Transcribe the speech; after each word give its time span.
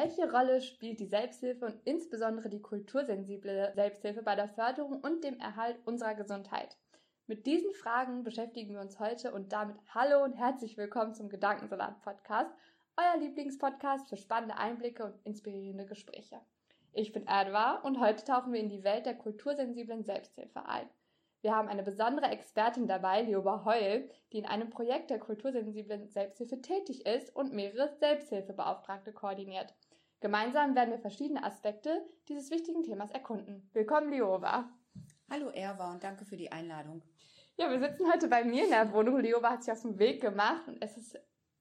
Welche 0.00 0.30
Rolle 0.30 0.60
spielt 0.60 1.00
die 1.00 1.08
Selbsthilfe 1.08 1.66
und 1.66 1.80
insbesondere 1.84 2.48
die 2.48 2.62
kultursensible 2.62 3.72
Selbsthilfe 3.74 4.22
bei 4.22 4.36
der 4.36 4.48
Förderung 4.48 5.00
und 5.00 5.24
dem 5.24 5.40
Erhalt 5.40 5.76
unserer 5.86 6.14
Gesundheit? 6.14 6.76
Mit 7.26 7.46
diesen 7.46 7.72
Fragen 7.74 8.22
beschäftigen 8.22 8.74
wir 8.74 8.80
uns 8.80 9.00
heute 9.00 9.32
und 9.32 9.52
damit 9.52 9.76
hallo 9.92 10.22
und 10.22 10.34
herzlich 10.34 10.76
willkommen 10.76 11.14
zum 11.14 11.28
Gedankensalat 11.28 12.00
Podcast, 12.02 12.52
euer 12.96 13.20
Lieblingspodcast 13.20 14.08
für 14.08 14.16
spannende 14.16 14.56
Einblicke 14.56 15.04
und 15.04 15.16
inspirierende 15.24 15.84
Gespräche. 15.84 16.36
Ich 16.92 17.10
bin 17.10 17.26
Adwa 17.26 17.80
und 17.80 17.98
heute 17.98 18.24
tauchen 18.24 18.52
wir 18.52 18.60
in 18.60 18.70
die 18.70 18.84
Welt 18.84 19.04
der 19.04 19.16
kultursensiblen 19.16 20.04
Selbsthilfe 20.04 20.64
ein. 20.64 20.88
Wir 21.40 21.56
haben 21.56 21.66
eine 21.66 21.82
besondere 21.82 22.26
Expertin 22.30 22.86
dabei, 22.86 23.22
Lioba 23.22 23.64
Heul, 23.64 24.08
die 24.32 24.38
in 24.38 24.46
einem 24.46 24.70
Projekt 24.70 25.10
der 25.10 25.18
kultursensiblen 25.18 26.08
Selbsthilfe 26.08 26.60
tätig 26.60 27.04
ist 27.04 27.34
und 27.34 27.52
mehrere 27.52 27.96
Selbsthilfebeauftragte 27.98 29.12
koordiniert. 29.12 29.74
Gemeinsam 30.20 30.74
werden 30.74 30.90
wir 30.90 30.98
verschiedene 30.98 31.44
Aspekte 31.44 32.04
dieses 32.28 32.50
wichtigen 32.50 32.82
Themas 32.82 33.12
erkunden. 33.12 33.70
Willkommen, 33.72 34.10
Lioba. 34.10 34.68
Hallo 35.30 35.50
Erwa 35.50 35.92
und 35.92 36.02
danke 36.02 36.24
für 36.24 36.36
die 36.36 36.50
Einladung. 36.50 37.02
Ja, 37.56 37.70
wir 37.70 37.78
sitzen 37.78 38.12
heute 38.12 38.26
bei 38.26 38.42
mir 38.42 38.64
in 38.64 38.70
der 38.70 38.92
Wohnung. 38.92 39.20
Lioba 39.20 39.50
hat 39.50 39.62
sich 39.62 39.72
auf 39.72 39.82
den 39.82 39.96
Weg 40.00 40.20
gemacht 40.20 40.66
und 40.66 40.82
es 40.82 40.96
ist 40.96 41.16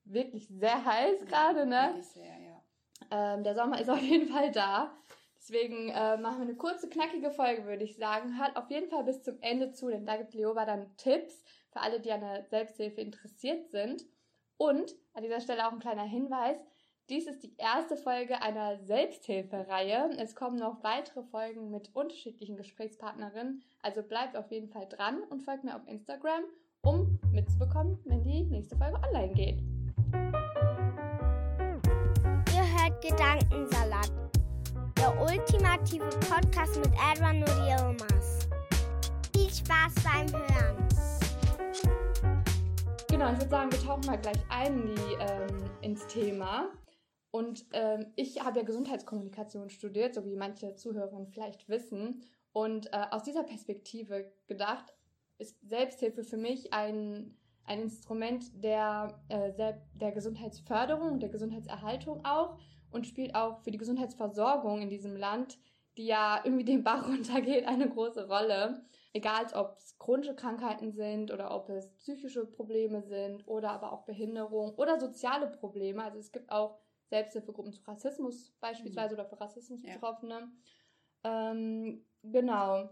wirklich 0.06 0.48
sehr 0.48 0.84
heiß 0.84 1.28
gerade, 1.28 1.68
ne? 1.68 1.90
Wirklich 1.90 2.08
sehr, 2.08 2.40
ja. 2.40 2.64
Ähm, 3.12 3.44
der 3.44 3.54
Sommer 3.54 3.80
ist 3.80 3.92
auf 3.92 4.02
jeden 4.02 4.28
Fall 4.28 4.52
da. 4.52 4.92
Deswegen 5.36 5.90
äh, 5.90 6.18
machen 6.18 6.40
wir 6.40 6.48
eine 6.48 6.56
kurze, 6.56 6.90
knackige 6.90 7.30
Folge, 7.30 7.66
würde 7.66 7.84
ich 7.84 7.96
sagen. 7.96 8.40
Hört 8.40 8.58
auf 8.58 8.72
jeden 8.72 8.90
Fall 8.90 9.04
bis 9.04 9.22
zum 9.22 9.40
Ende 9.42 9.72
zu, 9.72 9.90
denn 9.90 10.08
da 10.08 10.18
gibt 10.18 10.34
Leoba 10.34 10.66
dann 10.66 10.98
Tipps 10.98 11.44
für 11.70 11.82
alle, 11.82 12.00
die 12.00 12.12
an 12.12 12.22
der 12.22 12.46
Selbsthilfe 12.46 13.02
interessiert 13.02 13.70
sind. 13.70 14.04
Und 14.58 14.96
an 15.14 15.22
dieser 15.22 15.42
Stelle 15.42 15.68
auch 15.68 15.74
ein 15.74 15.80
kleiner 15.80 16.06
Hinweis. 16.06 16.58
Dies 17.10 17.26
ist 17.26 17.42
die 17.42 17.56
erste 17.58 17.96
Folge 17.96 18.42
einer 18.42 18.80
Selbsthilfereihe. 18.80 20.10
Es 20.18 20.36
kommen 20.36 20.58
noch 20.58 20.84
weitere 20.84 21.24
Folgen 21.24 21.72
mit 21.72 21.90
unterschiedlichen 21.96 22.58
Gesprächspartnerinnen. 22.58 23.64
Also 23.82 24.04
bleibt 24.04 24.36
auf 24.36 24.52
jeden 24.52 24.68
Fall 24.68 24.90
dran 24.90 25.24
und 25.30 25.42
folgt 25.42 25.64
mir 25.64 25.78
auf 25.78 25.88
Instagram, 25.88 26.44
um 26.82 27.18
mitzubekommen, 27.32 27.98
wenn 28.04 28.26
die 28.26 28.44
nächste 28.44 28.76
Folge 28.76 29.00
online 29.08 29.34
geht. 29.34 29.62
Ihr 32.54 32.66
hört 32.76 33.02
Gedankensalat, 33.02 34.12
der 34.98 35.18
ultimative 35.22 36.10
Podcast 36.30 36.76
mit 36.76 36.92
Edwin 37.10 37.42
und 37.42 37.70
Yilmaz. 37.70 38.50
Viel 39.34 39.50
Spaß 39.50 39.94
beim 40.04 40.28
Hören. 40.34 40.88
Genau, 43.10 43.32
ich 43.32 43.38
würde 43.38 43.50
sagen, 43.50 43.72
wir 43.72 43.80
tauchen 43.80 44.06
mal 44.08 44.18
gleich 44.18 44.44
ein 44.50 44.82
in 44.82 44.96
die, 44.96 45.14
ähm, 45.22 45.64
ins 45.82 46.06
Thema. 46.08 46.68
Und 47.32 47.66
ähm, 47.74 48.14
ich 48.16 48.44
habe 48.44 48.60
ja 48.60 48.66
Gesundheitskommunikation 48.66 49.70
studiert, 49.70 50.16
so 50.16 50.26
wie 50.26 50.36
manche 50.36 50.76
Zuhörerinnen 50.76 51.28
vielleicht 51.28 51.68
wissen. 51.70 52.24
Und 52.54 52.92
äh, 52.94 53.06
aus 53.12 53.24
dieser 53.24 53.44
Perspektive 53.44 54.32
gedacht, 54.48 54.94
ist 55.38 55.58
Selbsthilfe 55.62 56.24
für 56.24 56.38
mich 56.38 56.74
ein, 56.74 57.38
ein 57.66 57.82
Instrument 57.82 58.64
der, 58.64 59.22
äh, 59.30 59.74
der 59.94 60.12
Gesundheitsförderung, 60.12 61.20
der 61.20 61.30
Gesundheitserhaltung 61.30 62.26
auch 62.26 62.58
und 62.92 63.06
spielt 63.06 63.36
auch 63.36 63.60
für 63.60 63.72
die 63.72 63.78
Gesundheitsversorgung 63.78 64.82
in 64.82 64.90
diesem 64.90 65.16
Land, 65.16 65.60
die 65.98 66.08
ja 66.08 66.42
irgendwie 66.44 66.66
den 66.66 66.84
Bach 66.84 67.08
runtergeht, 67.08 67.68
eine 67.68 67.90
große 67.90 68.28
Rolle. 68.28 68.84
Egal, 69.14 69.46
ob 69.54 69.78
es 69.78 69.98
chronische 69.98 70.36
Krankheiten 70.36 70.92
sind 70.92 71.32
oder 71.32 71.54
ob 71.54 71.70
es 71.70 71.94
psychische 71.96 72.46
Probleme 72.46 73.02
sind 73.02 73.48
oder 73.48 73.72
aber 73.72 73.92
auch 73.92 74.06
Behinderung 74.06 74.76
oder 74.76 75.00
soziale 75.00 75.48
Probleme. 75.48 76.04
Also 76.04 76.20
es 76.20 76.32
gibt 76.32 76.52
auch 76.52 76.78
Selbsthilfegruppen 77.10 77.74
zu 77.74 77.82
Rassismus 77.84 78.54
beispielsweise 78.60 79.16
mhm. 79.16 79.22
oder 79.22 79.30
für 79.30 79.40
Rassismus 79.40 79.82
Betroffene. 79.82 80.52
Ja. 81.24 81.52
Ähm, 81.52 82.06
genau. 82.24 82.90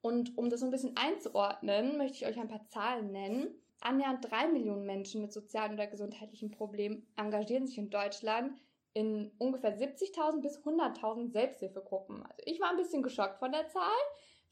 Und 0.00 0.36
um 0.36 0.50
das 0.50 0.60
so 0.60 0.66
ein 0.66 0.72
bisschen 0.72 0.96
einzuordnen, 0.96 1.96
möchte 1.96 2.16
ich 2.16 2.26
euch 2.26 2.38
ein 2.38 2.48
paar 2.48 2.66
Zahlen 2.68 3.12
nennen. 3.12 3.54
Annähernd 3.80 4.30
drei 4.30 4.48
Millionen 4.48 4.86
Menschen 4.86 5.22
mit 5.22 5.32
sozialen 5.32 5.74
oder 5.74 5.86
gesundheitlichen 5.86 6.50
Problemen 6.50 7.06
engagieren 7.16 7.66
sich 7.66 7.78
in 7.78 7.90
Deutschland 7.90 8.60
in 8.94 9.32
ungefähr 9.38 9.76
70.000 9.76 10.40
bis 10.40 10.58
100.000 10.58 11.32
Selbsthilfegruppen. 11.32 12.22
Also 12.22 12.42
ich 12.44 12.60
war 12.60 12.70
ein 12.70 12.76
bisschen 12.76 13.02
geschockt 13.02 13.38
von 13.38 13.52
der 13.52 13.68
Zahl, 13.68 13.90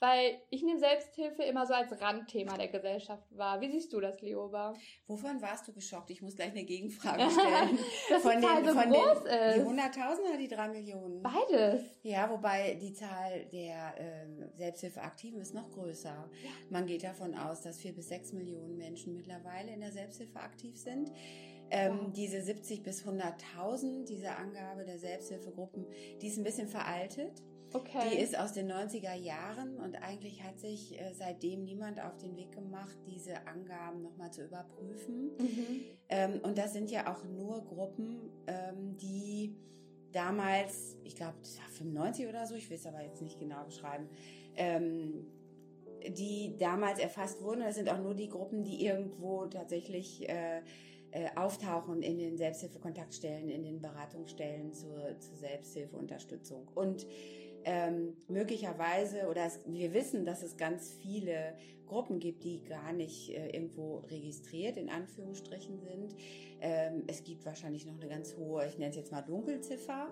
weil 0.01 0.41
ich 0.49 0.63
nehme 0.63 0.81
Selbsthilfe 0.81 1.43
immer 1.43 1.67
so 1.67 1.75
als 1.75 2.01
Randthema 2.01 2.57
der 2.57 2.69
Gesellschaft 2.69 3.25
wahr. 3.37 3.61
Wie 3.61 3.71
siehst 3.71 3.93
du 3.93 4.01
das, 4.01 4.21
Leoba? 4.23 4.73
Wovon 5.07 5.41
warst 5.43 5.69
du 5.69 5.73
geschockt? 5.75 6.11
Ich 6.11 6.23
muss 6.23 6.37
gleich 6.37 6.51
eine 6.51 6.65
Gegenfrage 6.65 7.31
stellen. 7.31 7.79
Dass 8.09 8.23
von 8.23 8.41
Zahl 8.43 8.63
den, 8.63 8.75
so 8.75 8.81
von 8.81 8.91
groß 8.91 9.25
den, 9.25 9.33
ist. 9.33 9.57
Die 9.57 10.01
100.000 10.01 10.29
oder 10.29 10.39
die 10.39 10.49
3 10.49 10.69
Millionen? 10.69 11.23
Beides. 11.23 11.83
Ja, 12.03 12.31
wobei 12.31 12.75
die 12.81 12.95
Zahl 12.95 13.45
der 13.53 13.95
äh, 13.99 14.57
Selbsthilfeaktiven 14.57 15.41
ist 15.41 15.55
noch 15.55 15.71
größer. 15.71 16.09
Ja. 16.09 16.51
Man 16.71 16.87
geht 16.87 17.05
davon 17.05 17.35
aus, 17.35 17.61
dass 17.61 17.79
4 17.79 17.95
bis 17.95 18.09
6 18.09 18.33
Millionen 18.33 18.79
Menschen 18.79 19.13
mittlerweile 19.13 19.71
in 19.73 19.81
der 19.81 19.93
Selbsthilfe 19.93 20.41
aktiv 20.41 20.79
sind. 20.79 21.13
Ähm, 21.71 21.99
wow. 22.01 22.13
Diese 22.15 22.41
70 22.41 22.83
bis 22.83 23.05
100.000, 23.05 24.07
diese 24.07 24.35
Angabe 24.35 24.85
der 24.85 24.99
Selbsthilfegruppen, 24.99 25.87
die 26.21 26.27
ist 26.27 26.39
ein 26.39 26.45
bisschen 26.45 26.69
veraltet. 26.69 27.43
Okay. 27.73 28.11
Die 28.11 28.19
ist 28.19 28.39
aus 28.39 28.53
den 28.53 28.71
90er 28.71 29.15
Jahren 29.15 29.77
und 29.77 29.97
eigentlich 30.03 30.43
hat 30.43 30.59
sich 30.59 31.01
äh, 31.01 31.13
seitdem 31.13 31.65
niemand 31.65 32.03
auf 32.03 32.17
den 32.17 32.37
Weg 32.37 32.53
gemacht, 32.53 32.97
diese 33.07 33.47
Angaben 33.47 34.03
nochmal 34.03 34.33
zu 34.33 34.45
überprüfen. 34.45 35.31
Mhm. 35.39 35.81
Ähm, 36.09 36.41
und 36.43 36.59
das 36.59 36.73
sind 36.73 36.91
ja 36.91 37.13
auch 37.13 37.25
nur 37.25 37.65
Gruppen, 37.65 38.31
ähm, 38.47 38.97
die 38.97 39.57
damals, 40.13 40.97
ich 41.05 41.15
glaube, 41.15 41.37
das 41.41 41.59
war 41.59 41.69
95 41.69 42.27
oder 42.27 42.47
so, 42.47 42.57
ich 42.57 42.69
will 42.69 42.77
es 42.77 42.87
aber 42.87 43.03
jetzt 43.03 43.23
nicht 43.23 43.39
genau 43.39 43.65
beschreiben, 43.65 44.09
ähm, 44.57 45.27
die 46.09 46.57
damals 46.59 46.99
erfasst 46.99 47.43
wurden. 47.43 47.61
Das 47.61 47.77
sind 47.77 47.89
auch 47.89 48.01
nur 48.01 48.15
die 48.15 48.29
Gruppen, 48.29 48.65
die 48.65 48.85
irgendwo 48.85 49.47
tatsächlich 49.47 50.29
äh, 50.29 50.63
äh, 51.13 51.29
auftauchen 51.37 52.03
in 52.03 52.19
den 52.19 52.37
Selbsthilfekontaktstellen, 52.37 53.49
in 53.49 53.65
den 53.65 53.81
Beratungsstellen 53.81 54.73
zur, 54.73 55.19
zur 55.19 55.37
Selbsthilfeunterstützung. 55.37 56.69
Und 56.75 57.07
ähm, 57.65 58.17
möglicherweise, 58.29 59.29
oder 59.29 59.47
es, 59.47 59.61
wir 59.67 59.93
wissen, 59.93 60.25
dass 60.25 60.43
es 60.43 60.57
ganz 60.57 60.95
viele 60.95 61.55
Gruppen 61.87 62.21
gibt, 62.21 62.45
die 62.45 62.63
gar 62.63 62.93
nicht 62.93 63.31
äh, 63.31 63.51
irgendwo 63.51 63.99
registriert, 64.11 64.77
in 64.77 64.89
Anführungsstrichen 64.89 65.81
sind. 65.81 66.15
Ähm, 66.61 67.05
es 67.09 67.25
gibt 67.25 67.45
wahrscheinlich 67.45 67.85
noch 67.87 67.97
eine 67.97 68.09
ganz 68.09 68.37
hohe, 68.37 68.67
ich 68.67 68.79
nenne 68.79 68.91
es 68.91 68.97
jetzt 68.97 69.13
mal 69.13 69.23
Dunkelziffer, 69.23 70.09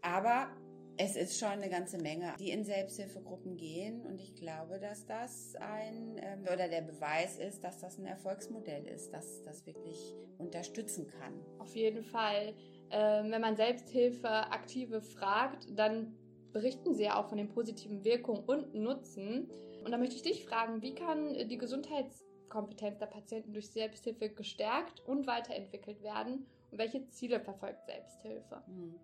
aber 0.00 0.48
es 0.96 1.16
ist 1.16 1.38
schon 1.38 1.50
eine 1.50 1.68
ganze 1.68 1.98
Menge, 1.98 2.34
die 2.38 2.50
in 2.50 2.64
Selbsthilfegruppen 2.64 3.56
gehen 3.56 4.02
und 4.02 4.20
ich 4.20 4.34
glaube, 4.34 4.80
dass 4.80 5.06
das 5.06 5.54
ein 5.56 6.16
ähm, 6.20 6.42
oder 6.42 6.68
der 6.68 6.82
Beweis 6.82 7.38
ist, 7.38 7.62
dass 7.62 7.78
das 7.78 7.98
ein 7.98 8.06
Erfolgsmodell 8.06 8.86
ist, 8.86 9.12
dass 9.12 9.42
das 9.44 9.64
wirklich 9.64 10.16
unterstützen 10.38 11.06
kann. 11.06 11.34
Auf 11.58 11.74
jeden 11.74 12.02
Fall. 12.02 12.54
Ähm, 12.90 13.30
wenn 13.30 13.40
man 13.40 13.56
Selbsthilfeaktive 13.56 15.00
fragt, 15.00 15.66
dann 15.76 16.16
berichten 16.58 16.94
sie 16.94 17.04
ja 17.04 17.20
auch 17.20 17.28
von 17.28 17.38
den 17.38 17.48
positiven 17.48 18.04
Wirkungen 18.04 18.42
und 18.44 18.74
Nutzen. 18.74 19.48
Und 19.84 19.92
da 19.92 19.98
möchte 19.98 20.16
ich 20.16 20.22
dich 20.22 20.44
fragen, 20.44 20.82
wie 20.82 20.94
kann 20.94 21.48
die 21.48 21.56
Gesundheitskompetenz 21.56 22.98
der 22.98 23.06
Patienten 23.06 23.52
durch 23.52 23.70
Selbsthilfe 23.70 24.28
gestärkt 24.30 25.00
und 25.06 25.28
weiterentwickelt 25.28 26.02
werden? 26.02 26.46
Und 26.70 26.78
welche 26.78 27.08
Ziele 27.10 27.38
verfolgt 27.38 27.86
Selbsthilfe? 27.86 28.62
Hm. 28.66 28.96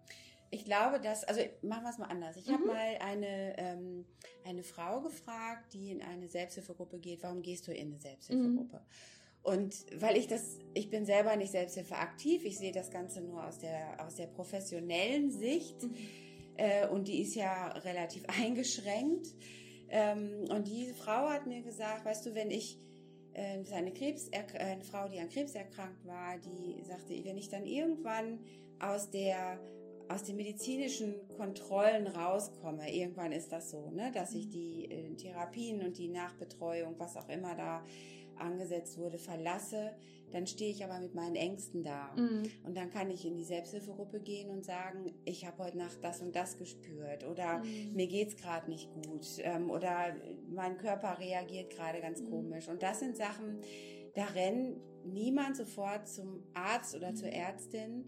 Ich 0.50 0.64
glaube, 0.64 1.00
dass, 1.00 1.24
also 1.24 1.40
machen 1.62 1.84
wir 1.84 1.90
es 1.90 1.98
mal 1.98 2.06
anders. 2.06 2.36
Ich 2.36 2.48
mhm. 2.48 2.52
habe 2.52 2.66
mal 2.66 2.96
eine, 3.00 3.58
ähm, 3.58 4.04
eine 4.44 4.62
Frau 4.62 5.00
gefragt, 5.00 5.72
die 5.72 5.90
in 5.90 6.02
eine 6.02 6.28
Selbsthilfegruppe 6.28 6.98
geht, 6.98 7.22
warum 7.22 7.42
gehst 7.42 7.66
du 7.66 7.72
in 7.72 7.88
eine 7.88 7.98
Selbsthilfegruppe? 7.98 8.76
Mhm. 8.76 9.42
Und 9.42 9.86
weil 10.00 10.16
ich 10.16 10.26
das, 10.26 10.58
ich 10.74 10.90
bin 10.90 11.06
selber 11.06 11.36
nicht 11.36 11.50
Selbsthilfe 11.52 11.96
aktiv, 11.96 12.44
ich 12.44 12.58
sehe 12.58 12.72
das 12.72 12.90
Ganze 12.90 13.20
nur 13.20 13.44
aus 13.44 13.58
der, 13.58 14.04
aus 14.04 14.16
der 14.16 14.26
professionellen 14.26 15.30
Sicht. 15.30 15.82
Mhm 15.82 15.96
äh, 16.56 16.86
und 16.88 17.08
die 17.08 17.22
ist 17.22 17.34
ja 17.34 17.68
relativ 17.68 18.24
eingeschränkt. 18.40 19.28
Ähm, 19.88 20.46
und 20.50 20.68
diese 20.68 20.94
Frau 20.94 21.28
hat 21.28 21.46
mir 21.46 21.62
gesagt, 21.62 22.04
weißt 22.04 22.26
du, 22.26 22.34
wenn 22.34 22.50
ich 22.50 22.78
äh, 23.34 23.58
eine, 23.72 23.92
Krebs, 23.92 24.30
eine 24.32 24.84
Frau, 24.84 25.08
die 25.08 25.20
an 25.20 25.28
Krebs 25.28 25.54
erkrankt 25.54 26.04
war, 26.06 26.38
die 26.38 26.82
sagte, 26.84 27.14
wenn 27.24 27.36
ich 27.36 27.48
dann 27.48 27.66
irgendwann 27.66 28.40
aus 28.80 29.10
der 29.10 29.58
aus 30.08 30.22
den 30.22 30.36
medizinischen 30.36 31.14
Kontrollen 31.36 32.06
rauskomme, 32.06 32.94
irgendwann 32.94 33.32
ist 33.32 33.52
das 33.52 33.70
so, 33.70 33.90
ne, 33.90 34.12
dass 34.12 34.34
ich 34.34 34.50
die 34.50 34.84
äh, 34.90 35.14
Therapien 35.14 35.80
und 35.80 35.96
die 35.96 36.08
Nachbetreuung, 36.08 36.94
was 36.98 37.16
auch 37.16 37.28
immer 37.28 37.54
da 37.54 37.82
angesetzt 38.36 38.98
wurde, 38.98 39.18
verlasse, 39.18 39.92
dann 40.34 40.48
stehe 40.48 40.72
ich 40.72 40.84
aber 40.84 40.98
mit 40.98 41.14
meinen 41.14 41.36
Ängsten 41.36 41.84
da. 41.84 42.12
Mhm. 42.16 42.42
Und 42.64 42.76
dann 42.76 42.90
kann 42.90 43.08
ich 43.08 43.24
in 43.24 43.36
die 43.36 43.44
Selbsthilfegruppe 43.44 44.18
gehen 44.18 44.50
und 44.50 44.64
sagen, 44.64 45.14
ich 45.24 45.46
habe 45.46 45.62
heute 45.62 45.78
Nacht 45.78 45.98
das 46.02 46.20
und 46.20 46.34
das 46.34 46.58
gespürt 46.58 47.24
oder 47.24 47.58
mhm. 47.58 47.94
mir 47.94 48.08
geht's 48.08 48.36
gerade 48.36 48.68
nicht 48.68 48.92
gut 48.92 49.24
ähm, 49.38 49.70
oder 49.70 50.16
mein 50.50 50.76
Körper 50.76 51.20
reagiert 51.20 51.70
gerade 51.70 52.00
ganz 52.00 52.20
mhm. 52.20 52.30
komisch. 52.30 52.68
Und 52.68 52.82
das 52.82 52.98
sind 52.98 53.16
Sachen, 53.16 53.60
da 54.16 54.24
rennt 54.24 54.76
niemand 55.04 55.56
sofort 55.56 56.08
zum 56.08 56.42
Arzt 56.52 56.96
oder 56.96 57.14
zur 57.14 57.28
mhm. 57.28 57.34
Ärztin, 57.34 58.04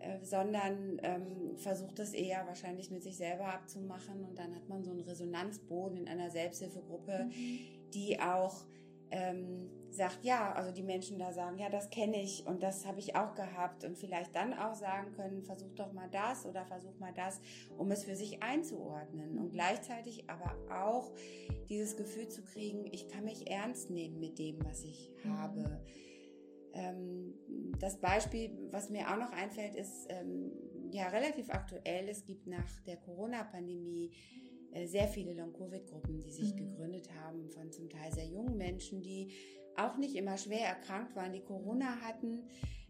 äh, 0.00 0.24
sondern 0.24 1.00
ähm, 1.04 1.56
versucht 1.56 2.00
das 2.00 2.14
eher 2.14 2.48
wahrscheinlich 2.48 2.90
mit 2.90 3.04
sich 3.04 3.16
selber 3.16 3.46
abzumachen 3.46 4.24
und 4.24 4.36
dann 4.40 4.56
hat 4.56 4.68
man 4.68 4.82
so 4.82 4.90
einen 4.90 5.02
Resonanzboden 5.02 5.98
in 5.98 6.08
einer 6.08 6.30
Selbsthilfegruppe, 6.30 7.26
mhm. 7.26 7.58
die 7.94 8.18
auch 8.18 8.64
ähm, 9.12 9.70
sagt, 9.90 10.24
ja, 10.24 10.52
also 10.52 10.72
die 10.72 10.82
Menschen 10.82 11.18
da 11.18 11.32
sagen, 11.32 11.58
ja, 11.58 11.68
das 11.68 11.90
kenne 11.90 12.22
ich 12.22 12.46
und 12.46 12.62
das 12.62 12.86
habe 12.86 12.98
ich 12.98 13.16
auch 13.16 13.34
gehabt 13.34 13.84
und 13.84 13.98
vielleicht 13.98 14.34
dann 14.34 14.54
auch 14.54 14.74
sagen 14.74 15.12
können, 15.12 15.42
versuch 15.42 15.74
doch 15.74 15.92
mal 15.92 16.08
das 16.10 16.46
oder 16.46 16.64
versuch 16.64 16.98
mal 16.98 17.12
das, 17.12 17.40
um 17.76 17.90
es 17.90 18.04
für 18.04 18.16
sich 18.16 18.42
einzuordnen 18.42 19.38
und 19.38 19.50
gleichzeitig 19.50 20.28
aber 20.28 20.54
auch 20.72 21.12
dieses 21.68 21.96
Gefühl 21.96 22.28
zu 22.28 22.42
kriegen, 22.42 22.86
ich 22.92 23.08
kann 23.08 23.24
mich 23.24 23.50
ernst 23.50 23.90
nehmen 23.90 24.20
mit 24.20 24.38
dem, 24.38 24.64
was 24.64 24.84
ich 24.84 25.10
mhm. 25.24 25.38
habe 25.38 25.80
ähm, 26.72 27.34
das 27.78 28.00
Beispiel, 28.00 28.50
was 28.70 28.90
mir 28.90 29.10
auch 29.10 29.16
noch 29.16 29.32
einfällt, 29.32 29.74
ist 29.74 30.06
ähm, 30.08 30.52
ja 30.92 31.08
relativ 31.08 31.50
aktuell. 31.50 32.08
Es 32.08 32.24
gibt 32.24 32.46
nach 32.46 32.80
der 32.82 32.96
Corona-Pandemie 32.96 34.12
äh, 34.72 34.86
sehr 34.86 35.08
viele 35.08 35.34
Long-Covid-Gruppen, 35.34 36.20
die 36.20 36.30
sich 36.30 36.54
mhm. 36.54 36.58
gegründet 36.58 37.08
haben 37.20 37.48
von 37.50 37.72
zum 37.72 37.88
Teil 37.88 38.12
sehr 38.12 38.26
jungen 38.26 38.56
Menschen, 38.56 39.02
die 39.02 39.32
auch 39.76 39.96
nicht 39.96 40.14
immer 40.16 40.36
schwer 40.36 40.66
erkrankt 40.66 41.16
waren, 41.16 41.32
die 41.32 41.42
Corona 41.42 42.00
hatten, 42.00 42.44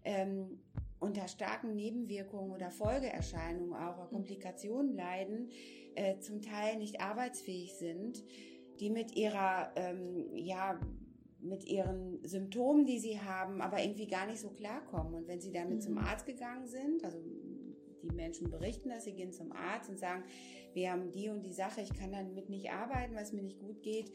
ähm, 0.05 0.61
unter 0.99 1.29
starken 1.29 1.75
Nebenwirkungen 1.75 2.53
oder 2.53 2.71
Folgeerscheinungen 2.71 3.75
auch 3.75 3.97
oder 3.97 4.07
mhm. 4.07 4.15
Komplikationen 4.15 4.95
leiden, 4.95 5.51
äh, 5.95 6.19
zum 6.19 6.43
Teil 6.43 6.77
nicht 6.77 7.01
arbeitsfähig 7.01 7.75
sind, 7.75 8.23
die 8.81 8.91
mit 8.91 9.17
ihrer 9.17 9.73
ähm, 9.77 10.31
ja 10.35 10.79
mit 11.43 11.65
ihren 11.65 12.23
Symptomen, 12.23 12.85
die 12.85 12.99
sie 12.99 13.19
haben, 13.19 13.63
aber 13.63 13.83
irgendwie 13.83 14.07
gar 14.07 14.27
nicht 14.27 14.41
so 14.41 14.51
klarkommen. 14.51 15.15
Und 15.15 15.27
wenn 15.27 15.41
sie 15.41 15.53
damit 15.53 15.77
mhm. 15.77 15.81
zum 15.81 15.99
Arzt 15.99 16.27
gegangen 16.27 16.67
sind, 16.67 17.03
also 17.03 17.19
die 18.03 18.15
Menschen 18.15 18.51
berichten 18.51 18.91
das, 18.91 19.05
sie 19.05 19.15
gehen 19.15 19.33
zum 19.33 19.53
Arzt 19.53 19.89
und 19.91 19.99
sagen, 19.99 20.25
wir 20.73 20.93
haben 20.93 21.11
die 21.13 21.29
und 21.29 21.43
die 21.43 21.53
Sache, 21.53 21.81
ich 21.81 21.93
kann 21.95 22.13
damit 22.13 22.49
nicht 22.49 22.71
arbeiten, 22.71 23.15
weil 23.15 23.23
es 23.23 23.33
mir 23.33 23.43
nicht 23.43 23.59
gut 23.59 23.83
geht, 23.83 24.13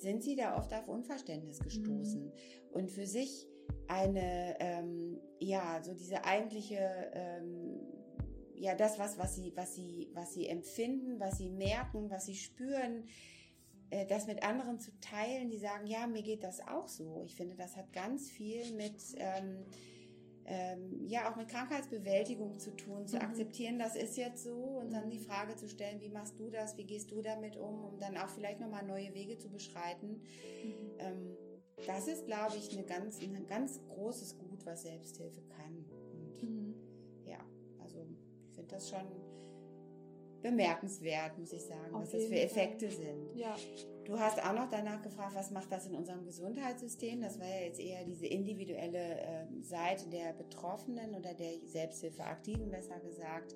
sind 0.00 0.22
sie 0.22 0.36
da 0.36 0.56
oft 0.56 0.72
auf 0.72 0.88
Unverständnis 0.88 1.60
gestoßen. 1.60 2.24
Mhm. 2.24 2.32
Und 2.72 2.90
für 2.90 3.06
sich 3.06 3.46
eine, 3.88 4.56
ähm, 4.60 5.20
ja, 5.38 5.82
so 5.82 5.94
diese 5.94 6.24
eigentliche, 6.24 7.10
ähm, 7.12 7.80
ja, 8.54 8.74
das, 8.74 8.98
was, 8.98 9.18
was 9.18 9.36
sie, 9.36 9.52
was 9.56 9.74
sie, 9.74 10.10
was 10.14 10.34
sie 10.34 10.46
empfinden, 10.46 11.18
was 11.18 11.38
sie 11.38 11.50
merken, 11.50 12.10
was 12.10 12.26
sie 12.26 12.36
spüren, 12.36 13.04
äh, 13.90 14.06
das 14.06 14.26
mit 14.26 14.42
anderen 14.42 14.78
zu 14.78 14.92
teilen, 15.00 15.50
die 15.50 15.58
sagen, 15.58 15.86
ja, 15.86 16.06
mir 16.06 16.22
geht 16.22 16.44
das 16.44 16.60
auch 16.60 16.88
so. 16.88 17.22
Ich 17.24 17.34
finde, 17.34 17.56
das 17.56 17.76
hat 17.76 17.92
ganz 17.92 18.30
viel 18.30 18.72
mit, 18.74 19.02
ähm, 19.16 19.64
ähm, 20.46 21.06
ja, 21.06 21.30
auch 21.30 21.36
mit 21.36 21.48
Krankheitsbewältigung 21.48 22.58
zu 22.58 22.74
tun, 22.76 23.06
zu 23.06 23.16
mhm. 23.16 23.22
akzeptieren, 23.22 23.78
das 23.78 23.96
ist 23.96 24.16
jetzt 24.16 24.44
so 24.44 24.54
und 24.54 24.92
dann 24.92 25.10
die 25.10 25.18
Frage 25.18 25.56
zu 25.56 25.68
stellen, 25.68 26.00
wie 26.00 26.08
machst 26.08 26.38
du 26.38 26.50
das, 26.50 26.76
wie 26.76 26.84
gehst 26.84 27.10
du 27.10 27.22
damit 27.22 27.56
um, 27.56 27.84
um 27.84 27.98
dann 27.98 28.16
auch 28.16 28.28
vielleicht 28.28 28.60
nochmal 28.60 28.84
neue 28.84 29.14
Wege 29.14 29.38
zu 29.38 29.48
beschreiten. 29.48 30.22
Mhm. 30.64 30.74
Ähm, 30.98 31.36
das 31.86 32.08
ist, 32.08 32.26
glaube 32.26 32.56
ich, 32.56 32.72
eine 32.72 32.84
ganz, 32.84 33.20
ein 33.20 33.46
ganz 33.46 33.80
großes 33.88 34.38
Gut, 34.38 34.66
was 34.66 34.82
Selbsthilfe 34.82 35.40
kann. 35.48 35.84
Und 36.12 36.42
mhm. 36.42 36.74
ja, 37.24 37.38
also 37.80 38.04
ich 38.48 38.54
finde 38.54 38.74
das 38.74 38.90
schon 38.90 39.06
bemerkenswert, 40.42 41.38
muss 41.38 41.52
ich 41.52 41.62
sagen, 41.62 41.94
Auf 41.94 42.02
was 42.02 42.10
das 42.10 42.24
für 42.24 42.40
Effekte 42.40 42.88
Fall. 42.88 43.04
sind. 43.04 43.36
Ja. 43.36 43.56
Du 44.10 44.18
hast 44.18 44.44
auch 44.44 44.52
noch 44.52 44.68
danach 44.68 45.00
gefragt, 45.02 45.36
was 45.36 45.52
macht 45.52 45.70
das 45.70 45.86
in 45.86 45.94
unserem 45.94 46.24
Gesundheitssystem? 46.24 47.22
Das 47.22 47.38
war 47.38 47.46
ja 47.46 47.66
jetzt 47.66 47.78
eher 47.78 48.04
diese 48.04 48.26
individuelle 48.26 49.20
äh, 49.20 49.46
Seite 49.62 50.08
der 50.08 50.32
Betroffenen 50.32 51.14
oder 51.14 51.32
der 51.32 51.52
Selbsthilfeaktiven, 51.64 52.72
besser 52.72 52.98
gesagt. 52.98 53.54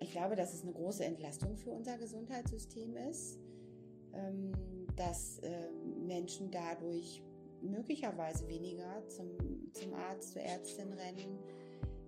Ich 0.00 0.10
glaube, 0.10 0.34
dass 0.34 0.52
es 0.52 0.64
eine 0.64 0.72
große 0.72 1.04
Entlastung 1.04 1.56
für 1.56 1.70
unser 1.70 1.96
Gesundheitssystem 1.96 2.96
ist, 2.96 3.38
ähm, 4.14 4.50
dass 4.96 5.38
äh, 5.38 5.70
Menschen 6.04 6.50
dadurch 6.50 7.22
möglicherweise 7.60 8.48
weniger 8.48 9.06
zum, 9.06 9.28
zum 9.74 9.94
Arzt, 9.94 10.32
zur 10.32 10.42
Ärztin 10.42 10.92
rennen. 10.92 11.38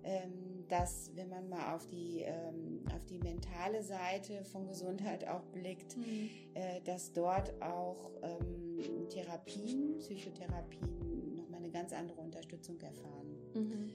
Ähm, 0.03 0.44
dass 0.67 1.11
wenn 1.15 1.29
man 1.29 1.49
mal 1.49 1.75
auf 1.75 1.85
die, 1.87 2.21
ähm, 2.21 2.81
auf 2.93 3.05
die 3.05 3.19
mentale 3.19 3.83
Seite 3.83 4.43
von 4.45 4.67
Gesundheit 4.67 5.27
auch 5.27 5.43
blickt, 5.45 5.97
mhm. 5.97 6.29
äh, 6.53 6.81
dass 6.83 7.13
dort 7.13 7.53
auch 7.61 8.11
ähm, 8.21 9.07
Therapien, 9.09 9.97
Psychotherapien 9.99 11.35
nochmal 11.35 11.59
eine 11.59 11.71
ganz 11.71 11.93
andere 11.93 12.21
Unterstützung 12.21 12.79
erfahren. 12.81 13.37
Mhm. 13.53 13.91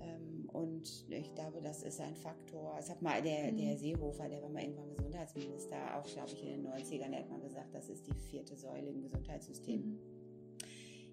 Ähm, 0.00 0.48
und 0.52 1.06
ich 1.08 1.34
glaube, 1.34 1.60
das 1.62 1.82
ist 1.82 2.00
ein 2.00 2.14
Faktor. 2.14 2.76
Es 2.78 2.90
hat 2.90 3.02
mal 3.02 3.20
der, 3.22 3.52
mhm. 3.52 3.56
der 3.56 3.76
Seehofer, 3.76 4.28
der 4.28 4.42
war 4.42 4.48
mal 4.48 4.62
irgendwann 4.62 4.90
Gesundheitsminister, 4.90 5.76
auch 5.96 6.06
glaube 6.06 6.30
ich 6.32 6.42
in 6.42 6.62
den 6.62 6.66
90ern, 6.66 7.10
der 7.10 7.20
hat 7.20 7.30
mal 7.30 7.40
gesagt, 7.40 7.74
das 7.74 7.88
ist 7.88 8.06
die 8.06 8.14
vierte 8.14 8.56
Säule 8.56 8.88
im 8.90 9.02
Gesundheitssystem. 9.02 9.80
Mhm. 9.80 9.98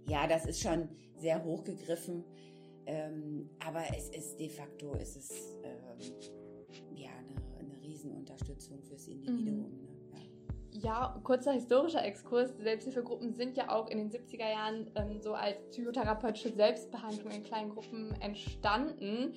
Ja, 0.07 0.27
das 0.27 0.45
ist 0.45 0.61
schon 0.61 0.89
sehr 1.17 1.43
hochgegriffen. 1.43 2.23
Ähm, 2.85 3.49
aber 3.65 3.83
es 3.95 4.09
ist 4.09 4.39
de 4.39 4.49
facto 4.49 4.93
ist 4.95 5.15
es 5.15 5.55
ähm, 5.63 6.95
ja 6.95 7.09
eine, 7.09 7.59
eine 7.59 7.81
Riesenunterstützung 7.83 8.81
fürs 8.81 9.07
Individuum. 9.07 9.43
Mhm. 9.43 9.61
Ne? 9.61 10.19
Ja. 10.71 10.81
ja. 10.81 11.21
kurzer 11.23 11.53
historischer 11.53 12.03
Exkurs. 12.03 12.57
Selbsthilfegruppen 12.57 13.33
sind 13.33 13.57
ja 13.57 13.69
auch 13.69 13.87
in 13.87 13.97
den 13.97 14.09
70er 14.09 14.49
Jahren 14.49 14.91
ähm, 14.95 15.21
so 15.21 15.33
als 15.33 15.57
psychotherapeutische 15.69 16.53
Selbstbehandlung 16.53 17.31
in 17.31 17.43
kleinen 17.43 17.69
Gruppen 17.69 18.13
entstanden. 18.19 19.33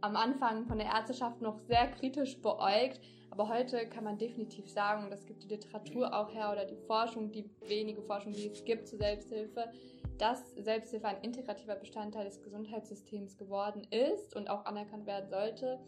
Am 0.00 0.16
Anfang 0.16 0.66
von 0.66 0.78
der 0.78 0.88
Ärzteschaft 0.88 1.40
noch 1.40 1.58
sehr 1.58 1.88
kritisch 1.88 2.40
beäugt, 2.40 3.00
aber 3.30 3.48
heute 3.48 3.86
kann 3.88 4.04
man 4.04 4.16
definitiv 4.16 4.68
sagen, 4.70 5.04
und 5.04 5.10
das 5.10 5.26
gibt 5.26 5.42
die 5.42 5.48
Literatur 5.48 6.14
auch 6.14 6.32
her 6.32 6.50
oder 6.52 6.64
die 6.64 6.76
Forschung, 6.86 7.30
die 7.32 7.50
wenige 7.66 8.00
Forschung, 8.00 8.32
die 8.32 8.46
es 8.46 8.64
gibt 8.64 8.88
zur 8.88 8.98
Selbsthilfe, 8.98 9.70
dass 10.18 10.54
Selbsthilfe 10.54 11.08
ein 11.08 11.22
integrativer 11.22 11.74
Bestandteil 11.74 12.24
des 12.24 12.42
Gesundheitssystems 12.42 13.36
geworden 13.36 13.86
ist 13.90 14.34
und 14.34 14.48
auch 14.48 14.64
anerkannt 14.64 15.06
werden 15.06 15.28
sollte. 15.28 15.78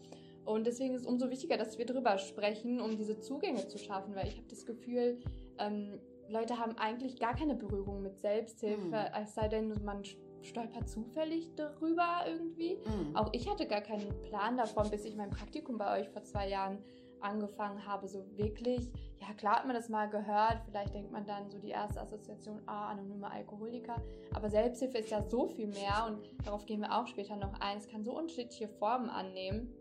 Und 0.45 0.65
deswegen 0.65 0.95
ist 0.95 1.01
es 1.01 1.07
umso 1.07 1.29
wichtiger, 1.29 1.57
dass 1.57 1.77
wir 1.77 1.85
darüber 1.85 2.17
sprechen, 2.17 2.79
um 2.81 2.97
diese 2.97 3.19
Zugänge 3.19 3.67
zu 3.67 3.77
schaffen, 3.77 4.15
weil 4.15 4.27
ich 4.27 4.37
habe 4.37 4.47
das 4.47 4.65
Gefühl, 4.65 5.19
ähm, 5.57 5.99
Leute 6.29 6.59
haben 6.59 6.77
eigentlich 6.77 7.19
gar 7.19 7.35
keine 7.35 7.55
Berührung 7.55 8.01
mit 8.01 8.19
Selbsthilfe, 8.19 8.85
mhm. 8.85 8.93
es 8.93 9.33
sei 9.33 9.47
denn, 9.47 9.73
man 9.83 10.03
stolpert 10.41 10.87
zufällig 10.87 11.53
darüber 11.55 12.23
irgendwie. 12.27 12.77
Mhm. 12.77 13.15
Auch 13.15 13.29
ich 13.33 13.49
hatte 13.49 13.67
gar 13.67 13.81
keinen 13.81 14.09
Plan 14.21 14.57
davon, 14.57 14.89
bis 14.89 15.05
ich 15.05 15.15
mein 15.15 15.29
Praktikum 15.29 15.77
bei 15.77 15.99
euch 15.99 16.09
vor 16.09 16.23
zwei 16.23 16.47
Jahren 16.49 16.77
angefangen 17.21 17.85
habe, 17.85 18.07
so 18.07 18.25
wirklich, 18.37 18.91
ja 19.19 19.33
klar 19.33 19.57
hat 19.57 19.65
man 19.65 19.75
das 19.75 19.89
mal 19.89 20.09
gehört, 20.09 20.61
vielleicht 20.65 20.93
denkt 20.93 21.11
man 21.11 21.25
dann 21.25 21.49
so 21.49 21.57
die 21.59 21.69
erste 21.69 22.01
Assoziation, 22.01 22.61
ah, 22.65 22.89
anonyme 22.89 23.29
Alkoholiker, 23.29 24.01
aber 24.33 24.49
Selbsthilfe 24.49 24.99
ist 24.99 25.11
ja 25.11 25.21
so 25.21 25.47
viel 25.47 25.67
mehr 25.67 26.05
und 26.07 26.45
darauf 26.45 26.65
gehen 26.65 26.81
wir 26.81 26.97
auch 26.97 27.07
später 27.07 27.35
noch 27.35 27.59
ein, 27.59 27.77
es 27.77 27.87
kann 27.87 28.03
so 28.03 28.17
unterschiedliche 28.17 28.67
Formen 28.67 29.09
annehmen. 29.09 29.73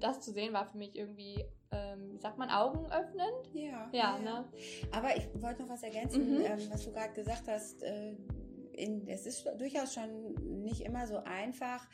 Das 0.00 0.20
zu 0.20 0.32
sehen 0.32 0.52
war 0.52 0.66
für 0.66 0.76
mich 0.76 0.94
irgendwie, 0.94 1.42
ähm, 1.70 2.12
wie 2.12 2.18
sagt 2.18 2.36
man, 2.36 2.50
augenöffnend? 2.50 3.50
Ja. 3.54 3.88
Ja, 3.92 3.92
ja. 3.92 4.18
ne? 4.18 4.44
Aber 4.92 5.16
ich 5.16 5.26
wollte 5.40 5.62
noch 5.62 5.70
was 5.70 5.82
ergänzen, 5.82 6.38
mhm. 6.38 6.44
ähm, 6.44 6.58
was 6.70 6.84
du 6.84 6.92
gerade 6.92 7.14
gesagt 7.14 7.48
hast. 7.48 7.82
Äh, 7.82 8.14
in, 8.76 9.08
es 9.08 9.26
ist 9.26 9.48
durchaus 9.58 9.94
schon 9.94 10.34
nicht 10.62 10.82
immer 10.82 11.06
so 11.06 11.16
einfach, 11.24 11.86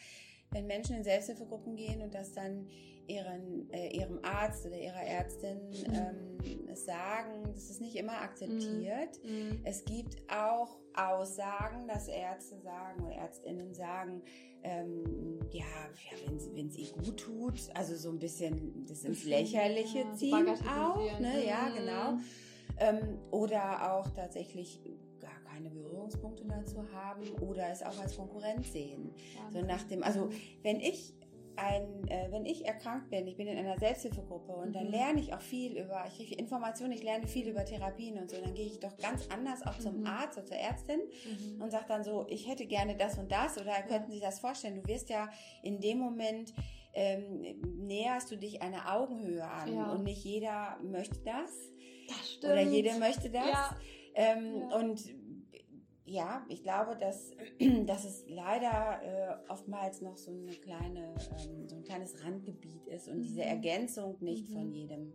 wenn 0.52 0.66
Menschen 0.66 0.96
in 0.96 1.04
Selbsthilfegruppen 1.04 1.76
gehen 1.76 2.02
und 2.02 2.14
das 2.14 2.32
dann 2.32 2.68
ihren, 3.06 3.70
äh, 3.72 3.88
ihrem 3.88 4.20
Arzt 4.22 4.66
oder 4.66 4.78
ihrer 4.78 5.02
Ärztin 5.02 5.58
ähm, 5.92 6.76
sagen, 6.76 7.42
das 7.52 7.70
ist 7.70 7.80
nicht 7.80 7.96
immer 7.96 8.20
akzeptiert. 8.20 9.20
Mhm. 9.24 9.60
Es 9.64 9.84
gibt 9.84 10.16
auch 10.30 10.78
Aussagen, 10.94 11.88
dass 11.88 12.08
Ärzte 12.08 12.58
sagen 12.60 13.04
oder 13.04 13.14
Ärztinnen 13.14 13.74
sagen, 13.74 14.22
ähm, 14.62 15.40
ja, 15.50 15.64
ja 15.64 16.34
wenn 16.54 16.68
es 16.68 16.76
ihr 16.76 16.92
gut 16.92 17.18
tut, 17.18 17.60
also 17.74 17.96
so 17.96 18.10
ein 18.10 18.18
bisschen 18.18 18.86
das 18.86 19.04
ins 19.04 19.24
Lächerliche 19.24 20.00
ja, 20.00 20.14
ziehen 20.14 20.48
auch, 20.68 21.20
ne? 21.20 21.44
Ja, 21.44 21.68
genau. 21.70 22.12
Mhm. 22.12 22.24
Ähm, 22.78 23.18
oder 23.30 23.92
auch 23.92 24.08
tatsächlich 24.10 24.80
keine 25.52 25.70
Berührungspunkte 25.70 26.44
dazu 26.44 26.84
haben 26.92 27.28
oder 27.40 27.68
es 27.70 27.82
auch 27.82 27.98
als 28.00 28.16
Konkurrent 28.16 28.66
sehen. 28.66 29.12
So 29.52 29.60
nach 29.60 29.82
dem, 29.84 30.02
also 30.02 30.30
wenn 30.62 30.80
ich 30.80 31.14
ein, 31.56 32.08
äh, 32.08 32.28
wenn 32.30 32.46
ich 32.46 32.64
erkrankt 32.66 33.10
bin, 33.10 33.26
ich 33.26 33.36
bin 33.36 33.46
in 33.46 33.58
einer 33.58 33.78
Selbsthilfegruppe 33.78 34.52
und 34.52 34.74
dann 34.74 34.86
mhm. 34.86 34.92
lerne 34.92 35.20
ich 35.20 35.34
auch 35.34 35.40
viel 35.40 35.78
über, 35.78 36.04
ich 36.08 36.16
kriege 36.16 36.34
Informationen, 36.34 36.92
ich 36.92 37.02
lerne 37.02 37.26
viel 37.26 37.48
über 37.48 37.64
Therapien 37.64 38.18
und 38.18 38.30
so, 38.30 38.40
dann 38.40 38.54
gehe 38.54 38.66
ich 38.66 38.80
doch 38.80 38.96
ganz 38.96 39.28
anders 39.28 39.62
auch 39.66 39.78
zum 39.78 40.00
mhm. 40.00 40.06
Arzt 40.06 40.38
oder 40.38 40.46
zur 40.46 40.56
Ärztin 40.56 41.00
mhm. 41.00 41.62
und 41.62 41.70
sage 41.70 41.84
dann 41.88 42.04
so, 42.04 42.26
ich 42.28 42.48
hätte 42.48 42.66
gerne 42.66 42.96
das 42.96 43.18
und 43.18 43.30
das 43.30 43.58
oder 43.58 43.72
könnten 43.82 44.12
Sie 44.12 44.20
das 44.20 44.40
vorstellen? 44.40 44.80
Du 44.82 44.86
wirst 44.88 45.10
ja 45.10 45.28
in 45.62 45.80
dem 45.80 45.98
Moment 45.98 46.54
ähm, 46.94 47.60
näherst 47.86 48.30
du 48.30 48.36
dich 48.36 48.62
einer 48.62 48.94
Augenhöhe 48.94 49.44
an 49.44 49.74
ja. 49.74 49.92
und 49.92 50.04
nicht 50.04 50.24
jeder 50.24 50.78
möchte 50.82 51.18
das. 51.24 51.50
Das 52.08 52.32
stimmt. 52.32 52.52
Oder 52.52 52.62
jeder 52.62 52.98
möchte 52.98 53.30
das. 53.30 53.46
Ja. 53.46 53.76
Ähm, 54.14 54.68
ja. 54.70 54.76
Und 54.76 55.21
ja, 56.04 56.44
ich 56.48 56.62
glaube, 56.62 56.96
dass, 56.96 57.30
dass 57.86 58.04
es 58.04 58.24
leider 58.28 59.02
äh, 59.02 59.50
oftmals 59.50 60.00
noch 60.00 60.16
so 60.16 60.32
eine 60.32 60.52
kleine, 60.52 61.14
ähm, 61.38 61.68
so 61.68 61.76
ein 61.76 61.84
kleines 61.84 62.24
Randgebiet 62.24 62.86
ist 62.86 63.08
und 63.08 63.18
mhm. 63.18 63.22
diese 63.22 63.44
Ergänzung 63.44 64.16
nicht 64.20 64.48
mhm. 64.48 64.54
von 64.54 64.72
jedem 64.72 65.12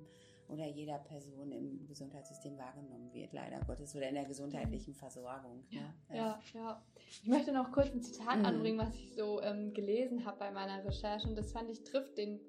oder 0.50 0.66
jeder 0.66 0.98
Person 1.00 1.52
im 1.52 1.86
Gesundheitssystem 1.88 2.58
wahrgenommen 2.58 3.14
wird, 3.14 3.34
leider 3.34 3.60
Gottes, 3.66 3.94
oder 3.96 4.08
in 4.08 4.16
der 4.16 4.24
gesundheitlichen 4.24 4.94
Versorgung. 4.94 5.66
Ja, 5.70 5.82
ne? 5.82 5.94
ja, 6.10 6.16
ja. 6.16 6.40
ja. 6.54 6.84
Ich 7.22 7.28
möchte 7.28 7.52
noch 7.52 7.72
kurz 7.74 7.92
ein 7.92 8.02
Zitat 8.02 8.40
mhm. 8.40 8.46
anbringen, 8.46 8.80
was 8.80 8.96
ich 8.96 9.14
so 9.14 9.42
ähm, 9.42 9.74
gelesen 9.74 10.26
habe 10.26 10.38
bei 10.40 10.52
meiner 10.52 10.86
Recherche 10.86 11.28
und 11.28 11.36
das 11.36 11.52
fand 11.52 11.70
ich 11.70 11.84
trifft 11.84 12.18
den 12.18 12.40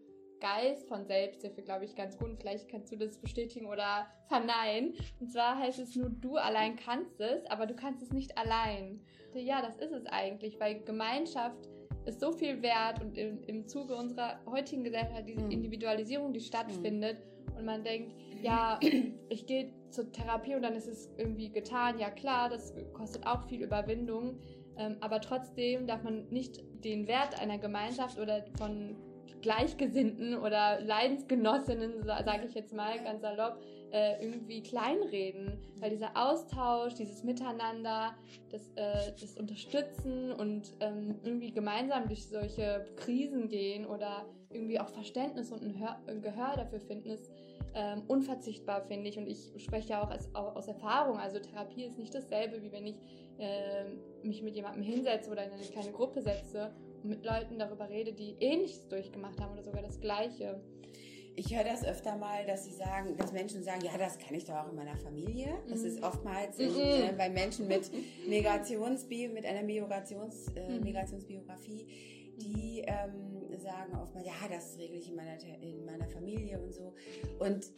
Geist 0.40 0.88
von 0.88 1.06
Selbsthilfe, 1.06 1.62
glaube 1.62 1.84
ich, 1.84 1.94
ganz 1.94 2.16
gut. 2.16 2.30
Und 2.30 2.40
vielleicht 2.40 2.68
kannst 2.68 2.92
du 2.92 2.96
das 2.96 3.18
bestätigen 3.18 3.66
oder 3.66 4.06
verneinen. 4.28 4.94
Und 5.20 5.30
zwar 5.32 5.58
heißt 5.58 5.78
es 5.78 5.96
nur, 5.96 6.10
du 6.10 6.36
allein 6.36 6.76
kannst 6.76 7.20
es, 7.20 7.44
aber 7.46 7.66
du 7.66 7.74
kannst 7.74 8.02
es 8.02 8.12
nicht 8.12 8.36
allein. 8.36 9.00
Ja, 9.34 9.62
das 9.62 9.76
ist 9.76 9.92
es 9.92 10.06
eigentlich, 10.06 10.58
weil 10.58 10.80
Gemeinschaft 10.84 11.68
ist 12.06 12.20
so 12.20 12.32
viel 12.32 12.62
wert 12.62 13.00
und 13.02 13.16
im, 13.18 13.44
im 13.44 13.66
Zuge 13.66 13.94
unserer 13.94 14.40
heutigen 14.46 14.82
Gesellschaft 14.82 15.24
diese 15.26 15.42
mhm. 15.42 15.50
Individualisierung, 15.50 16.32
die 16.32 16.40
stattfindet 16.40 17.22
und 17.56 17.64
man 17.64 17.84
denkt, 17.84 18.14
ja, 18.42 18.80
ich 19.28 19.46
gehe 19.46 19.72
zur 19.90 20.10
Therapie 20.12 20.54
und 20.54 20.62
dann 20.62 20.74
ist 20.74 20.88
es 20.88 21.10
irgendwie 21.16 21.50
getan. 21.50 21.98
Ja 21.98 22.10
klar, 22.10 22.48
das 22.48 22.74
kostet 22.92 23.26
auch 23.26 23.46
viel 23.48 23.62
Überwindung, 23.62 24.38
ähm, 24.76 24.96
aber 25.00 25.20
trotzdem 25.20 25.86
darf 25.86 26.02
man 26.02 26.28
nicht 26.28 26.62
den 26.84 27.06
Wert 27.08 27.40
einer 27.40 27.58
Gemeinschaft 27.58 28.18
oder 28.18 28.44
von 28.56 28.96
Gleichgesinnten 29.40 30.38
oder 30.38 30.80
Leidensgenossinnen, 30.80 32.04
sage 32.04 32.46
ich 32.46 32.54
jetzt 32.54 32.72
mal 32.72 33.02
ganz 33.02 33.22
salopp, 33.22 33.60
äh, 33.90 34.22
irgendwie 34.22 34.62
kleinreden. 34.62 35.58
Weil 35.80 35.90
dieser 35.90 36.10
Austausch, 36.14 36.94
dieses 36.94 37.24
Miteinander, 37.24 38.14
das, 38.50 38.70
äh, 38.74 39.12
das 39.20 39.36
Unterstützen 39.36 40.32
und 40.32 40.74
ähm, 40.80 41.16
irgendwie 41.22 41.52
gemeinsam 41.52 42.06
durch 42.06 42.26
solche 42.26 42.86
Krisen 42.96 43.48
gehen 43.48 43.86
oder 43.86 44.26
irgendwie 44.50 44.80
auch 44.80 44.88
Verständnis 44.88 45.52
und 45.52 45.62
ein, 45.62 45.78
Hör 45.78 46.00
ein 46.06 46.22
Gehör 46.22 46.54
dafür 46.56 46.80
finden, 46.80 47.10
ist 47.10 47.30
ähm, 47.74 48.02
unverzichtbar, 48.08 48.82
finde 48.82 49.08
ich. 49.08 49.18
Und 49.18 49.26
ich 49.26 49.52
spreche 49.58 49.90
ja 49.90 50.02
auch 50.02 50.10
als, 50.10 50.34
aus 50.34 50.68
Erfahrung. 50.68 51.18
Also 51.18 51.38
Therapie 51.38 51.84
ist 51.84 51.98
nicht 51.98 52.14
dasselbe, 52.14 52.62
wie 52.62 52.72
wenn 52.72 52.86
ich 52.86 52.96
äh, 53.38 53.84
mich 54.22 54.42
mit 54.42 54.56
jemandem 54.56 54.82
hinsetze 54.82 55.30
oder 55.30 55.44
in 55.44 55.52
eine 55.52 55.62
kleine 55.62 55.92
Gruppe 55.92 56.22
setze 56.22 56.72
mit 57.04 57.24
Leuten 57.24 57.58
darüber 57.58 57.88
rede, 57.88 58.12
die 58.12 58.36
Ähnliches 58.40 58.86
durchgemacht 58.88 59.40
haben 59.40 59.52
oder 59.52 59.62
sogar 59.62 59.82
das 59.82 60.00
Gleiche. 60.00 60.60
Ich 61.36 61.54
höre 61.54 61.62
das 61.62 61.84
öfter 61.84 62.16
mal, 62.16 62.44
dass 62.46 62.64
sie 62.64 62.72
sagen, 62.72 63.16
dass 63.16 63.32
Menschen 63.32 63.62
sagen, 63.62 63.84
ja, 63.84 63.96
das 63.96 64.18
kann 64.18 64.34
ich 64.34 64.44
doch 64.44 64.56
auch 64.56 64.70
in 64.70 64.74
meiner 64.74 64.96
Familie. 64.96 65.48
Das 65.68 65.80
mhm. 65.80 65.86
ist 65.86 66.02
oftmals 66.02 66.58
in, 66.58 66.76
äh, 66.76 67.14
bei 67.16 67.30
Menschen 67.30 67.68
mit 67.68 67.90
Migrationsbi 68.28 69.28
mit 69.28 69.46
einer 69.46 69.62
Migrations, 69.62 70.48
äh, 70.56 70.68
mhm. 70.68 70.84
Migrationsbiografie, 70.84 71.86
die 72.38 72.82
ähm, 72.84 73.56
sagen 73.60 73.96
oftmals, 73.96 74.26
ja, 74.26 74.48
das 74.50 74.76
regle 74.78 74.98
ich 74.98 75.08
in 75.08 75.14
meiner, 75.14 75.38
in 75.60 75.84
meiner 75.84 76.08
Familie 76.08 76.60
und 76.60 76.72
so. 76.72 76.92
Und 77.38 77.70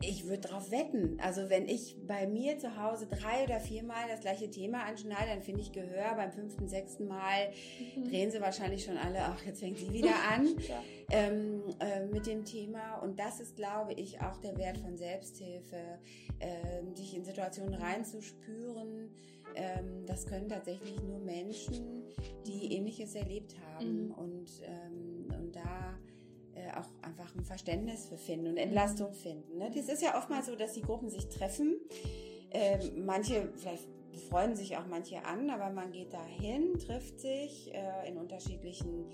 ich 0.00 0.26
würde 0.26 0.48
drauf 0.48 0.70
wetten. 0.70 1.18
Also 1.20 1.48
wenn 1.50 1.68
ich 1.68 1.96
bei 2.06 2.26
mir 2.26 2.58
zu 2.58 2.76
Hause 2.82 3.06
drei 3.06 3.44
oder 3.44 3.60
viermal 3.60 4.08
das 4.08 4.20
gleiche 4.20 4.50
Thema 4.50 4.84
anschneide, 4.84 5.28
dann 5.28 5.42
finde 5.42 5.60
ich 5.60 5.72
Gehör. 5.72 6.14
Beim 6.16 6.32
fünften, 6.32 6.68
sechsten 6.68 7.06
Mal 7.06 7.50
mhm. 7.96 8.04
drehen 8.04 8.30
sie 8.30 8.40
wahrscheinlich 8.40 8.84
schon 8.84 8.96
alle, 8.96 9.20
ach, 9.20 9.44
jetzt 9.44 9.60
fängt 9.60 9.78
sie 9.78 9.92
wieder 9.92 10.14
an 10.34 10.56
ja. 10.68 10.82
ähm, 11.10 11.62
äh, 11.80 12.06
mit 12.06 12.26
dem 12.26 12.44
Thema. 12.44 12.96
Und 12.98 13.18
das 13.18 13.40
ist, 13.40 13.56
glaube 13.56 13.92
ich, 13.94 14.20
auch 14.20 14.38
der 14.38 14.56
Wert 14.56 14.78
von 14.78 14.96
Selbsthilfe, 14.96 15.98
äh, 16.38 16.96
sich 16.96 17.14
in 17.16 17.24
Situationen 17.24 17.74
reinzuspüren. 17.74 19.10
Ähm, 19.54 20.04
das 20.06 20.26
können 20.26 20.48
tatsächlich 20.48 21.00
nur 21.02 21.18
Menschen, 21.20 22.04
die 22.46 22.72
Ähnliches 22.74 23.14
erlebt 23.14 23.54
haben. 23.60 24.06
Mhm. 24.06 24.10
Und, 24.12 24.50
ähm, 24.62 25.26
und 25.38 25.56
da 25.56 25.98
äh, 26.54 26.78
auch 26.78 26.88
einfach 27.02 27.34
ein 27.34 27.44
Verständnis 27.44 28.06
für 28.06 28.16
finden 28.16 28.48
und 28.48 28.56
Entlastung 28.56 29.10
mhm. 29.10 29.14
finden. 29.14 29.58
Ne? 29.58 29.70
Das 29.74 29.88
ist 29.88 30.02
ja 30.02 30.16
oftmals 30.16 30.46
so, 30.46 30.56
dass 30.56 30.72
die 30.74 30.82
Gruppen 30.82 31.08
sich 31.08 31.28
treffen. 31.28 31.76
Äh, 32.50 32.78
manche, 32.96 33.52
vielleicht 33.56 33.88
freuen 34.28 34.54
sich 34.54 34.76
auch 34.76 34.86
manche 34.86 35.24
an, 35.24 35.50
aber 35.50 35.70
man 35.70 35.90
geht 35.90 36.12
dahin, 36.12 36.78
trifft 36.78 37.20
sich 37.20 37.74
äh, 37.74 38.08
in 38.08 38.16
unterschiedlichen 38.16 39.06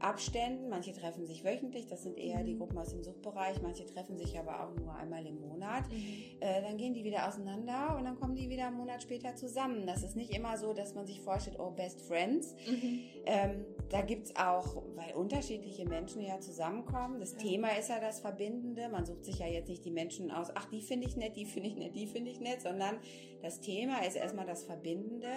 Abständen. 0.00 0.68
Manche 0.68 0.92
treffen 0.92 1.26
sich 1.26 1.44
wöchentlich, 1.44 1.86
das 1.86 2.02
sind 2.02 2.18
eher 2.18 2.42
die 2.44 2.54
mhm. 2.54 2.58
Gruppen 2.58 2.78
aus 2.78 2.90
dem 2.90 3.02
Suchtbereich. 3.02 3.60
Manche 3.62 3.86
treffen 3.86 4.16
sich 4.16 4.38
aber 4.38 4.64
auch 4.64 4.74
nur 4.74 4.94
einmal 4.94 5.26
im 5.26 5.40
Monat. 5.40 5.90
Mhm. 5.90 6.40
Äh, 6.40 6.62
dann 6.62 6.76
gehen 6.76 6.94
die 6.94 7.04
wieder 7.04 7.28
auseinander 7.28 7.96
und 7.96 8.04
dann 8.04 8.18
kommen 8.18 8.34
die 8.34 8.48
wieder 8.48 8.66
einen 8.66 8.76
Monat 8.76 9.02
später 9.02 9.34
zusammen. 9.36 9.86
Das 9.86 10.02
ist 10.02 10.16
nicht 10.16 10.34
immer 10.34 10.56
so, 10.56 10.72
dass 10.72 10.94
man 10.94 11.06
sich 11.06 11.20
vorstellt, 11.20 11.58
oh, 11.58 11.70
Best 11.70 12.00
Friends. 12.02 12.54
Mhm. 12.66 13.00
Ähm, 13.26 13.64
da 13.88 14.02
gibt's 14.02 14.34
auch, 14.36 14.82
weil 14.94 15.14
unterschiedliche 15.14 15.86
Menschen 15.86 16.22
ja 16.22 16.40
zusammenkommen. 16.40 17.20
Das 17.20 17.32
ja. 17.32 17.38
Thema 17.38 17.68
ist 17.78 17.88
ja 17.88 18.00
das 18.00 18.20
Verbindende. 18.20 18.88
Man 18.88 19.04
sucht 19.06 19.24
sich 19.24 19.38
ja 19.38 19.46
jetzt 19.46 19.68
nicht 19.68 19.84
die 19.84 19.90
Menschen 19.90 20.30
aus, 20.30 20.48
ach, 20.54 20.66
die 20.66 20.80
finde 20.80 21.06
ich 21.06 21.16
nett, 21.16 21.36
die 21.36 21.44
finde 21.44 21.68
ich 21.68 21.76
nett, 21.76 21.94
die 21.94 22.06
finde 22.06 22.30
ich 22.30 22.40
nett, 22.40 22.60
sondern 22.60 22.96
das 23.42 23.60
Thema 23.60 24.04
ist 24.04 24.16
erstmal 24.16 24.46
das 24.46 24.64
Verbindende. 24.64 25.28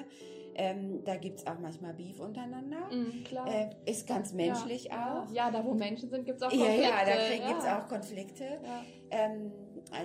Ähm, 0.55 1.03
da 1.05 1.15
gibt's 1.15 1.45
auch 1.47 1.59
manchmal 1.59 1.93
Beef 1.93 2.19
untereinander. 2.19 2.89
Mm, 2.91 3.23
klar. 3.23 3.47
Äh, 3.47 3.69
ist 3.85 4.07
ganz 4.07 4.33
menschlich 4.33 4.48
ja, 4.49 5.23
auch. 5.23 5.31
Ja, 5.31 5.51
da 5.51 5.63
wo 5.63 5.73
Menschen 5.73 6.09
sind, 6.09 6.25
gibt's 6.25 6.41
auch 6.41 6.49
Konflikte. 6.49 6.81
Ja, 6.81 6.89
ja, 6.89 7.05
da 7.05 7.33
ja. 7.33 7.47
gibt's 7.47 7.65
auch 7.65 7.87
Konflikte. 7.87 8.43
Ja. 8.43 8.83
Ähm, 9.11 9.51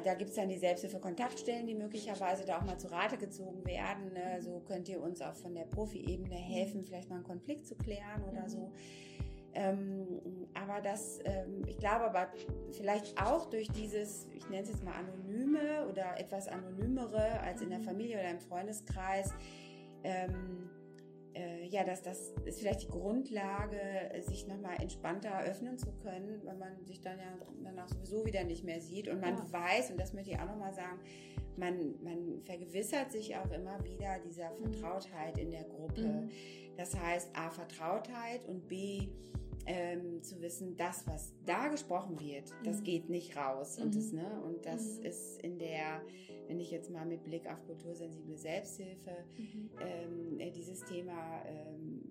da 0.05 0.15
gibt's 0.15 0.35
dann 0.35 0.49
die 0.49 0.59
Selbsthilfe-Kontaktstellen, 0.59 1.67
die 1.67 1.75
möglicherweise 1.75 2.45
da 2.45 2.59
auch 2.59 2.65
mal 2.65 2.79
zu 2.79 2.91
Rate 2.91 3.19
gezogen 3.19 3.65
werden. 3.67 4.13
Ne? 4.13 4.41
So 4.41 4.61
könnt 4.61 4.89
ihr 4.89 5.01
uns 5.03 5.21
auch 5.21 5.35
von 5.35 5.55
der 5.55 5.65
Profi-Ebene 5.65 6.35
helfen, 6.35 6.83
vielleicht 6.83 7.11
mal 7.11 7.17
einen 7.17 7.25
Konflikt 7.25 7.67
zu 7.67 7.75
klären 7.75 8.25
oder 8.31 8.43
mhm. 8.43 8.49
so. 8.49 8.73
Ähm, 9.55 10.49
aber 10.55 10.81
das, 10.81 11.21
ähm, 11.25 11.63
ich 11.67 11.79
glaube 11.79 12.07
aber 12.07 12.29
vielleicht 12.73 13.21
auch 13.23 13.49
durch 13.51 13.69
dieses, 13.69 14.27
ich 14.33 14.49
nenne 14.49 14.63
es 14.63 14.71
jetzt 14.71 14.83
mal 14.83 14.95
anonyme 14.95 15.87
oder 15.89 16.19
etwas 16.19 16.49
anonymere 16.49 17.41
als 17.41 17.63
in 17.63 17.71
der 17.71 17.79
mhm. 17.79 17.85
Familie 17.85 18.19
oder 18.19 18.31
im 18.31 18.41
Freundeskreis, 18.41 19.33
ähm, 20.03 20.71
äh, 21.35 21.67
ja, 21.67 21.85
dass 21.85 22.03
das 22.03 22.33
ist 22.45 22.61
vielleicht 22.61 22.83
die 22.83 22.89
Grundlage, 22.89 23.79
sich 24.23 24.47
nochmal 24.47 24.81
entspannter 24.81 25.43
öffnen 25.43 25.79
zu 25.79 25.93
können, 26.03 26.41
weil 26.45 26.57
man 26.57 26.85
sich 26.87 27.01
dann 27.01 27.19
ja 27.19 27.39
danach 27.63 27.89
sowieso 27.89 28.25
wieder 28.25 28.45
nicht 28.45 28.65
mehr 28.65 28.81
sieht 28.81 29.09
und 29.09 29.21
man 29.21 29.37
ja. 29.37 29.53
weiß, 29.53 29.91
und 29.91 30.01
das 30.01 30.13
möchte 30.13 30.31
ich 30.31 30.39
auch 30.39 30.47
nochmal 30.47 30.73
sagen, 30.73 31.01
man, 31.57 32.03
man 32.03 32.43
vergewissert 32.43 33.13
sich 33.13 33.37
auch 33.37 33.51
immer 33.51 33.83
wieder 33.85 34.19
dieser 34.25 34.51
mhm. 34.51 34.73
Vertrautheit 34.73 35.39
in 35.39 35.51
der 35.51 35.65
Gruppe. 35.65 36.03
Mhm. 36.03 36.31
Das 36.77 36.99
heißt 36.99 37.31
A, 37.35 37.51
Vertrautheit 37.51 38.45
und 38.47 38.67
B, 38.69 39.09
ähm, 39.67 40.23
zu 40.23 40.41
wissen, 40.41 40.77
das, 40.77 41.07
was 41.07 41.33
da 41.47 41.69
gesprochen 41.69 42.21
wird, 42.21 42.51
mhm. 42.51 42.65
das 42.65 42.83
geht 42.83 43.09
nicht 43.09 43.37
raus. 43.37 43.79
Mhm. 43.79 43.85
Und 43.85 43.97
das, 43.97 44.13
ne, 44.13 44.43
und 44.45 44.67
das 44.67 44.99
mhm. 44.99 45.07
ist 45.07 45.43
in 45.43 45.59
der, 45.59 46.03
wenn 46.49 46.61
ich 46.61 46.71
jetzt 46.71 46.91
mal 46.91 47.07
mit 47.07 47.25
Blick 47.25 47.47
auf 47.51 47.65
kultursensible 47.67 48.37
Selbsthilfe 48.37 49.17
mhm. 49.37 49.71
ähm, 49.81 50.41
äh, 50.41 50.51
dieses 50.51 50.85
Thema 50.85 51.43
ähm, 51.47 52.03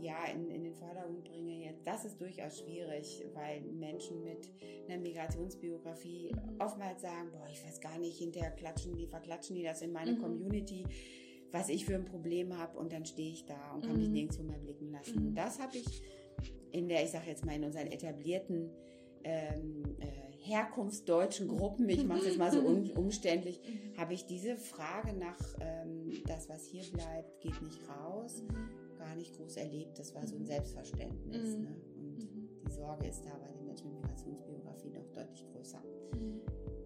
ja, 0.00 0.24
in, 0.26 0.50
in 0.50 0.64
den 0.64 0.74
Vordergrund 0.74 1.24
bringe, 1.24 1.64
jetzt, 1.64 1.86
das 1.86 2.04
ist 2.04 2.20
durchaus 2.20 2.58
schwierig, 2.58 3.24
weil 3.34 3.60
Menschen 3.60 4.24
mit 4.24 4.50
einer 4.88 5.00
Migrationsbiografie 5.00 6.32
mhm. 6.32 6.60
oftmals 6.60 7.02
sagen, 7.02 7.30
boah, 7.32 7.46
ich 7.50 7.64
weiß 7.64 7.80
gar 7.80 7.98
nicht, 7.98 8.18
hinterher 8.18 8.50
klatschen 8.50 8.94
die, 8.96 9.06
verklatschen 9.06 9.56
die 9.56 9.62
das 9.62 9.82
in 9.82 9.92
meine 9.92 10.12
mhm. 10.12 10.22
Community, 10.22 10.84
was 11.50 11.68
ich 11.68 11.84
für 11.84 11.94
ein 11.94 12.04
Problem 12.04 12.56
habe 12.56 12.78
und 12.78 12.92
dann 12.92 13.06
stehe 13.06 13.32
ich 13.32 13.46
da 13.46 13.72
und 13.72 13.82
kann 13.82 13.94
mhm. 13.94 14.00
mich 14.00 14.08
nirgendwo 14.08 14.42
mehr 14.42 14.58
blicken 14.58 14.90
lassen. 14.90 15.28
Und 15.28 15.34
das 15.34 15.58
habe 15.58 15.76
ich 15.76 16.02
in 16.72 16.88
der, 16.88 17.02
ich 17.04 17.10
sage 17.10 17.26
jetzt 17.28 17.44
mal, 17.44 17.54
in 17.54 17.64
unseren 17.64 17.86
etablierten 17.88 18.70
ähm, 19.24 19.96
äh, 20.00 20.06
herkunftsdeutschen 20.44 21.48
Gruppen, 21.48 21.88
ich 21.88 22.04
mache 22.06 22.20
es 22.20 22.26
jetzt 22.26 22.38
mal 22.38 22.50
so 22.50 22.60
un 22.60 22.90
umständlich, 22.92 23.60
habe 23.96 24.14
ich 24.14 24.24
diese 24.26 24.56
Frage 24.56 25.12
nach 25.14 25.38
ähm, 25.60 26.12
das, 26.26 26.48
was 26.48 26.64
hier 26.66 26.82
bleibt, 26.92 27.40
geht 27.40 27.60
nicht 27.62 27.80
raus, 27.88 28.42
gar 28.98 29.14
nicht 29.16 29.36
groß 29.36 29.56
erlebt. 29.56 29.98
Das 29.98 30.14
war 30.14 30.26
so 30.26 30.36
ein 30.36 30.46
Selbstverständnis. 30.46 31.56
Mhm. 31.56 31.62
Ne? 31.64 31.76
Und 31.96 32.18
die 32.66 32.72
Sorge 32.72 33.06
ist 33.08 33.24
da 33.24 33.30
bei 33.44 33.52
den 33.52 33.66
Menschen 33.66 33.92
mit 33.92 34.00
Migrationsbiografie 34.02 34.90
noch 34.90 35.06
deutlich 35.12 35.44
größer. 35.52 35.82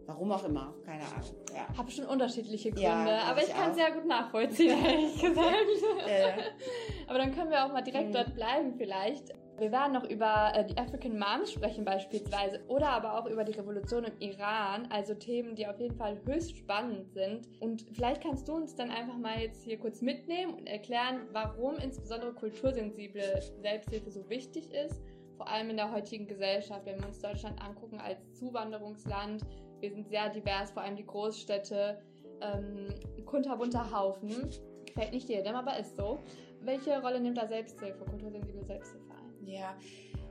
Warum 0.07 0.33
auch 0.33 0.45
immer, 0.45 0.75
keine 0.85 1.05
Ahnung. 1.05 1.31
Ja. 1.55 1.69
Habe 1.79 1.91
schon 1.91 2.07
unterschiedliche 2.07 2.71
Gründe, 2.71 2.83
Ja, 2.89 3.23
aber 3.25 3.41
ich 3.43 3.49
ich 3.49 3.55
kann 3.55 3.71
auch. 3.71 3.75
sehr 3.75 3.93
gut 3.93 4.07
nachvollziehen, 4.07 4.77
ehrlich 4.85 5.15
gesagt. 5.21 6.09
Äh, 6.09 6.33
Aber 7.07 7.19
dann 7.19 7.33
können 7.33 7.51
wir 7.51 7.65
auch 7.65 7.73
mal 7.73 7.83
direkt 7.83 8.09
Mhm. 8.09 8.13
dort 8.13 8.35
bleiben 8.35 8.75
vielleicht. 8.77 9.33
Wir 9.63 9.71
werden 9.71 9.93
noch 9.93 10.03
über 10.11 10.51
äh, 10.57 10.65
die 10.67 10.77
African 10.77 11.17
Moms 11.17 11.53
sprechen 11.53 11.85
beispielsweise 11.85 12.65
oder 12.67 12.89
aber 12.89 13.17
auch 13.17 13.27
über 13.27 13.45
die 13.45 13.53
Revolution 13.53 14.03
im 14.03 14.19
Iran, 14.19 14.89
also 14.91 15.15
Themen, 15.15 15.55
die 15.55 15.69
auf 15.69 15.79
jeden 15.79 15.95
Fall 15.95 16.21
höchst 16.27 16.57
spannend 16.57 17.13
sind. 17.13 17.47
Und 17.61 17.87
vielleicht 17.93 18.25
kannst 18.25 18.49
du 18.49 18.55
uns 18.55 18.75
dann 18.75 18.91
einfach 18.91 19.17
mal 19.17 19.39
jetzt 19.39 19.63
hier 19.63 19.79
kurz 19.79 20.03
mitnehmen 20.03 20.55
und 20.55 20.67
erklären, 20.67 21.29
warum 21.31 21.77
insbesondere 21.77 22.33
kultursensible 22.33 23.41
Selbsthilfe 23.61 24.11
so 24.11 24.29
wichtig 24.29 24.69
ist, 24.73 25.01
vor 25.37 25.47
allem 25.47 25.71
in 25.71 25.77
der 25.77 25.93
heutigen 25.93 26.27
Gesellschaft, 26.27 26.85
wenn 26.85 26.99
wir 26.99 27.07
uns 27.07 27.21
Deutschland 27.21 27.63
angucken 27.63 28.01
als 28.01 28.19
Zuwanderungsland. 28.33 29.43
Wir 29.79 29.93
sind 29.93 30.09
sehr 30.09 30.29
divers, 30.31 30.73
vor 30.73 30.83
allem 30.83 30.97
die 30.97 31.07
Großstädte, 31.07 32.03
ähm, 32.41 32.89
kunterbunter 33.27 33.97
Haufen. 33.97 34.51
Gefällt 34.87 35.13
nicht 35.13 35.29
jedem, 35.29 35.55
aber 35.55 35.79
ist 35.79 35.97
so. 35.97 36.19
Welche 36.63 37.01
Rolle 37.01 37.21
nimmt 37.21 37.39
da 37.39 37.47
Selbsthilfe, 37.47 38.05
kultursensible 38.05 38.65
Selbsthilfe 38.65 39.13
ein? 39.13 39.22
Ja, 39.47 39.77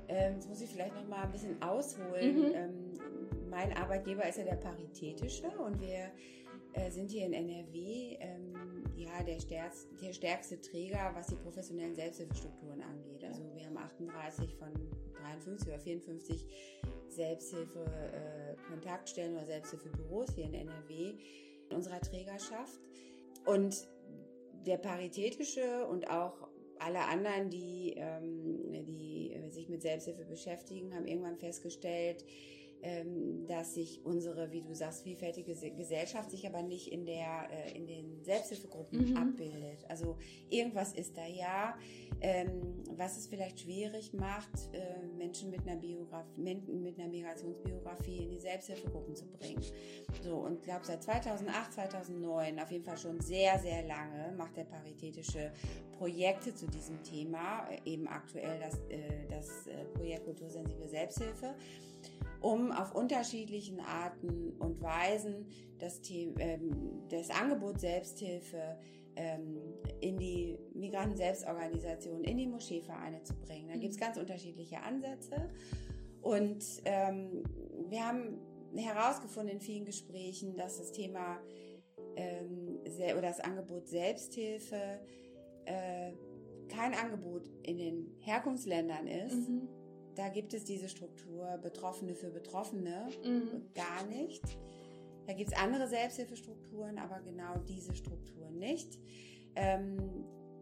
ähm, 0.08 0.36
jetzt 0.36 0.48
muss 0.50 0.62
ich 0.62 0.70
vielleicht 0.70 0.96
noch 0.96 1.08
mal 1.08 1.24
ein 1.24 1.32
bisschen 1.32 1.60
ausholen. 1.62 2.40
Mhm. 2.40 2.52
Ähm, 2.54 3.00
mein 3.50 3.76
Arbeitgeber 3.76 4.28
ist 4.28 4.38
ja 4.38 4.46
der 4.46 4.56
Paritätische 4.56 5.50
und 5.50 5.82
wir 5.82 6.12
äh, 6.74 6.90
sind 6.90 7.12
hier 7.12 7.26
in 7.26 7.34
NRW 7.34 8.16
ähm, 8.20 8.86
ja, 8.96 9.22
der, 9.24 9.40
stärkste, 9.40 9.94
der 9.96 10.14
stärkste 10.14 10.62
Träger, 10.62 11.12
was 11.14 11.28
die 11.28 11.36
professionellen 11.36 11.96
Selbsthilfestrukturen 11.96 12.82
angeht. 12.82 13.26
Also 13.26 13.44
wir 13.54 13.66
haben 13.66 13.78
38 13.78 14.56
von 14.56 14.72
53 15.22 15.68
oder 15.68 15.80
54 15.80 16.48
Selbsthilfe-Kontaktstellen 17.10 19.36
oder 19.36 19.46
Selbsthilfebüros 19.46 20.34
hier 20.34 20.46
in 20.46 20.54
NRW 20.54 21.16
in 21.70 21.76
unserer 21.76 22.00
Trägerschaft. 22.00 22.80
Und 23.46 23.86
der 24.66 24.78
Paritätische 24.78 25.86
und 25.88 26.10
auch 26.10 26.48
alle 26.82 27.06
anderen, 27.06 27.50
die, 27.50 27.94
ähm, 27.96 28.86
die 28.86 29.34
äh, 29.34 29.50
sich 29.50 29.70
mit 29.70 29.82
Selbsthilfe 29.82 30.26
beschäftigen, 30.26 30.96
haben 30.96 31.08
irgendwann 31.08 31.38
festgestellt, 31.38 32.26
dass 33.48 33.76
sich 33.76 34.04
unsere, 34.04 34.52
wie 34.52 34.62
du 34.62 34.74
sagst, 34.74 35.04
vielfältige 35.04 35.54
Se- 35.54 35.72
Gesellschaft 35.72 36.32
sich 36.32 36.48
aber 36.48 36.64
nicht 36.64 36.92
in 36.92 37.06
der 37.06 37.48
äh, 37.52 37.78
in 37.78 37.86
den 37.86 38.24
Selbsthilfegruppen 38.24 39.12
Mhm. 39.12 39.18
abbildet. 39.18 39.86
Also 39.88 40.18
irgendwas 40.50 40.94
ist 40.94 41.16
da 41.16 41.26
ja, 41.28 41.78
ähm, 42.22 42.84
was 42.98 43.18
es 43.18 43.28
vielleicht 43.28 43.60
schwierig 43.60 44.14
macht, 44.14 44.50
äh, 44.74 45.06
Menschen 45.18 45.50
mit 45.52 45.62
einer 45.62 45.76
Biografie, 45.80 46.42
mit 46.42 46.98
einer 47.00 47.08
Migrationsbiografie 47.10 48.24
in 48.24 48.30
die 48.32 48.40
Selbsthilfegruppen 48.40 49.16
zu 49.16 49.26
bringen. 49.28 49.62
So 50.24 50.38
und 50.38 50.56
ich 50.60 50.64
glaube 50.64 50.86
seit 50.86 51.04
2008, 51.04 51.74
2009, 51.74 52.60
auf 52.60 52.72
jeden 52.72 52.84
Fall 52.84 52.98
schon 52.98 53.20
sehr 53.22 53.60
sehr 53.60 53.84
lange 53.84 54.34
macht 54.38 54.58
der 54.58 54.64
paritätische 54.66 55.52
Projekte 55.98 56.54
zu 56.56 56.68
diesem 56.68 57.02
Thema, 57.04 57.68
äh, 57.70 57.78
eben 57.94 58.08
aktuell 58.08 58.60
das 58.60 58.80
das 59.30 59.66
Projekt 59.94 60.26
Kultursensible 60.26 60.88
Selbsthilfe 60.88 61.56
um 62.42 62.72
auf 62.72 62.96
unterschiedlichen 62.96 63.80
Arten 63.80 64.54
und 64.60 64.82
Weisen 64.82 65.46
das, 65.80 66.02
The 66.04 66.34
ähm, 66.40 67.04
das 67.10 67.30
Angebot 67.30 67.80
Selbsthilfe 67.80 68.78
ähm, 69.16 69.58
in 70.00 70.18
die 70.18 70.58
Migranten-Selbstorganisationen, 70.74 72.24
in 72.24 72.38
die 72.38 72.48
Moscheevereine 72.48 73.24
zu 73.24 73.36
bringen. 73.36 73.70
Da 73.70 73.78
gibt 73.78 73.94
es 73.94 74.00
ganz 74.00 74.18
unterschiedliche 74.18 74.82
Ansätze. 74.82 75.50
Und 76.22 76.64
ähm, 76.86 77.44
wir 77.90 78.08
haben 78.08 78.40
herausgefunden 78.76 79.56
in 79.56 79.60
vielen 79.60 79.86
Gesprächen, 79.86 80.56
dass 80.56 80.78
das 80.78 80.92
Thema 80.92 81.40
ähm, 82.16 82.80
oder 83.14 83.22
das 83.22 83.40
Angebot 83.40 83.88
Selbsthilfe 83.88 85.00
äh, 85.66 86.12
kein 86.70 86.94
Angebot 86.94 87.50
in 87.64 87.78
den 87.78 88.16
Herkunftsländern 88.20 89.08
ist. 89.08 89.50
Mhm. 89.50 89.68
Da 90.22 90.30
gibt 90.30 90.54
es 90.54 90.64
diese 90.64 90.88
Struktur 90.88 91.58
Betroffene 91.64 92.14
für 92.14 92.30
Betroffene 92.30 93.08
Mhm. 93.26 93.74
gar 93.74 94.06
nicht. 94.06 94.44
Da 95.26 95.34
gibt 95.34 95.52
es 95.52 95.58
andere 95.58 95.88
Selbsthilfestrukturen, 95.88 97.00
aber 97.00 97.22
genau 97.22 97.58
diese 97.68 97.96
Strukturen 97.96 98.60
nicht. 98.60 99.00
Ähm, 99.56 99.98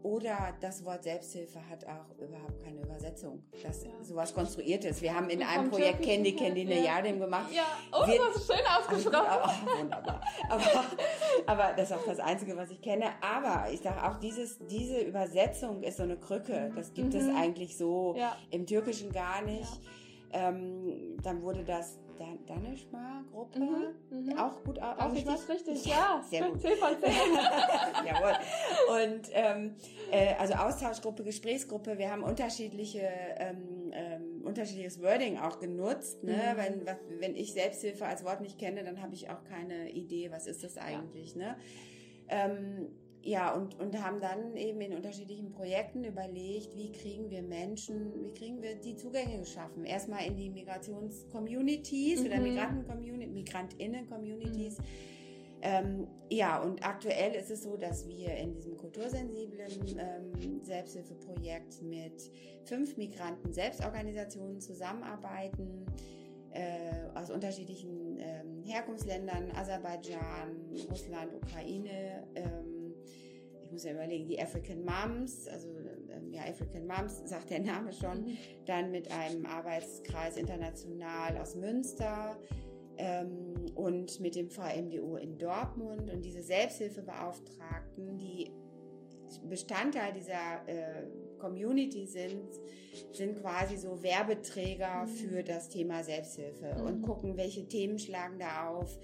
oder 0.03 0.53
das 0.62 0.83
Wort 0.85 1.03
Selbsthilfe 1.03 1.59
hat 1.69 1.85
auch 1.85 2.17
überhaupt 2.17 2.63
keine 2.63 2.81
Übersetzung, 2.81 3.43
dass 3.63 3.83
Ja. 3.83 3.91
sowas 4.01 4.33
konstruiert 4.33 4.85
ist. 4.85 5.01
Wir 5.01 5.13
haben 5.15 5.29
in 5.29 5.43
einem 5.43 5.69
Projekt 5.69 6.01
Candy 6.03 6.35
Candy 6.35 6.63
ja. 6.63 6.69
Nejadim 6.69 7.19
gemacht. 7.19 7.51
Ja, 7.53 7.63
oh, 7.91 8.07
Wir- 8.07 8.17
das 8.19 8.38
ist 8.38 8.47
schön 8.47 8.65
ausgesprochen. 8.65 9.27
Oh, 9.43 9.79
wunderbar. 9.79 10.21
Aber, 10.49 10.63
aber 11.45 11.73
das 11.75 11.91
ist 11.91 11.97
auch 11.97 12.05
das 12.05 12.19
Einzige, 12.19 12.55
was 12.55 12.69
ich 12.71 12.81
kenne. 12.81 13.05
Aber 13.21 13.71
ich 13.71 13.81
sage 13.81 14.03
auch, 14.03 14.17
dieses, 14.19 14.57
diese 14.67 14.99
Übersetzung 15.01 15.83
ist 15.83 15.97
so 15.97 16.03
eine 16.03 16.17
Krücke. 16.17 16.71
Das 16.75 16.93
gibt 16.93 17.13
es 17.13 17.25
Mhm. 17.25 17.35
eigentlich 17.35 17.77
so 17.77 18.15
Ja. 18.17 18.35
im 18.51 18.65
Türkischen 18.65 19.12
gar 19.12 19.41
nicht. 19.41 19.69
Ähm, 20.31 21.17
dann 21.23 21.41
wurde 21.41 21.63
das 21.63 21.99
Dan 22.19 22.38
Danishma-Gruppe 22.45 23.60
Mhm, 23.60 24.25
mhm. 24.25 24.38
auch 24.38 24.62
gut 24.63 24.77
au- 24.79 24.97
Hab 24.97 25.13
ich 25.15 25.25
was 25.25 25.47
richtig? 25.47 25.86
Ja, 25.86 26.21
sehr 26.29 26.49
gut. 26.49 26.62
10 26.62 26.71
von 26.77 26.89
10. 26.99 27.10
Jawohl. 28.05 28.34
Und 29.05 29.21
ähm, 29.32 29.75
äh, 30.12 30.36
also 30.38 30.53
Austauschgruppe, 30.55 31.23
Gesprächsgruppe, 31.23 31.97
wir 31.97 32.12
haben 32.12 32.23
unterschiedliche 32.23 33.08
ähm, 33.38 33.91
ähm, 33.93 34.41
unterschiedliches 34.43 35.01
Wording 35.01 35.38
auch 35.39 35.60
genutzt. 35.60 36.23
Ne? 36.23 36.34
Mhm. 36.53 36.58
Wenn, 36.58 36.86
was, 36.86 36.97
wenn 37.19 37.36
ich 37.36 37.53
Selbsthilfe 37.53 38.05
als 38.05 38.23
Wort 38.25 38.41
nicht 38.41 38.60
kenne, 38.60 38.84
dann 38.84 39.01
habe 39.01 39.13
ich 39.15 39.29
auch 39.29 39.43
keine 39.45 39.89
Idee, 39.91 40.29
was 40.32 40.45
ist 40.45 40.63
das 40.63 40.77
eigentlich. 40.77 41.36
Ne? 41.36 41.55
Ähm, 42.27 42.89
ja, 43.21 43.53
und, 43.53 43.77
und 43.79 44.01
haben 44.01 44.21
dann 44.21 44.55
eben 44.55 44.79
in 44.79 44.93
unterschiedlichen 44.93 45.51
Projekten 45.51 46.03
überlegt, 46.05 46.75
wie 46.77 46.91
kriegen 46.91 47.29
wir 47.29 47.41
Menschen, 47.41 48.13
wie 48.23 48.32
kriegen 48.34 48.62
wir 48.62 48.75
die 48.75 48.95
Zugänge 48.95 49.39
geschaffen? 49.39 49.84
Erstmal 49.84 50.25
in 50.25 50.38
die 50.38 50.49
Migrations-Communities 50.49 52.21
oder 52.21 52.38
Mhm. 52.38 52.43
Migranten-Communities, 52.43 53.34
Migrantinnen-Communities. 53.34 54.77
Ähm, 55.62 56.08
ja, 56.29 56.62
und 56.62 56.86
aktuell 56.86 57.36
ist 57.36 57.51
es 57.51 57.63
so, 57.63 57.75
dass 57.75 58.08
wir 58.08 58.34
in 58.38 58.53
diesem 58.53 58.77
kultursensiblen 58.77 59.69
ähm, 59.97 60.63
Selbsthilfeprojekt 60.63 61.82
mit 61.82 62.32
fünf 62.63 62.95
Migranten-Selbstorganisationen 62.95 64.62
zusammenarbeiten, 64.62 65.86
äh, 66.51 67.10
aus 67.15 67.29
unterschiedlichen 67.29 68.17
ähm, 68.19 68.63
Herkunftsländern, 68.63 69.51
Aserbaidschan, 69.51 70.55
Russland, 70.89 71.34
Ukraine. 71.36 72.25
Ähm, 72.36 72.78
ich 73.69 73.73
muss 73.73 73.84
ja 73.84 73.91
überlegen, 73.91 74.27
die 74.27 74.41
African 74.41 74.84
Moms, 74.84 75.47
also 75.47 75.67
ähm, 76.10 76.34
ja, 76.34 76.41
African 76.41 76.88
Moms 76.88 77.21
sagt 77.29 77.51
der 77.51 77.60
Name 77.60 77.93
schon, 77.93 78.23
Mhm. 78.25 78.38
dann 78.65 78.89
mit 78.89 79.12
einem 79.12 79.45
Arbeitskreis 79.45 80.38
international 80.38 81.38
aus 81.38 81.55
Münster 81.55 82.36
ähm, 82.97 83.53
und 83.75 84.19
mit 84.19 84.36
dem 84.36 84.49
VMDO 84.49 85.17
in 85.17 85.38
Dortmund 85.38 86.10
und 86.12 86.25
diese 86.25 86.41
Selbsthilfebeauftragten, 86.41 88.17
die 88.17 88.51
Bestandteil 89.47 90.13
dieser 90.13 90.67
äh, 90.67 91.05
Community 91.38 92.08
sind, 92.08 92.49
sind 93.13 93.39
quasi 93.39 93.77
so 93.77 94.01
Werbeträger 94.01 95.05
Mhm. 95.05 95.08
für 95.10 95.43
das 95.43 95.69
Thema 95.69 96.03
Selbsthilfe 96.03 96.73
Mhm. 96.75 96.86
und 96.88 97.01
gucken, 97.03 97.38
welche 97.38 97.67
Themen 97.67 97.99
schlagen 97.99 98.39
da 98.39 98.69
auf. 98.69 98.97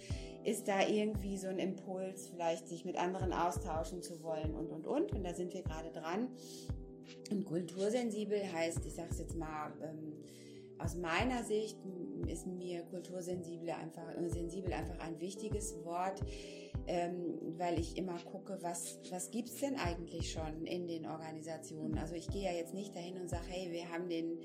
Ist 0.45 0.67
da 0.67 0.87
irgendwie 0.87 1.37
so 1.37 1.47
ein 1.47 1.59
Impuls, 1.59 2.27
vielleicht 2.27 2.67
sich 2.67 2.85
mit 2.85 2.97
anderen 2.97 3.33
austauschen 3.33 4.01
zu 4.01 4.21
wollen 4.21 4.53
und, 4.53 4.69
und, 4.69 4.85
und. 4.85 5.11
Und 5.11 5.23
da 5.23 5.33
sind 5.33 5.53
wir 5.53 5.63
gerade 5.63 5.91
dran. 5.91 6.29
Und 7.31 7.45
kultursensibel 7.45 8.51
heißt, 8.53 8.85
ich 8.85 8.93
sage 8.93 9.09
es 9.11 9.19
jetzt 9.19 9.35
mal, 9.35 9.73
ähm, 9.81 10.13
aus 10.77 10.95
meiner 10.95 11.43
Sicht 11.43 11.77
ist 12.27 12.47
mir 12.47 12.83
kultursensibel 12.83 13.69
einfach, 13.69 14.15
äh, 14.15 14.29
sensibel 14.29 14.73
einfach 14.73 14.99
ein 14.99 15.19
wichtiges 15.21 15.83
Wort, 15.83 16.21
ähm, 16.87 17.39
weil 17.57 17.79
ich 17.79 17.97
immer 17.97 18.17
gucke, 18.19 18.57
was, 18.61 18.99
was 19.09 19.31
gibt's 19.31 19.55
denn 19.61 19.75
eigentlich 19.77 20.31
schon 20.31 20.65
in 20.65 20.87
den 20.87 21.05
Organisationen? 21.05 21.97
Also 21.97 22.15
ich 22.15 22.27
gehe 22.27 22.43
ja 22.43 22.51
jetzt 22.51 22.73
nicht 22.73 22.95
dahin 22.95 23.17
und 23.17 23.29
sage, 23.29 23.45
hey, 23.47 23.71
wir 23.71 23.89
haben 23.89 24.09
den 24.09 24.39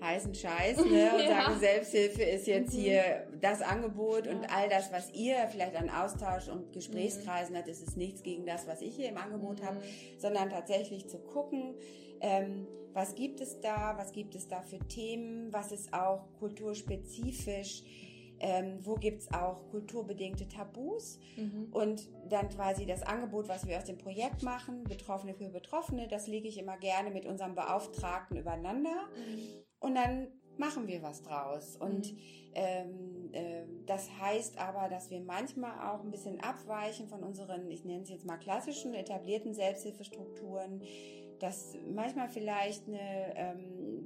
heißen 0.00 0.34
Scheiß 0.34 0.78
ne, 0.78 0.84
und 1.16 1.22
Ja. 1.22 1.28
sagen, 1.28 1.60
Selbsthilfe 1.60 2.22
ist 2.22 2.46
jetzt 2.46 2.72
Mhm. 2.74 2.78
hier 2.80 3.26
das 3.40 3.62
Angebot 3.62 4.26
und 4.26 4.42
Ja. 4.42 4.48
all 4.54 4.68
das, 4.68 4.92
was 4.92 5.12
ihr 5.12 5.36
vielleicht 5.50 5.76
an 5.76 5.90
Austausch 5.90 6.48
und 6.48 6.72
Gesprächskreisen 6.72 7.56
habt, 7.56 7.68
ist 7.68 7.86
es 7.86 7.96
nichts 7.96 8.22
gegen 8.22 8.46
das, 8.46 8.66
was 8.66 8.80
ich 8.82 8.96
hier 8.96 9.08
im 9.08 9.16
Angebot 9.18 9.62
habe, 9.62 9.80
sondern 10.18 10.50
tatsächlich 10.50 11.08
zu 11.08 11.18
gucken, 11.18 11.74
ähm, 12.20 12.66
was 12.92 13.14
gibt 13.14 13.40
es 13.40 13.60
da, 13.60 13.94
was 13.96 14.12
gibt 14.12 14.34
es 14.34 14.48
da 14.48 14.62
für 14.62 14.78
Themen, 14.80 15.52
was 15.52 15.70
ist 15.72 15.92
auch 15.92 16.26
kulturspezifisch, 16.40 17.82
ähm, 18.40 18.78
wo 18.82 18.94
gibt 18.94 19.22
es 19.22 19.32
auch 19.32 19.68
kulturbedingte 19.70 20.48
Tabus 20.48 21.18
Mhm. 21.36 21.68
und 21.72 22.08
dann 22.28 22.48
quasi 22.48 22.86
das 22.86 23.02
Angebot, 23.02 23.48
was 23.48 23.66
wir 23.66 23.76
aus 23.76 23.84
dem 23.84 23.98
Projekt 23.98 24.42
machen, 24.42 24.84
Betroffene 24.84 25.34
für 25.34 25.48
Betroffene, 25.50 26.08
das 26.08 26.26
lege 26.26 26.48
ich 26.48 26.58
immer 26.58 26.78
gerne 26.78 27.10
mit 27.10 27.26
unserem 27.26 27.54
Beauftragten 27.54 28.36
übereinander 28.38 29.08
und 29.80 29.94
dann 29.94 30.28
machen 30.56 30.86
wir 30.86 31.02
was 31.02 31.22
draus. 31.22 31.76
Und 31.76 32.12
Mhm. 32.12 32.18
ähm, 32.54 33.30
äh, 33.32 33.62
das 33.86 34.10
heißt 34.20 34.58
aber, 34.58 34.88
dass 34.88 35.10
wir 35.10 35.20
manchmal 35.20 35.72
auch 35.88 36.04
ein 36.04 36.10
bisschen 36.10 36.38
abweichen 36.40 37.08
von 37.08 37.22
unseren, 37.24 37.70
ich 37.70 37.84
nenne 37.84 38.02
es 38.02 38.10
jetzt 38.10 38.26
mal 38.26 38.36
klassischen, 38.36 38.94
etablierten 38.94 39.54
Selbsthilfestrukturen, 39.54 40.82
dass 41.40 41.74
manchmal 41.94 42.28
vielleicht 42.28 42.86
eine, 42.86 43.34
ähm, 43.36 43.99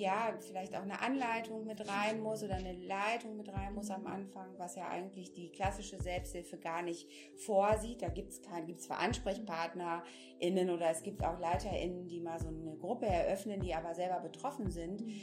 ja, 0.00 0.34
vielleicht 0.40 0.74
auch 0.74 0.82
eine 0.82 1.00
Anleitung 1.00 1.66
mit 1.66 1.86
rein 1.88 2.20
muss 2.20 2.42
oder 2.42 2.54
eine 2.54 2.72
Leitung 2.72 3.36
mit 3.36 3.52
rein 3.52 3.74
muss 3.74 3.90
am 3.90 4.06
Anfang, 4.06 4.48
was 4.56 4.74
ja 4.74 4.88
eigentlich 4.88 5.32
die 5.34 5.50
klassische 5.50 6.00
Selbsthilfe 6.00 6.58
gar 6.58 6.82
nicht 6.82 7.08
vorsieht. 7.36 8.02
Da 8.02 8.08
gibt 8.08 8.32
es 8.32 8.40
gibt's 8.66 8.84
zwar 8.84 9.00
AnsprechpartnerInnen 9.00 10.70
oder 10.70 10.90
es 10.90 11.02
gibt 11.02 11.22
auch 11.22 11.38
LeiterInnen, 11.38 12.08
die 12.08 12.20
mal 12.20 12.40
so 12.40 12.48
eine 12.48 12.76
Gruppe 12.76 13.06
eröffnen, 13.06 13.60
die 13.60 13.74
aber 13.74 13.94
selber 13.94 14.20
betroffen 14.20 14.70
sind. 14.70 15.06
Mhm 15.06 15.20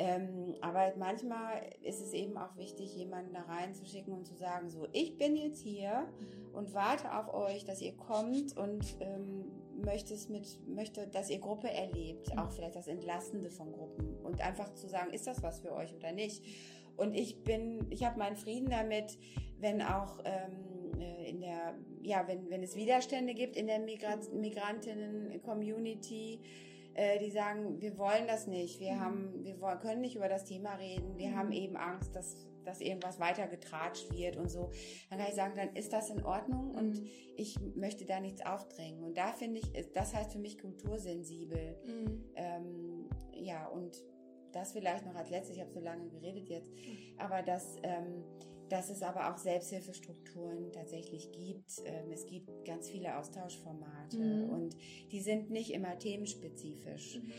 ähm, 0.00 0.56
aber 0.62 0.94
manchmal 0.96 1.60
ist 1.82 2.00
es 2.00 2.14
eben 2.14 2.38
auch 2.38 2.56
wichtig, 2.56 2.96
jemanden 2.96 3.34
da 3.34 3.42
reinzuschicken 3.42 4.14
und 4.14 4.24
zu 4.24 4.34
sagen, 4.34 4.70
so, 4.70 4.88
ich 4.92 5.18
bin 5.18 5.36
jetzt 5.36 5.60
hier 5.60 6.08
und 6.54 6.72
warte 6.72 7.14
auf 7.14 7.34
euch, 7.34 7.66
dass 7.66 7.82
ihr 7.82 7.94
kommt 7.94 8.56
und 8.56 8.96
ähm, 9.00 9.52
möchtest 9.84 10.30
mit, 10.30 10.58
möchte, 10.66 11.06
dass 11.06 11.28
ihr 11.28 11.38
Gruppe 11.38 11.68
erlebt, 11.68 12.34
auch 12.38 12.50
vielleicht 12.50 12.76
das 12.76 12.88
Entlastende 12.88 13.50
von 13.50 13.72
Gruppen. 13.72 14.16
Und 14.24 14.40
einfach 14.40 14.72
zu 14.72 14.88
sagen, 14.88 15.12
ist 15.12 15.26
das 15.26 15.42
was 15.42 15.60
für 15.60 15.74
euch 15.74 15.94
oder 15.94 16.12
nicht? 16.12 16.46
Und 16.96 17.12
ich 17.12 17.44
bin, 17.44 17.84
ich 17.90 18.06
habe 18.06 18.18
meinen 18.18 18.36
Frieden 18.36 18.70
damit, 18.70 19.18
wenn 19.58 19.82
auch 19.82 20.20
ähm, 20.24 20.98
äh, 20.98 21.28
in 21.28 21.42
der, 21.42 21.74
ja, 22.00 22.26
wenn, 22.26 22.48
wenn 22.48 22.62
es 22.62 22.74
Widerstände 22.74 23.34
gibt 23.34 23.54
in 23.54 23.66
der 23.66 23.80
Migrantinnen-Community, 23.80 26.40
äh, 26.94 27.18
die 27.18 27.30
sagen, 27.30 27.80
wir 27.80 27.96
wollen 27.98 28.26
das 28.26 28.46
nicht, 28.46 28.80
wir 28.80 28.92
mhm. 28.92 29.00
haben, 29.00 29.44
wir 29.44 29.60
wollen, 29.60 29.78
können 29.80 30.00
nicht 30.00 30.16
über 30.16 30.28
das 30.28 30.44
Thema 30.44 30.74
reden, 30.74 31.16
wir 31.16 31.28
mhm. 31.28 31.36
haben 31.36 31.52
eben 31.52 31.76
Angst, 31.76 32.14
dass 32.14 32.46
dass 32.64 32.80
irgendwas 32.80 33.18
weiter 33.18 33.46
getratscht 33.46 34.12
wird 34.12 34.36
und 34.36 34.50
so, 34.50 34.70
dann 35.08 35.18
kann 35.18 35.28
ich 35.28 35.34
sagen, 35.34 35.54
dann 35.56 35.74
ist 35.74 35.92
das 35.92 36.10
in 36.10 36.22
Ordnung 36.24 36.72
und 36.72 37.00
mhm. 37.00 37.08
ich 37.36 37.58
möchte 37.74 38.04
da 38.04 38.20
nichts 38.20 38.44
aufdrängen. 38.44 39.02
Und 39.02 39.16
da 39.16 39.32
finde 39.32 39.60
ich, 39.60 39.92
das 39.92 40.14
heißt 40.14 40.32
für 40.32 40.38
mich 40.38 40.58
kultursensibel. 40.58 41.78
Mhm. 41.84 42.24
Ähm, 42.34 43.10
ja, 43.32 43.66
und 43.66 43.96
das 44.52 44.72
vielleicht 44.72 45.06
noch 45.06 45.14
als 45.14 45.30
letztes, 45.30 45.56
ich 45.56 45.62
habe 45.62 45.72
so 45.72 45.80
lange 45.80 46.08
geredet 46.08 46.48
jetzt, 46.48 46.70
mhm. 46.70 47.18
aber 47.18 47.42
das 47.42 47.76
ähm, 47.82 48.24
dass 48.70 48.88
es 48.88 49.02
aber 49.02 49.30
auch 49.32 49.36
Selbsthilfestrukturen 49.36 50.72
tatsächlich 50.72 51.30
gibt. 51.32 51.82
Ähm, 51.84 52.10
es 52.12 52.24
gibt 52.24 52.64
ganz 52.64 52.88
viele 52.88 53.18
Austauschformate 53.18 54.16
mhm. 54.16 54.50
und 54.50 54.76
die 55.10 55.20
sind 55.20 55.50
nicht 55.50 55.72
immer 55.72 55.98
themenspezifisch. 55.98 57.16
Mhm. 57.16 57.32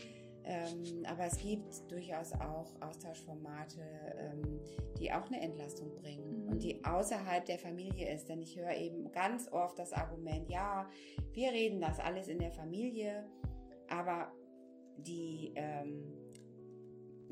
Ähm, 0.44 1.04
aber 1.06 1.24
es 1.26 1.38
gibt 1.38 1.90
durchaus 1.90 2.32
auch 2.32 2.74
Austauschformate, 2.80 3.80
ähm, 4.18 4.60
die 4.98 5.12
auch 5.12 5.26
eine 5.26 5.40
Entlastung 5.40 5.94
bringen 5.94 6.44
mhm. 6.44 6.52
und 6.52 6.62
die 6.62 6.84
außerhalb 6.84 7.44
der 7.44 7.58
Familie 7.58 8.12
ist. 8.12 8.28
Denn 8.28 8.40
ich 8.40 8.58
höre 8.58 8.76
eben 8.76 9.10
ganz 9.12 9.50
oft 9.50 9.78
das 9.78 9.92
Argument, 9.92 10.48
ja, 10.50 10.88
wir 11.32 11.52
reden 11.52 11.80
das 11.80 11.98
alles 12.00 12.28
in 12.28 12.38
der 12.38 12.50
Familie, 12.50 13.24
aber 13.88 14.32
die 14.98 15.52
ähm, 15.54 16.21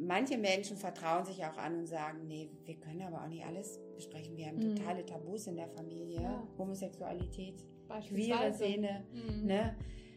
manche 0.01 0.39
Menschen 0.39 0.77
vertrauen 0.77 1.25
sich 1.25 1.45
auch 1.45 1.57
an 1.59 1.79
und 1.79 1.87
sagen, 1.87 2.27
nee, 2.27 2.51
wir 2.65 2.77
können 2.77 3.03
aber 3.03 3.23
auch 3.23 3.29
nicht 3.29 3.45
alles 3.45 3.79
besprechen. 3.95 4.37
Wir 4.37 4.47
haben 4.47 4.57
mhm. 4.57 4.77
totale 4.77 5.05
Tabus 5.05 5.47
in 5.47 5.57
der 5.57 5.69
Familie. 5.69 6.23
Ja. 6.23 6.43
Homosexualität, 6.59 7.63
queere 8.09 8.53
Szene, 8.53 9.05
mhm. 9.13 9.47
ne? 9.47 9.77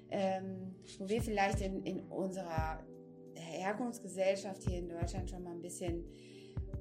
Ähm, 0.09 0.75
wo 0.99 1.09
wir 1.09 1.21
vielleicht 1.21 1.61
in, 1.61 1.83
in 1.83 2.01
unserer 2.01 2.85
Herkunftsgesellschaft 3.35 4.63
hier 4.63 4.79
in 4.79 4.89
Deutschland 4.89 5.29
schon 5.29 5.43
mal 5.43 5.51
ein 5.51 5.61
bisschen 5.61 6.05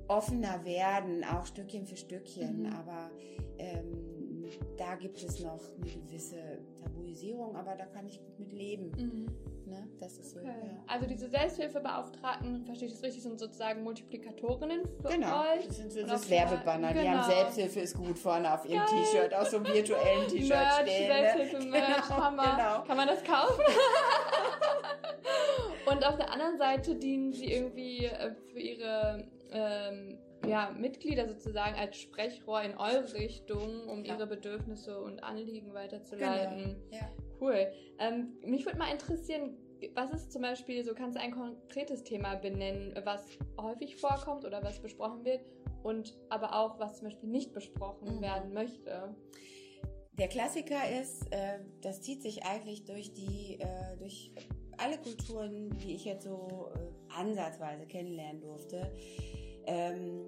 offener 0.09 0.63
werden, 0.65 1.25
auch 1.25 1.47
Stückchen 1.47 1.87
für 1.87 1.97
Stückchen. 1.97 2.65
Mhm. 2.65 2.67
Aber 2.67 3.11
ähm, 3.59 4.45
da 4.77 4.97
gibt 4.97 5.23
es 5.23 5.41
noch 5.41 5.61
eine 5.77 5.91
gewisse 5.91 6.59
Tabuisierung, 6.83 7.57
aber 7.57 7.75
da 7.75 7.87
kann 7.87 8.07
ich 8.07 8.21
gut 8.23 8.39
mit 8.39 8.53
leben. 8.53 8.93
Ne? 9.73 9.89
Das 9.99 10.19
ist 10.19 10.37
okay. 10.37 10.45
so. 10.45 10.67
Ja. 10.67 10.85
Also 10.87 11.07
diese 11.07 11.29
Selbsthilfebeauftragten, 11.29 12.67
verstehe 12.67 12.89
ich 12.89 12.95
das 12.95 13.03
richtig, 13.03 13.23
sind 13.23 13.39
sozusagen 13.39 13.83
Multiplikatorinnen 13.83 14.83
für 15.01 15.09
genau. 15.09 15.41
euch. 15.41 15.67
Das 15.67 15.79
sind 15.79 15.93
so 15.93 16.07
das 16.07 16.29
Werbebanner. 16.29 16.93
Genau. 16.93 17.03
Die 17.03 17.09
haben 17.09 17.31
Selbsthilfe 17.31 17.81
ist 17.81 17.97
gut 17.97 18.19
vorne 18.19 18.53
auf 18.53 18.69
ihrem 18.69 18.85
T-Shirt, 18.87 19.35
auf 19.35 19.49
so 19.49 19.57
einem 19.57 19.67
virtuellen 19.67 20.23
T-Shirt 20.29 20.59
stehen. 20.83 21.09
Ne? 21.09 21.15
Selbsthilfe-Merch, 21.15 22.09
genau, 22.09 22.23
Hammer. 22.23 22.57
Genau. 22.57 22.83
Kann 22.85 22.97
man 22.97 23.09
das 23.09 23.25
kaufen? 23.25 23.61
Und 25.91 26.07
auf 26.07 26.17
der 26.17 26.31
anderen 26.31 26.59
Seite 26.59 26.95
dienen 26.95 27.33
sie 27.33 27.53
irgendwie 27.53 28.05
äh, 28.05 28.35
für 28.53 28.61
ihre 28.61 29.25
ähm, 29.51 30.19
ja, 30.47 30.71
Mitglieder 30.77 31.29
sozusagen 31.29 31.77
als 31.77 31.99
Sprechrohr 31.99 32.63
in 32.63 32.77
eure 32.77 33.13
Richtung, 33.15 33.89
um 33.89 34.05
ja. 34.05 34.15
ihre 34.15 34.27
Bedürfnisse 34.27 35.01
und 35.01 35.23
Anliegen 35.23 35.73
weiterzuleiten. 35.75 36.77
Genau. 36.91 36.91
Ja. 36.91 37.11
Cool. 37.41 37.73
Ähm, 37.99 38.37
mich 38.45 38.65
würde 38.65 38.79
mal 38.79 38.93
interessieren, 38.93 39.57
was 39.95 40.13
ist 40.13 40.33
zum 40.33 40.43
Beispiel, 40.43 40.85
so 40.85 40.95
kannst 40.95 41.17
du 41.17 41.21
ein 41.21 41.33
konkretes 41.33 42.05
Thema 42.05 42.37
benennen, 42.37 42.95
was 43.05 43.25
häufig 43.61 43.97
vorkommt 43.97 44.45
oder 44.45 44.63
was 44.63 44.81
besprochen 44.81 45.25
wird 45.25 45.45
und 45.83 46.17
aber 46.29 46.55
auch, 46.55 46.79
was 46.79 46.99
zum 46.99 47.09
Beispiel 47.09 47.29
nicht 47.29 47.53
besprochen 47.53 48.17
mhm. 48.17 48.21
werden 48.21 48.53
möchte? 48.53 49.15
Der 50.19 50.29
Klassiker 50.29 51.01
ist, 51.01 51.33
äh, 51.33 51.61
das 51.81 52.03
zieht 52.03 52.23
sich 52.23 52.45
eigentlich 52.45 52.85
durch 52.85 53.15
die, 53.15 53.59
äh, 53.61 53.97
durch 53.99 54.33
alle 54.77 54.99
Kulturen, 54.99 55.71
die 55.79 55.95
ich 55.95 56.05
jetzt 56.05 56.25
so 56.25 56.71
äh, 56.75 57.19
ansatzweise 57.19 57.87
kennenlernen 57.87 58.41
durfte. 58.41 58.93
Ähm, 59.65 60.27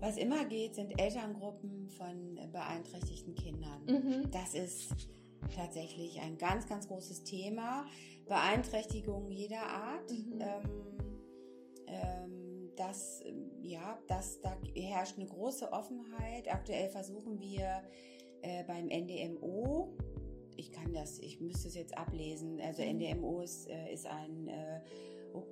was 0.00 0.18
immer 0.18 0.44
geht, 0.44 0.74
sind 0.74 1.00
Elterngruppen 1.00 1.88
von 1.88 2.38
beeinträchtigten 2.52 3.34
Kindern. 3.34 3.82
Mhm. 3.86 4.30
Das 4.30 4.54
ist 4.54 5.08
tatsächlich 5.54 6.20
ein 6.20 6.38
ganz, 6.38 6.66
ganz 6.66 6.88
großes 6.88 7.24
Thema. 7.24 7.86
Beeinträchtigungen 8.26 9.30
jeder 9.30 9.62
Art. 9.62 10.10
Mhm. 10.10 10.40
Ähm, 10.40 10.98
ähm, 11.86 12.70
das, 12.76 13.22
ja, 13.62 13.98
das, 14.08 14.40
da 14.40 14.56
herrscht 14.74 15.16
eine 15.18 15.26
große 15.26 15.72
Offenheit. 15.72 16.52
Aktuell 16.52 16.88
versuchen 16.88 17.40
wir 17.40 17.82
äh, 18.42 18.64
beim 18.64 18.86
NDMO, 18.86 19.96
ich 20.56 20.72
kann 20.72 20.92
das, 20.92 21.18
ich 21.18 21.40
müsste 21.40 21.68
es 21.68 21.74
jetzt 21.74 21.96
ablesen, 21.96 22.60
also 22.60 22.82
mhm. 22.82 22.98
NDMO 22.98 23.40
ist, 23.40 23.68
äh, 23.68 23.92
ist 23.92 24.06
ein 24.06 24.48
äh, 24.48 24.80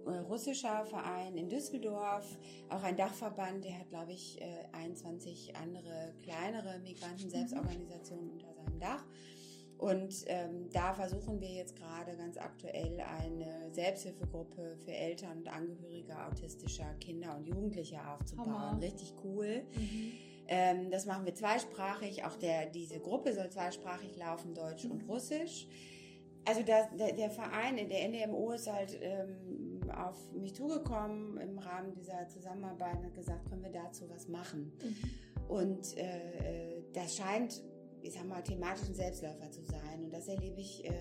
äh, 0.06 0.18
russischer 0.20 0.84
Verein 0.86 1.36
in 1.36 1.48
Düsseldorf, 1.48 2.38
auch 2.70 2.82
ein 2.82 2.96
Dachverband, 2.96 3.64
der 3.64 3.78
hat, 3.78 3.88
glaube 3.90 4.12
ich, 4.12 4.40
21 4.72 5.50
äh, 5.50 5.52
andere 5.56 6.14
kleinere 6.22 6.78
Migranten-Selbstorganisationen 6.80 8.30
unter 8.30 8.54
seinem 8.54 8.78
Dach. 8.78 9.04
Und 9.78 10.24
ähm, 10.28 10.70
da 10.72 10.94
versuchen 10.94 11.40
wir 11.40 11.48
jetzt 11.48 11.76
gerade 11.76 12.16
ganz 12.16 12.36
aktuell 12.36 13.00
eine 13.00 13.72
Selbsthilfegruppe 13.72 14.76
für 14.84 14.92
Eltern 14.92 15.38
und 15.38 15.48
Angehörige 15.48 16.14
autistischer 16.26 16.94
Kinder 17.00 17.36
und 17.36 17.46
Jugendliche 17.46 17.98
aufzubauen. 18.08 18.54
Hammer. 18.54 18.80
Richtig 18.80 19.12
cool. 19.24 19.62
Mhm. 19.76 20.12
Ähm, 20.46 20.90
das 20.90 21.06
machen 21.06 21.24
wir 21.24 21.34
zweisprachig. 21.34 22.24
Auch 22.24 22.36
der, 22.36 22.66
diese 22.66 23.00
Gruppe 23.00 23.32
soll 23.32 23.50
zweisprachig 23.50 24.16
laufen, 24.16 24.54
Deutsch 24.54 24.84
mhm. 24.84 24.92
und 24.92 25.08
Russisch. 25.08 25.66
Also 26.46 26.62
das, 26.62 26.86
der, 26.98 27.12
der 27.12 27.30
Verein, 27.30 27.76
der 27.76 28.08
NDMO 28.08 28.52
ist 28.52 28.70
halt 28.70 28.98
ähm, 29.00 29.80
auf 29.90 30.16
mich 30.32 30.54
zugekommen 30.54 31.38
im 31.38 31.58
Rahmen 31.58 31.94
dieser 31.94 32.28
Zusammenarbeit 32.28 32.98
und 32.98 33.06
hat 33.06 33.14
gesagt, 33.14 33.48
können 33.48 33.62
wir 33.62 33.72
dazu 33.72 34.08
was 34.10 34.28
machen? 34.28 34.72
Mhm. 34.82 35.48
Und 35.48 35.96
äh, 35.96 36.78
äh 36.78 36.84
das 36.92 37.16
scheint 37.16 37.60
ich 38.04 38.12
sag 38.12 38.26
mal, 38.26 38.42
thematischen 38.42 38.94
Selbstläufer 38.94 39.50
zu 39.50 39.64
sein. 39.64 40.04
Und 40.04 40.12
das 40.12 40.28
erlebe 40.28 40.60
ich 40.60 40.84
äh, 40.84 40.92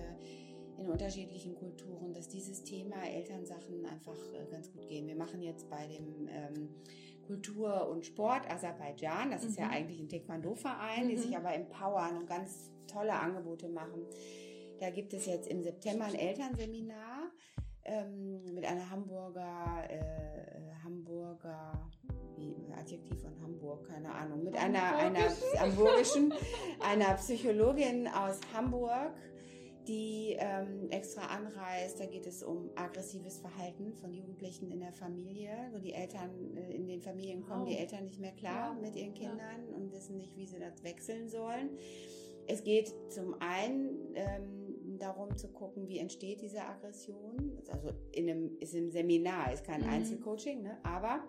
in 0.78 0.88
unterschiedlichen 0.88 1.54
Kulturen, 1.54 2.12
dass 2.14 2.28
dieses 2.28 2.64
Thema 2.64 2.96
Elternsachen 3.06 3.84
einfach 3.86 4.16
äh, 4.32 4.50
ganz 4.50 4.72
gut 4.72 4.88
gehen. 4.88 5.06
Wir 5.06 5.16
machen 5.16 5.42
jetzt 5.42 5.68
bei 5.68 5.86
dem 5.86 6.28
ähm, 6.28 6.68
Kultur 7.26 7.88
und 7.88 8.04
Sport 8.04 8.50
Aserbaidschan, 8.50 9.30
das 9.30 9.42
mhm. 9.42 9.48
ist 9.48 9.58
ja 9.58 9.66
mhm. 9.66 9.72
eigentlich 9.72 10.00
ein 10.00 10.08
Taekwondo-Verein, 10.08 11.04
mhm. 11.04 11.08
die 11.10 11.16
sich 11.16 11.36
aber 11.36 11.54
empowern 11.54 12.18
und 12.18 12.26
ganz 12.26 12.70
tolle 12.86 13.12
Angebote 13.12 13.68
machen. 13.68 14.06
Da 14.80 14.90
gibt 14.90 15.14
es 15.14 15.26
jetzt 15.26 15.46
im 15.46 15.62
September 15.62 16.06
ein 16.06 16.14
Elternseminar 16.14 17.30
ähm, 17.84 18.54
mit 18.54 18.64
einer 18.64 18.90
Hamburger, 18.90 19.84
äh, 19.88 20.74
Hamburger 20.82 21.90
wie 22.36 22.54
Adjektiv 22.78 23.20
von 23.20 23.32
Hamburg, 23.42 23.88
keine 23.88 24.12
Ahnung, 24.12 24.44
mit 24.44 24.56
einer, 24.56 24.96
einer 24.96 25.28
hamburgischen, 25.58 26.32
einer 26.80 27.14
Psychologin 27.14 28.08
aus 28.08 28.40
Hamburg, 28.52 29.12
die 29.86 30.36
ähm, 30.38 30.90
extra 30.90 31.26
anreist. 31.26 32.00
Da 32.00 32.06
geht 32.06 32.26
es 32.26 32.42
um 32.42 32.70
aggressives 32.74 33.38
Verhalten 33.38 33.92
von 33.94 34.12
Jugendlichen 34.12 34.70
in 34.70 34.80
der 34.80 34.92
Familie, 34.92 35.70
wo 35.72 35.78
die 35.78 35.92
Eltern 35.92 36.56
äh, 36.56 36.74
in 36.74 36.88
den 36.88 37.00
Familien 37.00 37.42
kommen, 37.42 37.62
oh. 37.62 37.66
die 37.66 37.76
Eltern 37.76 38.04
nicht 38.04 38.20
mehr 38.20 38.32
klar 38.32 38.74
ja. 38.74 38.80
mit 38.80 38.96
ihren 38.96 39.14
Kindern 39.14 39.68
ja. 39.70 39.76
und 39.76 39.92
wissen 39.92 40.16
nicht, 40.16 40.36
wie 40.36 40.46
sie 40.46 40.58
das 40.58 40.82
wechseln 40.82 41.28
sollen. 41.28 41.70
Es 42.46 42.62
geht 42.62 42.92
zum 43.10 43.34
einen 43.40 44.14
ähm, 44.14 44.98
darum 44.98 45.36
zu 45.36 45.48
gucken, 45.48 45.88
wie 45.88 45.98
entsteht 45.98 46.42
diese 46.42 46.62
Aggression. 46.62 47.58
Also 47.70 47.90
in 48.12 48.28
einem, 48.28 48.56
ist 48.60 48.74
im 48.74 48.90
Seminar, 48.90 49.52
ist 49.52 49.64
kein 49.64 49.82
mhm. 49.82 49.88
Einzelcoaching, 49.88 50.62
ne? 50.62 50.78
aber 50.82 51.24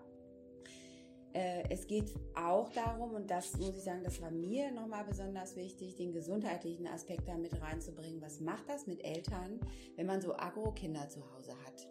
es 1.68 1.86
geht 1.86 2.14
auch 2.34 2.70
darum, 2.70 3.14
und 3.14 3.30
das 3.30 3.56
muss 3.58 3.76
ich 3.76 3.82
sagen, 3.82 4.02
das 4.02 4.22
war 4.22 4.30
mir 4.30 4.70
nochmal 4.70 5.04
besonders 5.04 5.56
wichtig, 5.56 5.96
den 5.96 6.12
gesundheitlichen 6.12 6.86
Aspekt 6.86 7.28
da 7.28 7.36
mit 7.36 7.60
reinzubringen. 7.60 8.22
Was 8.22 8.40
macht 8.40 8.68
das 8.68 8.86
mit 8.86 9.04
Eltern, 9.04 9.60
wenn 9.96 10.06
man 10.06 10.22
so 10.22 10.34
Agro-Kinder 10.34 11.08
zu 11.08 11.20
Hause 11.32 11.52
hat? 11.64 11.86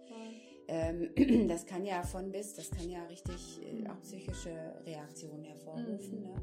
Ähm, 0.67 1.09
das 1.47 1.65
kann 1.65 1.85
ja 1.85 2.03
von 2.03 2.31
bis, 2.31 2.53
das 2.55 2.69
kann 2.71 2.89
ja 2.89 3.03
richtig 3.05 3.61
äh, 3.61 3.87
auch 3.87 4.01
psychische 4.01 4.73
Reaktionen 4.85 5.43
hervorrufen. 5.43 6.19
Mhm. 6.19 6.23
Ne? 6.23 6.33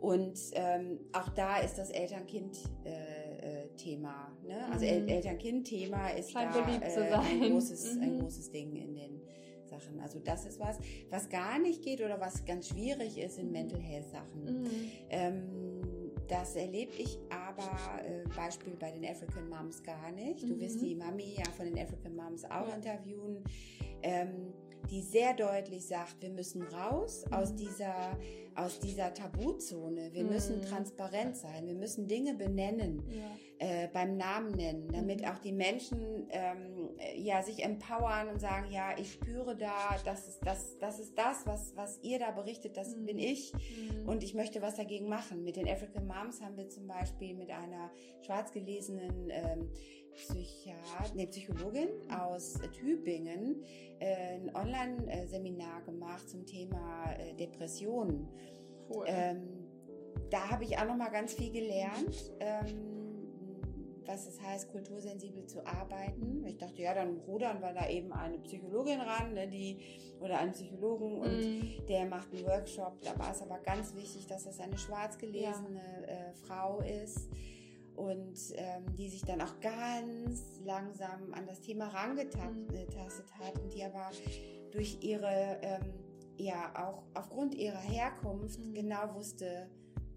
Und 0.00 0.38
ähm, 0.52 1.00
auch 1.12 1.28
da 1.30 1.58
ist 1.58 1.76
das 1.76 1.90
Eltern-Kind-Thema. 1.90 4.32
Äh, 4.44 4.48
ne? 4.48 4.64
Also 4.70 4.86
mhm. 4.86 5.08
Eltern-Kind-Thema 5.08 6.10
ist 6.10 6.30
Scheint 6.30 6.54
da 6.54 6.60
äh, 6.60 7.14
ein, 7.14 7.50
großes, 7.50 7.96
mhm. 7.96 8.02
ein 8.02 8.20
großes 8.20 8.52
Ding 8.52 8.76
in 8.76 8.94
den 8.94 9.20
Sachen. 9.78 10.00
Also 10.00 10.18
das 10.18 10.46
ist 10.46 10.60
was, 10.60 10.78
was 11.10 11.28
gar 11.28 11.58
nicht 11.58 11.82
geht 11.82 12.00
oder 12.00 12.20
was 12.20 12.44
ganz 12.44 12.68
schwierig 12.68 13.18
ist 13.18 13.38
in 13.38 13.50
Mental 13.50 13.80
Health 13.80 14.10
Sachen. 14.10 14.44
Mhm. 14.44 14.70
Ähm, 15.10 15.42
das 16.28 16.56
erlebe 16.56 16.92
ich 16.98 17.18
aber 17.30 18.02
äh, 18.04 18.24
Beispiel 18.36 18.74
bei 18.78 18.90
den 18.90 19.04
African 19.04 19.48
Moms 19.48 19.82
gar 19.82 20.10
nicht. 20.12 20.42
Du 20.42 20.58
wirst 20.60 20.82
mhm. 20.82 20.86
die 20.86 20.94
Mami 20.94 21.34
ja 21.38 21.50
von 21.56 21.66
den 21.66 21.78
African 21.78 22.14
Moms 22.14 22.44
auch 22.44 22.68
ja. 22.68 22.74
interviewen. 22.74 23.42
Ähm, 24.02 24.52
die 24.90 25.02
sehr 25.02 25.34
deutlich 25.34 25.86
sagt, 25.86 26.22
wir 26.22 26.30
müssen 26.30 26.62
raus 26.62 27.24
mhm. 27.26 27.32
aus 27.34 27.54
dieser, 27.54 28.16
aus 28.54 28.78
dieser 28.78 29.12
Tabuzone. 29.12 30.12
Wir 30.12 30.24
mhm. 30.24 30.30
müssen 30.30 30.62
transparent 30.62 31.36
sein. 31.36 31.66
Wir 31.66 31.74
müssen 31.74 32.06
Dinge 32.06 32.34
benennen, 32.34 33.02
ja. 33.10 33.36
Äh, 33.58 33.88
beim 33.88 34.16
Namen 34.16 34.52
nennen, 34.52 34.88
damit 34.92 35.22
mhm. 35.22 35.28
auch 35.28 35.38
die 35.38 35.52
Menschen 35.52 36.28
ähm, 36.30 36.90
ja, 37.16 37.42
sich 37.42 37.64
empowern 37.64 38.28
und 38.28 38.40
sagen, 38.40 38.70
ja, 38.70 38.96
ich 38.96 39.12
spüre 39.12 39.56
da, 39.56 39.96
das 40.04 40.28
ist 40.28 40.40
das, 40.44 40.78
das, 40.78 41.00
ist 41.00 41.18
das 41.18 41.46
was, 41.46 41.74
was 41.76 41.98
ihr 42.02 42.18
da 42.18 42.30
berichtet, 42.30 42.76
das 42.76 42.94
mhm. 42.94 43.06
bin 43.06 43.18
ich 43.18 43.52
mhm. 43.52 44.08
und 44.08 44.22
ich 44.22 44.34
möchte 44.34 44.62
was 44.62 44.76
dagegen 44.76 45.08
machen. 45.08 45.42
Mit 45.42 45.56
den 45.56 45.68
African 45.68 46.06
Moms 46.06 46.40
haben 46.40 46.56
wir 46.56 46.68
zum 46.68 46.86
Beispiel 46.86 47.34
mit 47.34 47.50
einer 47.50 47.90
schwarz 48.20 48.52
gelesenen 48.52 49.28
ähm, 49.30 49.70
Psychiat 50.14 51.14
nee, 51.14 51.26
Psychologin 51.26 51.88
aus 52.10 52.58
Tübingen 52.72 53.62
äh, 54.00 54.34
ein 54.34 54.54
Online-Seminar 54.54 55.82
gemacht 55.82 56.28
zum 56.28 56.44
Thema 56.44 57.12
äh, 57.12 57.34
Depressionen. 57.34 58.28
Cool. 58.88 59.04
Ähm, 59.06 59.68
da 60.30 60.50
habe 60.50 60.64
ich 60.64 60.76
auch 60.76 60.86
noch 60.86 60.96
mal 60.96 61.10
ganz 61.10 61.34
viel 61.34 61.52
gelernt, 61.52 62.32
ähm, 62.40 62.97
was 64.08 64.26
es 64.26 64.40
heißt, 64.40 64.72
kultursensibel 64.72 65.46
zu 65.46 65.64
arbeiten. 65.64 66.44
Ich 66.46 66.56
dachte, 66.56 66.80
ja, 66.80 66.94
dann 66.94 67.18
rudern 67.18 67.60
wir 67.60 67.72
da 67.74 67.88
eben 67.88 68.12
eine 68.12 68.38
Psychologin 68.38 69.00
ran, 69.00 69.34
ne, 69.34 69.46
die 69.46 69.78
oder 70.18 70.38
einen 70.38 70.52
Psychologen 70.52 71.20
und 71.20 71.30
mm. 71.30 71.86
der 71.86 72.06
macht 72.06 72.32
einen 72.32 72.46
Workshop. 72.46 73.00
Da 73.02 73.16
war 73.18 73.32
es 73.32 73.42
aber 73.42 73.58
ganz 73.58 73.94
wichtig, 73.94 74.26
dass 74.26 74.44
das 74.44 74.58
eine 74.60 74.78
schwarz 74.78 75.18
gelesene 75.18 75.82
ja. 76.02 76.08
äh, 76.08 76.34
Frau 76.46 76.80
ist 76.80 77.28
und 77.94 78.38
ähm, 78.54 78.94
die 78.96 79.08
sich 79.08 79.22
dann 79.22 79.42
auch 79.42 79.60
ganz 79.60 80.60
langsam 80.64 81.34
an 81.34 81.46
das 81.46 81.60
Thema 81.60 81.88
rangetastet 81.88 83.26
mhm. 83.26 83.44
hat 83.44 83.58
und 83.60 83.74
die 83.74 83.84
aber 83.84 84.10
durch 84.70 84.98
ihre, 85.02 85.58
ähm, 85.62 85.92
ja, 86.38 86.72
auch 86.74 87.02
aufgrund 87.14 87.54
ihrer 87.54 87.80
Herkunft 87.80 88.58
mhm. 88.58 88.72
genau 88.72 89.14
wusste, 89.14 89.68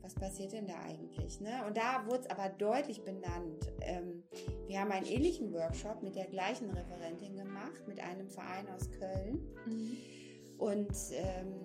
was 0.01 0.15
passiert 0.15 0.53
denn 0.53 0.67
da 0.67 0.79
eigentlich? 0.79 1.39
Ne? 1.41 1.63
Und 1.67 1.77
da 1.77 2.05
wurde 2.05 2.21
es 2.21 2.29
aber 2.29 2.49
deutlich 2.49 3.03
benannt. 3.03 3.71
Ähm, 3.81 4.23
wir 4.67 4.79
haben 4.79 4.91
einen 4.91 5.05
ähnlichen 5.05 5.53
Workshop 5.53 6.01
mit 6.01 6.15
der 6.15 6.25
gleichen 6.25 6.69
Referentin 6.71 7.35
gemacht, 7.35 7.87
mit 7.87 7.99
einem 7.99 8.29
Verein 8.29 8.67
aus 8.69 8.89
Köln. 8.91 9.47
Mhm. 9.65 9.97
Und 10.57 10.95
ähm, 11.11 11.55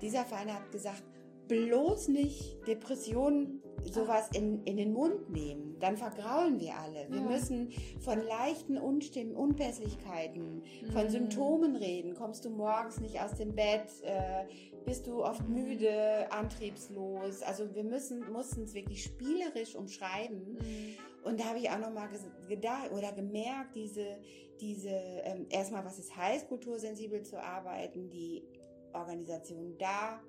dieser 0.00 0.24
Verein 0.24 0.52
hat 0.52 0.70
gesagt, 0.70 1.02
bloß 1.48 2.08
nicht 2.08 2.66
Depressionen 2.66 3.62
sowas 3.90 4.28
in, 4.32 4.62
in 4.64 4.76
den 4.76 4.92
Mund 4.92 5.30
nehmen, 5.30 5.76
dann 5.80 5.96
vergraulen 5.96 6.60
wir 6.60 6.76
alle. 6.76 7.06
Wir 7.08 7.20
ja. 7.20 7.26
müssen 7.26 7.70
von 8.00 8.20
leichten 8.20 8.78
Unstimmen, 8.78 9.34
Unpässlichkeiten, 9.34 10.62
mhm. 10.62 10.90
von 10.92 11.08
Symptomen 11.08 11.76
reden. 11.76 12.14
Kommst 12.14 12.44
du 12.44 12.50
morgens 12.50 13.00
nicht 13.00 13.20
aus 13.20 13.34
dem 13.34 13.54
Bett, 13.54 13.88
äh, 14.02 14.44
bist 14.84 15.06
du 15.06 15.24
oft 15.24 15.48
müde, 15.48 16.30
antriebslos. 16.30 17.42
Also 17.42 17.74
wir 17.74 17.84
müssen 17.84 18.30
mussten 18.30 18.64
es 18.64 18.74
wirklich 18.74 19.02
spielerisch 19.02 19.74
umschreiben. 19.74 20.54
Mhm. 20.54 20.94
Und 21.24 21.40
da 21.40 21.44
habe 21.44 21.58
ich 21.58 21.70
auch 21.70 21.78
nochmal 21.78 22.08
gedacht 22.48 22.92
oder 22.92 23.12
gemerkt, 23.12 23.74
diese, 23.74 24.18
diese 24.60 24.90
ähm, 24.90 25.46
erstmal, 25.48 25.84
was 25.84 25.98
es 25.98 26.14
heißt, 26.14 26.48
kultursensibel 26.48 27.22
zu 27.22 27.42
arbeiten, 27.42 28.10
die 28.10 28.44
Organisation 28.92 29.76
da 29.78 30.20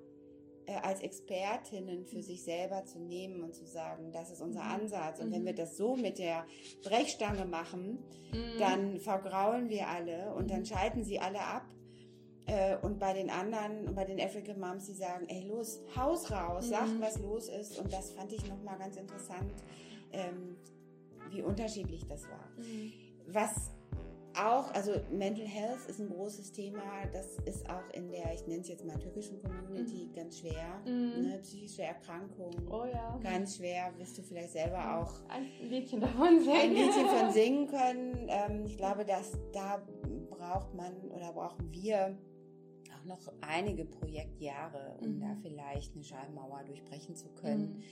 als 0.82 1.00
Expertinnen 1.00 2.04
für 2.04 2.22
sich 2.22 2.42
selber 2.42 2.84
zu 2.84 2.98
nehmen 2.98 3.42
und 3.42 3.54
zu 3.54 3.66
sagen, 3.66 4.10
das 4.12 4.30
ist 4.30 4.40
unser 4.40 4.64
mhm. 4.64 4.70
Ansatz. 4.70 5.20
Und 5.20 5.28
mhm. 5.28 5.32
wenn 5.32 5.44
wir 5.46 5.54
das 5.54 5.76
so 5.76 5.96
mit 5.96 6.18
der 6.18 6.44
Brechstange 6.82 7.44
machen, 7.44 7.98
mhm. 8.32 8.58
dann 8.58 9.00
vergraulen 9.00 9.68
wir 9.68 9.88
alle 9.88 10.34
und 10.34 10.50
dann 10.50 10.60
mhm. 10.60 10.66
schalten 10.66 11.04
sie 11.04 11.20
alle 11.20 11.40
ab. 11.40 11.64
Äh, 12.46 12.76
und 12.78 12.98
bei 12.98 13.12
den 13.12 13.30
anderen, 13.30 13.94
bei 13.94 14.04
den 14.04 14.20
African 14.20 14.60
Moms, 14.60 14.86
die 14.86 14.94
sagen, 14.94 15.26
ey, 15.28 15.48
los, 15.48 15.80
Haus 15.96 16.30
raus, 16.30 16.68
sagt, 16.68 16.94
mhm. 16.94 17.00
was 17.00 17.18
los 17.18 17.48
ist. 17.48 17.78
Und 17.78 17.92
das 17.92 18.10
fand 18.12 18.32
ich 18.32 18.48
nochmal 18.48 18.78
ganz 18.78 18.96
interessant, 18.96 19.52
ähm, 20.12 20.56
wie 21.30 21.42
unterschiedlich 21.42 22.06
das 22.06 22.24
war. 22.24 22.48
Mhm. 22.56 22.92
Was 23.28 23.70
auch, 24.36 24.72
also 24.74 24.92
Mental 25.10 25.46
Health 25.46 25.86
ist 25.88 25.98
ein 25.98 26.08
großes 26.08 26.52
Thema. 26.52 26.82
Das 27.12 27.38
ist 27.44 27.68
auch 27.68 27.82
in 27.92 28.10
der, 28.10 28.32
ich 28.34 28.46
nenne 28.46 28.60
es 28.60 28.68
jetzt 28.68 28.84
mal 28.84 28.98
türkischen 28.98 29.42
Community, 29.42 30.08
mhm. 30.08 30.14
ganz 30.14 30.40
schwer. 30.40 30.80
Mhm. 30.84 31.28
Ne? 31.28 31.38
Psychische 31.42 31.82
Erkrankungen. 31.82 32.68
Oh 32.68 32.84
ja. 32.84 33.18
Ganz 33.22 33.56
schwer. 33.56 33.92
Wirst 33.96 34.18
du 34.18 34.22
vielleicht 34.22 34.52
selber 34.52 34.98
auch 34.98 35.28
ein 35.28 35.46
Liedchen 35.68 36.00
davon 36.00 36.40
singen. 36.40 36.60
Ein 36.60 36.72
Liedchen 36.72 37.06
von 37.06 37.30
singen 37.32 37.66
können. 37.68 38.26
Ähm, 38.28 38.64
ich 38.66 38.76
glaube, 38.76 39.04
dass 39.04 39.32
da 39.52 39.82
braucht 40.30 40.74
man 40.74 40.94
oder 41.10 41.32
brauchen 41.32 41.72
wir 41.72 42.16
auch 42.94 43.04
noch 43.04 43.32
einige 43.40 43.84
Projektjahre, 43.84 44.98
um 45.00 45.16
mhm. 45.16 45.20
da 45.20 45.36
vielleicht 45.42 45.94
eine 45.94 46.04
Schallmauer 46.04 46.64
durchbrechen 46.66 47.16
zu 47.16 47.28
können. 47.30 47.76
Mhm. 47.76 47.82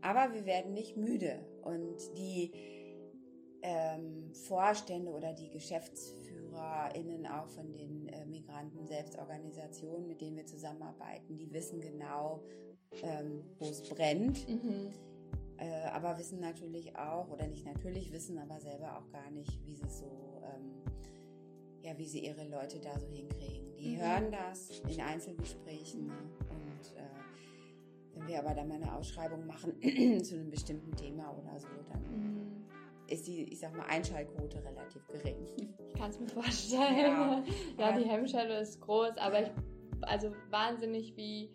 Aber 0.00 0.34
wir 0.34 0.44
werden 0.46 0.72
nicht 0.72 0.96
müde. 0.96 1.38
Und 1.62 1.96
die 2.18 2.50
ähm, 3.62 4.34
Vorstände 4.34 5.10
oder 5.12 5.32
die 5.32 5.48
GeschäftsführerInnen 5.48 7.26
auch 7.26 7.48
von 7.48 7.72
den 7.72 8.08
äh, 8.08 8.26
Migranten-Selbstorganisationen, 8.26 10.06
mit 10.06 10.20
denen 10.20 10.36
wir 10.36 10.46
zusammenarbeiten, 10.46 11.36
die 11.36 11.52
wissen 11.52 11.80
genau, 11.80 12.42
ähm, 13.02 13.44
wo 13.58 13.66
es 13.66 13.88
brennt. 13.88 14.48
Mhm. 14.48 14.90
Äh, 15.58 15.84
aber 15.92 16.18
wissen 16.18 16.40
natürlich 16.40 16.96
auch, 16.96 17.30
oder 17.30 17.46
nicht 17.46 17.64
natürlich 17.64 18.12
wissen, 18.12 18.36
aber 18.38 18.58
selber 18.60 18.98
auch 18.98 19.08
gar 19.10 19.30
nicht, 19.30 19.64
wie 19.64 19.76
sie 19.76 19.88
so, 19.88 20.42
ähm, 20.42 20.82
ja, 21.82 21.96
wie 21.96 22.06
sie 22.06 22.24
ihre 22.26 22.48
Leute 22.48 22.80
da 22.80 22.98
so 22.98 23.06
hinkriegen. 23.08 23.76
Die 23.76 23.96
mhm. 23.96 24.00
hören 24.00 24.32
das 24.32 24.80
in 24.88 25.00
Einzelgesprächen 25.00 26.06
ne? 26.06 26.18
und 26.50 26.96
äh, 26.96 28.14
wenn 28.14 28.26
wir 28.26 28.40
aber 28.40 28.54
dann 28.54 28.68
mal 28.68 28.74
eine 28.74 28.92
Ausschreibung 28.94 29.46
machen 29.46 29.80
zu 30.24 30.34
einem 30.34 30.50
bestimmten 30.50 30.96
Thema 30.96 31.30
oder 31.38 31.58
so, 31.60 31.68
dann 31.88 32.02
mhm 32.02 32.71
ist 33.08 33.26
die, 33.26 33.44
ich 33.44 33.60
sag 33.60 33.76
mal, 33.76 33.86
Einschaltquote 33.86 34.62
relativ 34.64 35.06
gering. 35.08 35.46
Ich 35.94 36.00
kann 36.00 36.10
es 36.10 36.18
mir 36.18 36.28
vorstellen. 36.28 36.96
Ja, 36.96 37.44
ja 37.78 37.92
die 37.92 38.04
Hemmschwelle 38.04 38.58
ist 38.58 38.80
groß, 38.80 39.18
aber 39.18 39.42
ich, 39.42 39.50
also 40.00 40.32
wahnsinnig 40.50 41.16
wie, 41.16 41.50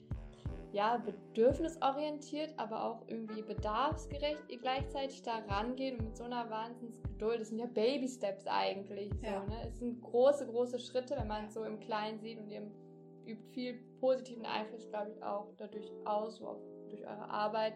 ja, 0.72 0.98
bedürfnisorientiert, 0.98 2.54
aber 2.58 2.84
auch 2.84 3.02
irgendwie 3.08 3.42
bedarfsgerecht 3.42 4.44
ihr 4.48 4.60
gleichzeitig 4.60 5.22
da 5.24 5.40
rangeht 5.50 6.00
und 6.00 6.06
mit 6.06 6.18
so 6.18 6.24
einer 6.24 6.50
Wahnsinnsgeduld. 6.50 7.42
Das 7.42 7.50
sind 7.50 7.60
ja 7.60 7.66
Baby-Steps 7.66 8.46
eigentlich. 8.48 9.12
So, 9.20 9.26
ja. 9.26 9.44
ne? 9.46 9.68
Es 9.68 9.80
sind 9.80 10.02
große, 10.02 10.46
große 10.46 10.80
Schritte, 10.80 11.18
wenn 11.18 11.28
man 11.28 11.46
es 11.46 11.54
so 11.54 11.64
im 11.64 11.80
Kleinen 11.80 12.20
sieht 12.20 12.40
und 12.40 12.50
ihr 12.50 12.62
übt 13.26 13.50
viel 13.54 13.80
positiven 14.00 14.46
Einfluss, 14.46 14.88
glaube 14.90 15.12
ich, 15.12 15.24
auch 15.24 15.52
dadurch 15.58 15.92
aus, 16.06 16.38
so 16.38 16.48
auf, 16.48 16.62
durch 16.90 17.02
eure 17.02 17.30
Arbeit 17.30 17.74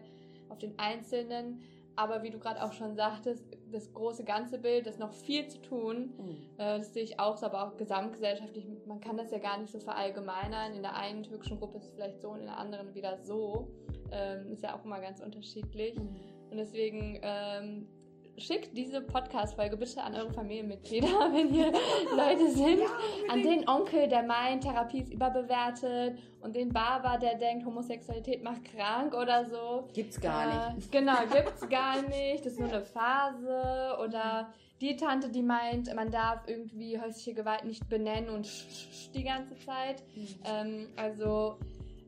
auf 0.48 0.58
den 0.58 0.78
Einzelnen. 0.78 1.62
Aber 1.96 2.22
wie 2.22 2.30
du 2.30 2.38
gerade 2.38 2.62
auch 2.62 2.72
schon 2.72 2.94
sagtest, 2.94 3.44
das 3.70 3.92
große 3.92 4.24
ganze 4.24 4.58
Bild, 4.58 4.86
das 4.86 4.98
noch 4.98 5.12
viel 5.12 5.46
zu 5.48 5.60
tun, 5.60 6.12
mhm. 6.16 6.36
äh, 6.58 6.78
das 6.78 6.94
sehe 6.94 7.02
ich 7.02 7.20
auch, 7.20 7.36
so, 7.36 7.46
aber 7.46 7.66
auch 7.66 7.76
gesamtgesellschaftlich. 7.76 8.66
Man 8.86 9.00
kann 9.00 9.16
das 9.16 9.30
ja 9.30 9.38
gar 9.38 9.58
nicht 9.58 9.70
so 9.70 9.78
verallgemeinern. 9.78 10.74
In 10.74 10.82
der 10.82 10.96
einen 10.96 11.22
türkischen 11.22 11.58
Gruppe 11.58 11.78
ist 11.78 11.84
es 11.84 11.92
vielleicht 11.92 12.20
so 12.20 12.30
und 12.30 12.40
in 12.40 12.46
der 12.46 12.58
anderen 12.58 12.94
wieder 12.94 13.18
so. 13.18 13.68
Ähm, 14.10 14.52
ist 14.52 14.62
ja 14.62 14.74
auch 14.76 14.84
immer 14.84 15.00
ganz 15.00 15.20
unterschiedlich. 15.20 15.98
Mhm. 15.98 16.16
Und 16.50 16.56
deswegen 16.56 17.18
ähm, 17.22 17.88
schickt 18.38 18.76
diese 18.76 19.00
Podcast-Folge 19.00 19.76
bitte 19.76 20.02
an 20.02 20.14
eure 20.14 20.32
Familienmitglieder, 20.32 21.06
wenn 21.32 21.54
ihr 21.54 21.72
Leute 22.16 22.50
sind. 22.50 22.80
Ja, 22.80 22.88
an 23.28 23.42
den 23.42 23.68
Onkel, 23.68 24.08
der 24.08 24.22
meint, 24.22 24.64
Therapie 24.64 25.00
ist 25.00 25.12
überbewertet 25.12 26.18
und 26.40 26.56
den 26.56 26.72
Barber, 26.72 27.18
der 27.18 27.36
denkt, 27.36 27.66
Homosexualität 27.66 28.42
macht 28.42 28.64
krank 28.64 29.14
oder 29.14 29.44
so. 29.46 29.88
Gibt's 29.92 30.20
gar 30.20 30.70
äh, 30.70 30.74
nicht. 30.74 30.90
Genau, 30.90 31.18
gibt's 31.32 31.68
gar 31.68 32.02
nicht. 32.02 32.44
Das 32.44 32.54
ist 32.54 32.60
nur 32.60 32.68
eine 32.68 32.82
Phase. 32.82 33.98
Oder 34.02 34.52
die 34.80 34.96
Tante, 34.96 35.28
die 35.28 35.42
meint, 35.42 35.94
man 35.94 36.10
darf 36.10 36.40
irgendwie 36.46 36.98
häusliche 36.98 37.34
Gewalt 37.34 37.64
nicht 37.64 37.88
benennen 37.88 38.30
und 38.30 38.46
sch, 38.46 39.10
die 39.14 39.22
ganze 39.22 39.58
Zeit. 39.60 40.02
Mhm. 40.16 40.28
Ähm, 40.44 40.88
also, 40.96 41.58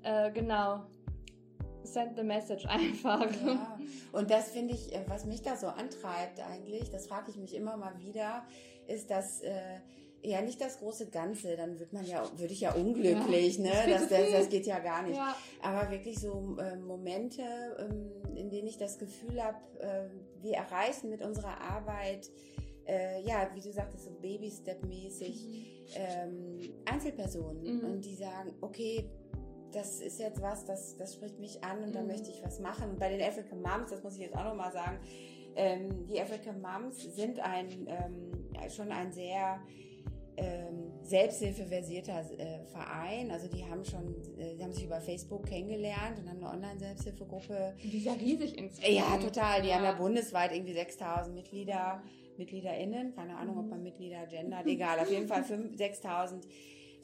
äh, 0.03 0.31
genau 0.33 0.81
send 1.85 2.17
the 2.17 2.23
message 2.23 2.67
einfach. 2.67 3.31
Ja. 3.45 3.74
Und 4.13 4.31
das 4.31 4.51
finde 4.51 4.75
ich, 4.75 4.95
äh, 4.95 5.05
was 5.09 5.25
mich 5.25 5.43
da 5.43 5.57
so 5.57 5.69
antreibt 5.69 6.41
eigentlich, 6.41 6.91
das 6.91 7.07
frage 7.07 7.31
ich 7.31 7.37
mich 7.37 7.55
immer 7.55 7.77
mal 7.77 7.99
wieder, 7.99 8.45
ist, 8.87 9.11
dass 9.11 9.41
äh, 9.41 9.53
ja 10.23 10.41
nicht 10.41 10.61
das 10.61 10.79
große 10.79 11.11
Ganze, 11.11 11.57
dann 11.57 11.79
wird 11.79 11.93
man 11.93 12.07
ja, 12.07 12.23
würde 12.37 12.53
ich 12.53 12.61
ja 12.61 12.73
unglücklich, 12.73 13.59
ja, 13.59 13.65
ne? 13.65 13.73
Das, 13.89 14.09
das, 14.09 14.31
das, 14.33 14.49
geht 14.49 14.67
ja 14.67 14.79
gar 14.79 15.03
nicht. 15.03 15.17
Ja. 15.17 15.37
Aber 15.63 15.91
wirklich 15.91 16.19
so 16.19 16.57
äh, 16.59 16.77
Momente, 16.77 17.43
ähm, 17.79 18.37
in 18.37 18.51
denen 18.51 18.67
ich 18.67 18.79
das 18.79 18.99
Gefühl 18.99 19.43
habe, 19.43 19.59
äh, 19.81 20.09
wir 20.43 20.55
erreichen 20.55 21.11
mit 21.11 21.23
unserer 21.23 21.61
Arbeit, 21.61 22.31
äh, 22.87 23.23
ja, 23.23 23.51
wie 23.55 23.61
du 23.61 23.73
sagtest, 23.73 24.05
so 24.05 24.11
Baby-Step-mäßig 24.11 25.47
mhm. 25.47 25.65
ähm, 25.95 26.75
Einzelpersonen 26.85 27.79
mhm. 27.79 27.85
und 27.85 28.05
die 28.05 28.15
sagen, 28.15 28.55
okay, 28.61 29.09
das 29.75 30.01
ist 30.01 30.19
jetzt 30.21 30.41
was, 30.41 30.65
das, 30.65 30.97
das 30.97 31.15
spricht 31.15 31.39
mich 31.39 31.63
an 31.65 31.83
und 31.83 31.91
mhm. 31.91 31.93
da 31.93 32.03
möchte 32.03 32.31
ich 32.31 32.43
was 32.43 32.61
machen. 32.61 32.97
Bei 32.99 33.09
den 33.09 33.21
African 33.21 33.61
Moms, 33.61 33.91
das 33.91 34.03
muss 34.03 34.15
ich 34.15 34.21
jetzt 34.21 34.37
auch 34.37 34.45
nochmal 34.45 34.73
sagen, 34.73 34.99
ähm, 35.57 36.07
die 36.07 36.21
African 36.21 36.61
Moms 36.61 37.03
sind 37.15 37.41
ein, 37.41 37.69
ähm, 37.87 38.71
schon 38.71 38.91
ein 38.91 39.13
sehr 39.13 39.61
ähm, 40.37 40.93
selbsthilfeversierter 41.03 42.21
äh, 42.39 42.65
Verein. 42.67 43.31
Also 43.31 43.47
die 43.49 43.65
haben 43.65 43.85
schon, 43.85 44.15
äh, 44.37 44.57
die 44.57 44.63
haben 44.63 44.73
sich 44.73 44.85
über 44.85 45.01
Facebook 45.01 45.47
kennengelernt 45.47 46.19
und 46.19 46.29
haben 46.29 46.39
eine 46.39 46.51
Online-Selbsthilfegruppe. 46.51 47.75
Die 47.83 47.99
ist 47.99 48.07
ja 48.07 48.13
riesig 48.15 48.59
ins 48.59 48.81
Ja, 48.87 49.17
total. 49.19 49.63
Die 49.63 49.69
ja. 49.69 49.77
haben 49.77 49.85
ja 49.85 49.93
bundesweit 49.93 50.53
irgendwie 50.53 50.73
6000 50.73 51.35
Mitglieder, 51.35 52.03
MitgliederInnen. 52.37 53.15
Keine 53.15 53.37
Ahnung, 53.37 53.59
ob 53.59 53.69
man 53.69 53.83
Mitglieder 53.83 54.27
gendert. 54.27 54.67
Egal, 54.67 54.99
auf 54.99 55.11
jeden 55.11 55.29
Fall 55.29 55.45
6000 55.45 56.47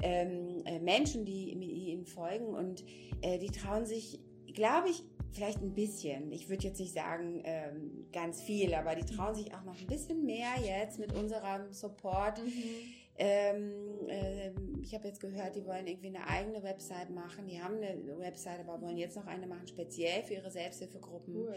ähm, 0.02 0.62
äh, 0.64 0.78
Menschen, 0.78 1.24
die, 1.24 1.56
die 1.58 1.90
ihnen 1.92 2.06
folgen 2.06 2.54
und 2.54 2.84
äh, 3.22 3.38
die 3.38 3.50
trauen 3.50 3.86
sich, 3.86 4.20
glaube 4.54 4.88
ich, 4.90 5.04
vielleicht 5.32 5.62
ein 5.62 5.74
bisschen. 5.74 6.32
Ich 6.32 6.48
würde 6.48 6.64
jetzt 6.64 6.80
nicht 6.80 6.92
sagen 6.92 7.42
ähm, 7.44 8.06
ganz 8.12 8.42
viel, 8.42 8.74
aber 8.74 8.94
die 8.94 9.04
trauen 9.04 9.34
sich 9.34 9.54
auch 9.54 9.62
noch 9.64 9.78
ein 9.78 9.86
bisschen 9.86 10.24
mehr 10.24 10.50
jetzt 10.64 10.98
mit 10.98 11.12
unserem 11.12 11.72
Support. 11.72 12.42
Mhm. 12.44 12.52
Ähm, 13.22 14.08
äh, 14.08 14.50
ich 14.80 14.94
habe 14.94 15.06
jetzt 15.06 15.20
gehört, 15.20 15.54
die 15.54 15.66
wollen 15.66 15.86
irgendwie 15.86 16.08
eine 16.08 16.26
eigene 16.26 16.62
Website 16.62 17.10
machen. 17.10 17.46
Die 17.46 17.62
haben 17.62 17.76
eine 17.76 18.18
Website, 18.18 18.60
aber 18.60 18.80
wollen 18.80 18.96
jetzt 18.96 19.14
noch 19.14 19.26
eine 19.26 19.46
machen, 19.46 19.68
speziell 19.68 20.22
für 20.22 20.34
ihre 20.34 20.50
Selbsthilfegruppen. 20.50 21.34
Cool. 21.36 21.54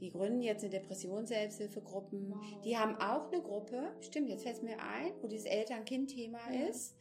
Die 0.00 0.10
gründen 0.10 0.42
jetzt 0.42 0.64
eine 0.64 0.70
Depressions-Selbsthilfegruppen. 0.70 2.30
Wow. 2.30 2.62
Die 2.64 2.76
haben 2.76 2.96
auch 2.96 3.30
eine 3.30 3.40
Gruppe, 3.42 3.92
stimmt, 4.00 4.28
jetzt 4.28 4.42
fällt 4.42 4.56
es 4.56 4.62
mir 4.62 4.80
ein, 4.80 5.12
wo 5.22 5.28
dieses 5.28 5.46
Eltern-Kind-Thema 5.46 6.40
ja. 6.52 6.66
ist 6.68 6.96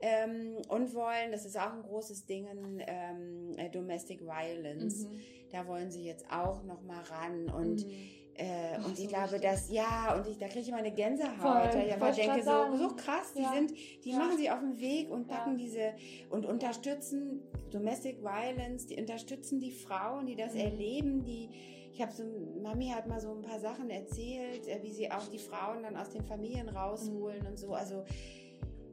ähm, 0.00 0.56
und 0.68 0.94
wollen, 0.94 1.30
das 1.30 1.44
ist 1.44 1.58
auch 1.58 1.72
ein 1.72 1.82
großes 1.82 2.26
Ding, 2.26 2.46
ähm, 2.86 3.52
äh, 3.56 3.68
Domestic 3.70 4.22
Violence. 4.22 5.06
Mhm. 5.06 5.20
Da 5.52 5.66
wollen 5.66 5.90
sie 5.90 6.04
jetzt 6.04 6.24
auch 6.30 6.62
noch 6.64 6.82
mal 6.82 7.02
ran 7.02 7.50
und 7.50 7.86
mhm. 7.86 7.92
Äh, 8.40 8.78
Ach, 8.78 8.86
und 8.86 8.92
ich 8.92 9.04
so 9.04 9.08
glaube, 9.08 9.32
richtig. 9.32 9.50
dass, 9.50 9.70
ja, 9.70 10.14
und 10.16 10.26
ich, 10.26 10.38
da 10.38 10.46
kriege 10.46 10.60
ich 10.60 10.68
immer 10.68 10.78
eine 10.78 10.92
Gänsehaut, 10.92 11.74
weil 11.74 11.86
ich 11.86 11.92
einfach 11.92 12.14
denke, 12.14 12.42
so, 12.42 12.74
so 12.74 12.96
krass, 12.96 13.34
die 13.36 13.42
ja. 13.42 13.52
sind, 13.52 13.74
die 14.02 14.10
ja. 14.12 14.18
machen 14.18 14.38
sich 14.38 14.50
auf 14.50 14.60
den 14.60 14.80
Weg 14.80 15.10
und 15.10 15.28
packen 15.28 15.58
ja. 15.58 15.64
diese 15.64 15.92
und 16.30 16.46
unterstützen 16.46 17.42
Domestic 17.70 18.22
Violence, 18.22 18.86
die 18.86 18.98
unterstützen 18.98 19.60
die 19.60 19.72
Frauen, 19.72 20.24
die 20.24 20.36
das 20.36 20.54
mhm. 20.54 20.60
erleben, 20.60 21.24
die, 21.24 21.50
ich 21.92 22.00
habe 22.00 22.12
so, 22.12 22.22
Mami 22.62 22.88
hat 22.88 23.06
mal 23.06 23.20
so 23.20 23.30
ein 23.34 23.42
paar 23.42 23.60
Sachen 23.60 23.90
erzählt, 23.90 24.66
äh, 24.68 24.78
wie 24.82 24.92
sie 24.92 25.10
auch 25.10 25.26
die 25.28 25.38
Frauen 25.38 25.82
dann 25.82 25.96
aus 25.96 26.08
den 26.08 26.24
Familien 26.24 26.70
rausholen 26.70 27.40
mhm. 27.42 27.48
und 27.48 27.58
so, 27.58 27.74
also 27.74 28.04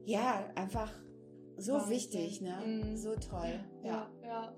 ja, 0.08 0.50
einfach 0.56 0.92
so 1.58 1.74
Wahnsinn. 1.74 1.92
wichtig, 1.92 2.42
ne? 2.42 2.56
Mhm. 2.66 2.98
So 2.98 3.14
toll. 3.16 3.60
Ja, 3.84 4.10
ja. 4.24 4.28
ja. 4.28 4.56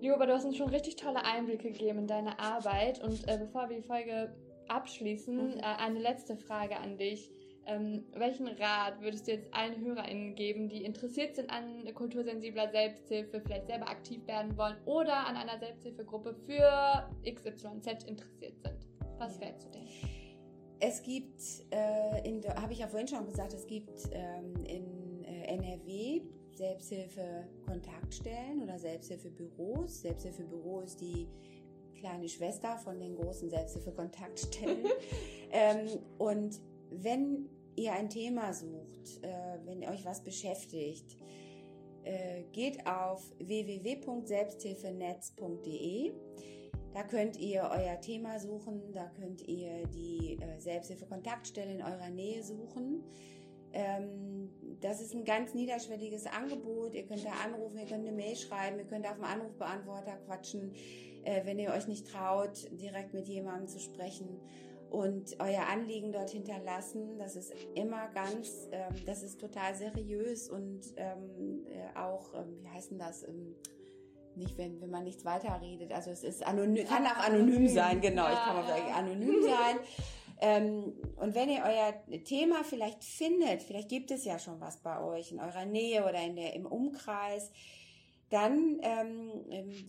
Lioba, 0.00 0.26
du 0.26 0.34
hast 0.34 0.44
uns 0.44 0.56
schon 0.56 0.68
richtig 0.68 0.96
tolle 0.96 1.24
Einblicke 1.24 1.72
gegeben 1.72 2.00
in 2.00 2.06
deine 2.06 2.38
Arbeit. 2.38 3.02
Und 3.02 3.26
äh, 3.26 3.38
bevor 3.38 3.70
wir 3.70 3.76
die 3.78 3.82
Folge 3.82 4.36
abschließen, 4.68 5.34
mhm. 5.34 5.58
äh, 5.58 5.62
eine 5.62 5.98
letzte 5.98 6.36
Frage 6.36 6.76
an 6.76 6.98
dich. 6.98 7.32
Ähm, 7.66 8.04
welchen 8.12 8.46
Rat 8.46 9.00
würdest 9.00 9.26
du 9.26 9.32
jetzt 9.32 9.54
allen 9.54 9.80
HörerInnen 9.80 10.34
geben, 10.34 10.68
die 10.68 10.84
interessiert 10.84 11.36
sind 11.36 11.48
an 11.48 11.88
kultursensibler 11.94 12.70
Selbsthilfe, 12.70 13.40
vielleicht 13.40 13.68
selber 13.68 13.88
aktiv 13.88 14.26
werden 14.26 14.54
wollen 14.58 14.76
oder 14.84 15.26
an 15.26 15.36
einer 15.36 15.58
Selbsthilfegruppe 15.58 16.34
für 16.44 17.08
XYZ 17.24 18.04
interessiert 18.04 18.60
sind? 18.60 18.86
Was 19.16 19.36
ja. 19.36 19.46
wählst 19.46 19.64
du 19.64 19.70
denn? 19.70 19.88
Es 20.80 21.02
gibt, 21.02 21.40
äh, 21.70 22.40
habe 22.56 22.72
ich 22.72 22.80
ja 22.80 22.88
vorhin 22.88 23.06
schon 23.08 23.26
gesagt, 23.26 23.54
es 23.54 23.66
gibt 23.66 24.10
ähm, 24.12 24.64
in 24.64 25.24
äh, 25.24 25.54
NRW 25.54 26.22
Selbsthilfe-Kontaktstellen 26.54 28.62
oder 28.62 28.78
Selbsthilfebüros. 28.78 30.02
Selbsthilfebüro 30.02 30.80
ist 30.80 31.00
die 31.00 31.26
kleine 31.98 32.28
Schwester 32.28 32.76
von 32.78 33.00
den 33.00 33.16
großen 33.16 33.50
Selbsthilfe-Kontaktstellen. 33.50 34.86
ähm, 35.52 35.88
und 36.18 36.60
wenn 36.90 37.48
ihr 37.76 37.92
ein 37.92 38.10
Thema 38.10 38.52
sucht, 38.52 39.22
äh, 39.22 39.58
wenn 39.64 39.88
euch 39.88 40.04
was 40.04 40.22
beschäftigt, 40.22 41.16
äh, 42.04 42.44
geht 42.52 42.86
auf 42.86 43.32
www.selbsthilfenetz.de 43.38 46.12
da 46.94 47.02
könnt 47.02 47.36
ihr 47.36 47.68
euer 47.72 48.00
Thema 48.00 48.38
suchen, 48.38 48.92
da 48.92 49.10
könnt 49.20 49.42
ihr 49.48 49.86
die 49.88 50.38
äh, 50.40 50.60
Selbsthilfe-Kontaktstelle 50.60 51.72
in 51.72 51.82
eurer 51.82 52.08
Nähe 52.08 52.42
suchen. 52.42 53.02
Ähm, 53.72 54.48
das 54.80 55.00
ist 55.00 55.12
ein 55.12 55.24
ganz 55.24 55.54
niederschwelliges 55.54 56.26
Angebot. 56.26 56.94
Ihr 56.94 57.04
könnt 57.04 57.24
da 57.24 57.32
anrufen, 57.44 57.78
ihr 57.80 57.86
könnt 57.86 58.06
eine 58.06 58.16
Mail 58.16 58.36
schreiben, 58.36 58.78
ihr 58.78 58.84
könnt 58.84 59.06
auf 59.06 59.16
dem 59.16 59.24
Anrufbeantworter 59.24 60.16
quatschen, 60.24 60.72
äh, 61.24 61.44
wenn 61.44 61.58
ihr 61.58 61.72
euch 61.72 61.88
nicht 61.88 62.06
traut, 62.06 62.70
direkt 62.80 63.12
mit 63.12 63.26
jemandem 63.26 63.66
zu 63.66 63.80
sprechen 63.80 64.40
und 64.88 65.36
euer 65.40 65.66
Anliegen 65.66 66.12
dort 66.12 66.30
hinterlassen. 66.30 67.18
Das 67.18 67.34
ist 67.34 67.52
immer 67.74 68.06
ganz, 68.14 68.68
ähm, 68.70 68.94
das 69.04 69.24
ist 69.24 69.40
total 69.40 69.74
seriös 69.74 70.48
und 70.48 70.94
ähm, 70.94 71.66
äh, 71.66 71.98
auch, 71.98 72.32
wie 72.60 72.68
heißt 72.68 72.92
denn 72.92 73.00
das? 73.00 73.26
Ähm, 74.34 74.42
nicht, 74.42 74.58
wenn, 74.58 74.80
wenn 74.80 74.90
man 74.90 75.04
nichts 75.04 75.24
weiterredet. 75.24 75.92
Also 75.92 76.10
es 76.10 76.22
ist 76.22 76.46
anonym, 76.46 76.86
kann 76.86 77.06
auch 77.06 77.26
anonym 77.26 77.68
sein, 77.68 78.00
genau. 78.00 78.26
ich 78.28 78.38
kann 78.38 78.56
auch 78.56 78.66
sagen, 78.66 78.92
anonym 78.92 79.42
sein. 79.42 79.78
Ähm, 80.40 80.92
und 81.16 81.34
wenn 81.34 81.48
ihr 81.48 81.62
euer 81.64 82.22
Thema 82.24 82.64
vielleicht 82.64 83.04
findet, 83.04 83.62
vielleicht 83.62 83.88
gibt 83.88 84.10
es 84.10 84.24
ja 84.24 84.38
schon 84.38 84.60
was 84.60 84.78
bei 84.78 85.00
euch 85.02 85.32
in 85.32 85.40
eurer 85.40 85.64
Nähe 85.64 86.02
oder 86.02 86.20
in 86.22 86.36
der, 86.36 86.54
im 86.54 86.66
Umkreis, 86.66 87.50
dann 88.30 88.80
ähm, 88.82 89.30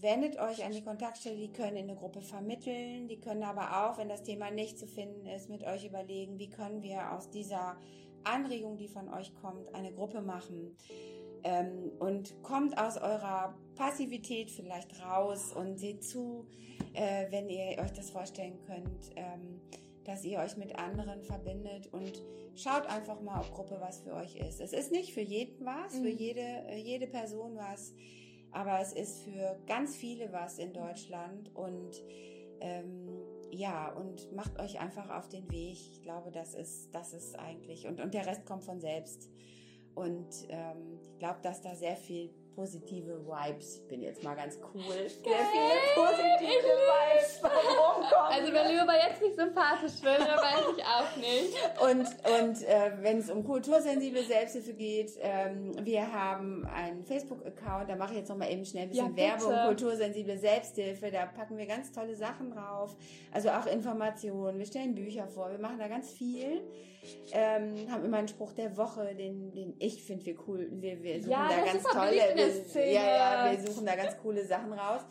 wendet 0.02 0.38
euch 0.38 0.64
an 0.64 0.72
die 0.72 0.84
Kontaktstelle, 0.84 1.38
die 1.38 1.52
können 1.52 1.78
in 1.78 1.90
eine 1.90 1.98
Gruppe 1.98 2.22
vermitteln, 2.22 3.08
die 3.08 3.20
können 3.20 3.44
aber 3.44 3.90
auch, 3.90 3.98
wenn 3.98 4.08
das 4.08 4.24
Thema 4.24 4.52
nicht 4.52 4.78
zu 4.78 4.88
finden 4.88 5.26
ist, 5.26 5.50
mit 5.50 5.64
euch 5.64 5.86
überlegen, 5.86 6.38
wie 6.38 6.50
können 6.50 6.84
wir 6.84 7.14
aus 7.14 7.30
dieser 7.32 7.78
Anregung, 8.24 8.78
die 8.78 8.88
von 8.88 9.12
euch 9.12 9.34
kommt, 9.36 9.74
eine 9.74 9.92
Gruppe 9.94 10.22
machen 10.22 10.76
ähm, 11.46 11.92
und 12.00 12.42
kommt 12.42 12.78
aus 12.78 12.98
eurer 12.98 13.56
Passivität 13.76 14.50
vielleicht 14.50 15.00
raus 15.02 15.54
und 15.54 15.78
seht 15.78 16.04
zu, 16.04 16.48
äh, 16.94 17.28
wenn 17.30 17.50
ihr 17.50 17.78
euch 17.80 17.94
das 17.94 18.10
vorstellen 18.10 18.58
könnt, 18.66 19.12
ähm, 19.16 19.62
dass 20.04 20.26
ihr 20.26 20.40
euch 20.40 20.58
mit 20.58 20.78
anderen 20.78 21.22
verbindet 21.24 21.88
und 21.94 22.22
schaut 22.56 22.88
einfach 22.88 23.22
mal, 23.22 23.42
ob 23.42 23.54
Gruppe 23.54 23.78
was 23.80 24.00
für 24.02 24.14
euch 24.14 24.36
ist. 24.38 24.60
Es 24.60 24.74
ist 24.74 24.92
nicht 24.92 25.14
für 25.14 25.22
jeden 25.22 25.64
was, 25.66 25.94
mhm. 25.94 26.04
für 26.04 26.10
jede, 26.10 26.42
äh, 26.42 26.78
jede 26.78 27.06
Person 27.06 27.56
was, 27.56 27.94
aber 28.52 28.80
es 28.80 28.94
ist 28.94 29.22
für 29.24 29.60
ganz 29.68 29.96
viele 29.96 30.34
was 30.34 30.58
in 30.58 30.74
Deutschland 30.74 31.54
und 31.54 32.02
ähm, 32.60 33.08
ja, 33.52 33.92
und 33.92 34.34
macht 34.34 34.60
euch 34.60 34.80
einfach 34.80 35.10
auf 35.12 35.30
den 35.30 35.50
Weg. 35.52 35.74
Ich 35.74 36.02
glaube, 36.02 36.32
das 36.32 36.56
ist, 36.56 36.90
das 36.96 37.14
ist 37.14 37.38
eigentlich, 37.38 37.86
und, 37.86 38.00
und 38.00 38.16
der 38.16 38.26
Rest 38.26 38.46
kommt 38.46 38.64
von 38.64 38.82
selbst. 38.82 39.30
Und 39.96 40.28
ähm, 40.50 41.00
ich 41.02 41.18
glaube, 41.18 41.40
dass 41.42 41.62
da 41.62 41.74
sehr 41.74 41.96
viel 41.96 42.30
positive 42.56 43.26
Vibes. 43.26 43.78
Ich 43.78 43.88
bin 43.88 44.02
jetzt 44.02 44.24
mal 44.24 44.36
ganz 44.36 44.58
cool. 44.74 44.82
Sehr 44.84 45.10
viele 45.10 45.78
positive 45.96 46.64
Vibes 46.64 47.44
rumkommen. 47.44 48.32
Also 48.32 48.54
wenn 48.54 48.80
aber 48.80 48.96
jetzt 48.96 49.22
nicht 49.22 49.36
sympathisch 49.36 50.02
wird, 50.02 50.20
dann 50.20 50.38
weiß 50.38 50.66
ich 50.78 50.84
auch 50.84 51.16
nicht. 51.18 51.56
Und, 51.82 52.08
und 52.42 52.64
äh, 52.64 52.92
wenn 53.02 53.20
es 53.20 53.30
um 53.30 53.44
kultursensible 53.44 54.24
Selbsthilfe 54.24 54.74
geht, 54.74 55.12
ähm, 55.20 55.76
wir 55.84 56.12
haben 56.12 56.66
einen 56.68 57.04
Facebook-Account, 57.04 57.90
da 57.90 57.96
mache 57.96 58.14
ich 58.14 58.20
jetzt 58.20 58.30
noch 58.30 58.38
mal 58.38 58.52
eben 58.52 58.66
schnell 58.66 58.84
ein 58.84 58.90
bisschen 58.90 59.16
ja, 59.16 59.40
Werbung, 59.40 59.54
kultursensible 59.68 60.38
Selbsthilfe, 60.38 61.12
da 61.12 61.26
packen 61.26 61.58
wir 61.58 61.66
ganz 61.66 61.92
tolle 61.92 62.16
Sachen 62.16 62.52
drauf, 62.52 62.96
also 63.32 63.50
auch 63.50 63.66
Informationen, 63.66 64.60
wir 64.60 64.66
stellen 64.66 64.96
Bücher 64.96 65.28
vor, 65.28 65.52
wir 65.52 65.60
machen 65.60 65.80
da 65.80 65.88
ganz 65.88 66.12
viel 66.12 66.62
ähm, 67.32 67.90
haben 67.90 68.06
immer 68.06 68.18
einen 68.18 68.28
Spruch 68.28 68.54
der 68.54 68.76
Woche, 68.78 69.16
den, 69.16 69.52
den 69.52 69.76
ich 69.80 70.04
finde 70.04 70.26
wir 70.26 70.36
cool. 70.48 70.68
Wir, 70.72 71.02
wir 71.02 71.20
suchen 71.20 71.32
ja, 71.32 71.50
da 71.50 71.72
ganz 71.72 71.84
tolle, 71.84 72.36
wir, 72.74 72.92
ja, 72.92 73.48
ja, 73.48 73.52
wir 73.52 73.68
suchen 73.68 73.86
da 73.86 73.96
ganz 73.96 74.18
coole 74.18 74.46
Sachen 74.46 74.74
raus. 74.74 75.02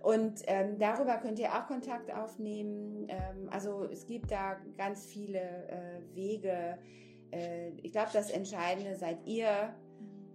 Und 0.00 0.42
ähm, 0.46 0.78
darüber 0.78 1.16
könnt 1.16 1.38
ihr 1.38 1.52
auch 1.54 1.66
Kontakt 1.66 2.12
aufnehmen. 2.12 3.06
Ähm, 3.08 3.48
also 3.50 3.84
es 3.90 4.06
gibt 4.06 4.30
da 4.30 4.56
ganz 4.76 5.06
viele 5.06 5.40
äh, 5.40 6.14
Wege. 6.14 6.78
Äh, 7.30 7.70
ich 7.82 7.92
glaube, 7.92 8.10
das 8.12 8.30
Entscheidende 8.30 8.96
seid 8.96 9.26
ihr. 9.26 9.74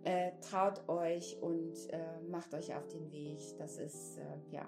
Äh, 0.04 0.32
traut 0.40 0.88
euch 0.88 1.38
und 1.42 1.74
äh, 1.90 2.00
macht 2.32 2.54
euch 2.54 2.74
auf 2.74 2.88
den 2.88 3.12
Weg. 3.12 3.40
Das 3.58 3.78
ist, 3.78 4.18
äh, 4.18 4.24
ja, 4.50 4.66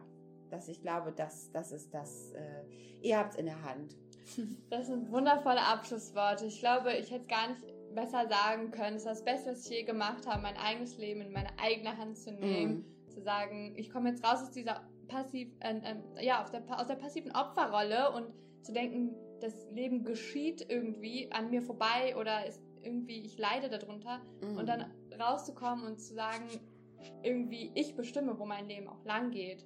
dass 0.50 0.68
ich 0.68 0.82
glaube, 0.82 1.14
dass 1.14 1.50
das 1.52 1.72
ist 1.72 1.94
das, 1.94 2.34
äh, 2.34 2.66
ihr 3.02 3.18
habt 3.18 3.34
es 3.34 3.40
in 3.40 3.46
der 3.46 3.64
Hand. 3.64 3.96
Das 4.70 4.88
sind 4.88 5.12
wundervolle 5.12 5.62
Abschlussworte. 5.62 6.46
Ich 6.46 6.60
glaube, 6.60 6.94
ich 6.94 7.12
hätte 7.12 7.28
gar 7.28 7.50
nicht 7.50 7.64
besser 7.94 8.28
sagen 8.28 8.72
können. 8.72 8.96
Es 8.96 9.04
ist 9.04 9.08
das 9.08 9.26
Beste, 9.26 9.52
was 9.52 9.66
ich 9.66 9.78
je 9.78 9.84
gemacht 9.84 10.28
habe, 10.28 10.42
mein 10.42 10.58
eigenes 10.58 10.98
Leben 10.98 11.22
in 11.22 11.32
meine 11.32 11.50
eigene 11.60 11.98
Hand 11.98 12.18
zu 12.18 12.32
nehmen. 12.32 12.86
Mm. 13.08 13.10
Zu 13.10 13.22
sagen, 13.22 13.74
ich 13.76 13.90
komme 13.90 14.10
jetzt 14.10 14.24
raus 14.24 14.42
aus 14.42 14.52
dieser 14.52 14.82
passiv, 15.08 15.50
äh, 15.60 15.76
äh, 15.78 16.26
ja, 16.26 16.46
der, 16.52 16.64
aus 16.80 16.88
der 16.88 16.96
passiven 16.96 17.32
Opferrolle 17.34 18.12
und 18.12 18.28
zu 18.64 18.72
denken, 18.72 19.16
das 19.42 19.70
Leben 19.72 20.04
geschieht 20.04 20.66
irgendwie 20.70 21.32
an 21.32 21.50
mir 21.50 21.62
vorbei 21.62 22.16
oder 22.16 22.46
ist 22.46 22.62
irgendwie, 22.84 23.22
ich 23.22 23.38
leide 23.38 23.70
darunter. 23.70 24.22
Mm. 24.42 24.58
Und 24.58 24.68
dann 24.68 24.86
rauszukommen 25.20 25.86
und 25.86 26.00
zu 26.00 26.14
sagen, 26.14 26.46
irgendwie, 27.24 27.72
ich 27.76 27.96
bestimme, 27.96 28.38
wo 28.40 28.46
mein 28.46 28.68
Leben 28.68 28.88
auch 28.88 29.04
lang 29.06 29.32
geht. 29.32 29.66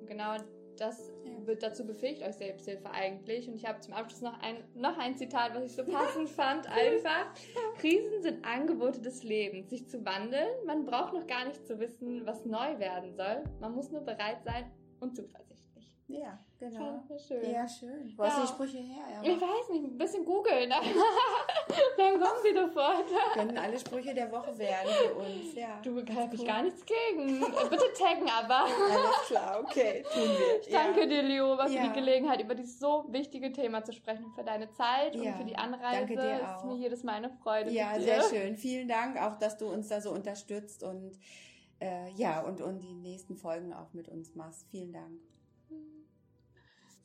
Und 0.00 0.06
genau 0.06 0.36
das 0.76 1.10
wird 1.44 1.62
dazu 1.62 1.86
befähigt 1.86 2.22
euch 2.22 2.34
Selbsthilfe 2.34 2.90
eigentlich. 2.90 3.48
Und 3.48 3.54
ich 3.54 3.66
habe 3.66 3.80
zum 3.80 3.94
Abschluss 3.94 4.22
noch 4.22 4.40
ein, 4.40 4.56
noch 4.74 4.98
ein 4.98 5.16
Zitat, 5.16 5.54
was 5.54 5.64
ich 5.64 5.72
so 5.72 5.84
passend 5.84 6.28
fand. 6.28 6.66
Einfach, 6.70 7.32
Krisen 7.78 8.22
sind 8.22 8.44
Angebote 8.44 9.00
des 9.00 9.22
Lebens, 9.22 9.70
sich 9.70 9.88
zu 9.88 10.04
wandeln. 10.04 10.48
Man 10.66 10.84
braucht 10.84 11.12
noch 11.12 11.26
gar 11.26 11.46
nicht 11.46 11.66
zu 11.66 11.78
wissen, 11.78 12.26
was 12.26 12.44
neu 12.44 12.78
werden 12.78 13.14
soll. 13.14 13.44
Man 13.60 13.74
muss 13.74 13.90
nur 13.90 14.02
bereit 14.02 14.42
sein 14.44 14.70
und 15.00 15.16
zuversichtlich. 15.16 15.94
Ja. 16.08 16.44
Genau. 16.58 17.02
Schön. 17.18 17.50
Ja, 17.50 17.68
schön. 17.68 18.14
Wo 18.16 18.22
ja. 18.22 18.30
hast 18.30 18.38
du 18.38 18.42
die 18.42 18.48
Sprüche 18.48 18.78
her? 18.78 19.04
Ja, 19.22 19.30
ich 19.30 19.40
weiß 19.40 19.68
nicht, 19.72 19.84
ein 19.84 19.98
bisschen 19.98 20.24
googeln. 20.24 20.70
Dann 21.98 22.20
kommen 22.20 22.40
sie 22.42 22.54
sofort. 22.54 23.04
Können 23.34 23.58
alle 23.58 23.78
Sprüche 23.78 24.14
der 24.14 24.32
Woche 24.32 24.56
werden 24.56 24.90
für 24.90 25.14
uns, 25.14 25.54
ja. 25.54 25.80
Du, 25.82 26.00
da 26.00 26.14
habe 26.14 26.34
ich 26.34 26.46
gar 26.46 26.62
nichts 26.62 26.82
gegen. 26.86 27.40
Bitte 27.40 27.92
taggen 27.98 28.30
aber. 28.30 28.64
Alles 28.64 29.26
klar, 29.26 29.60
okay, 29.62 30.02
tun 30.10 30.22
wir. 30.22 30.60
Ich 30.62 30.68
danke 30.68 31.00
ja. 31.00 31.06
dir, 31.06 31.22
Leo, 31.22 31.56
für 31.58 31.68
die 31.68 31.92
Gelegenheit, 31.92 32.40
über 32.40 32.54
dieses 32.54 32.78
so 32.78 33.04
wichtige 33.08 33.52
Thema 33.52 33.84
zu 33.84 33.92
sprechen, 33.92 34.32
für 34.34 34.44
deine 34.44 34.70
Zeit 34.72 35.14
und 35.14 35.26
für 35.34 35.44
die 35.44 35.56
Anreise. 35.56 36.06
Danke 36.06 36.14
dir 36.14 36.40
auch. 36.42 36.56
Es 36.56 36.62
ist 36.62 36.64
mir 36.64 36.76
jedes 36.76 37.02
Mal 37.02 37.16
eine 37.16 37.30
Freude. 37.30 37.70
Ja, 37.70 38.00
sehr 38.00 38.22
schön. 38.22 38.56
Vielen 38.56 38.88
Dank 38.88 39.20
auch, 39.20 39.36
dass 39.36 39.58
du 39.58 39.66
uns 39.66 39.88
da 39.88 40.00
so 40.00 40.10
unterstützt 40.10 40.82
und 40.82 41.18
äh, 41.80 42.10
ja, 42.14 42.40
und, 42.40 42.62
und 42.62 42.80
die 42.80 42.94
nächsten 42.94 43.36
Folgen 43.36 43.74
auch 43.74 43.92
mit 43.92 44.08
uns 44.08 44.34
machst. 44.34 44.66
Vielen 44.70 44.94
Dank. 44.94 45.20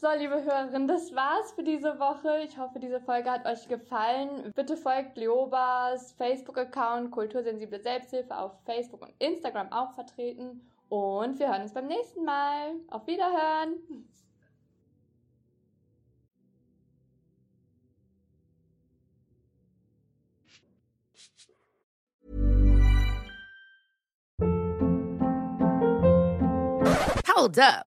So, 0.01 0.07
liebe 0.17 0.43
Hörerinnen, 0.43 0.87
das 0.87 1.13
war's 1.13 1.51
für 1.51 1.61
diese 1.61 1.99
Woche. 1.99 2.39
Ich 2.43 2.57
hoffe, 2.57 2.79
diese 2.79 2.99
Folge 2.99 3.29
hat 3.29 3.45
euch 3.45 3.67
gefallen. 3.67 4.51
Bitte 4.55 4.75
folgt 4.75 5.15
Leobas 5.15 6.13
Facebook-Account 6.13 7.11
Kultursensible 7.11 7.79
Selbsthilfe 7.79 8.35
auf 8.35 8.53
Facebook 8.65 9.03
und 9.03 9.13
Instagram 9.19 9.71
auch 9.71 9.91
vertreten. 9.91 10.67
Und 10.89 11.37
wir 11.37 11.49
hören 11.49 11.61
uns 11.61 11.73
beim 11.75 11.85
nächsten 11.85 12.25
Mal. 12.25 12.71
Auf 12.89 13.05
Wiederhören! 13.05 13.75
Hold 27.35 27.59
up. 27.59 27.90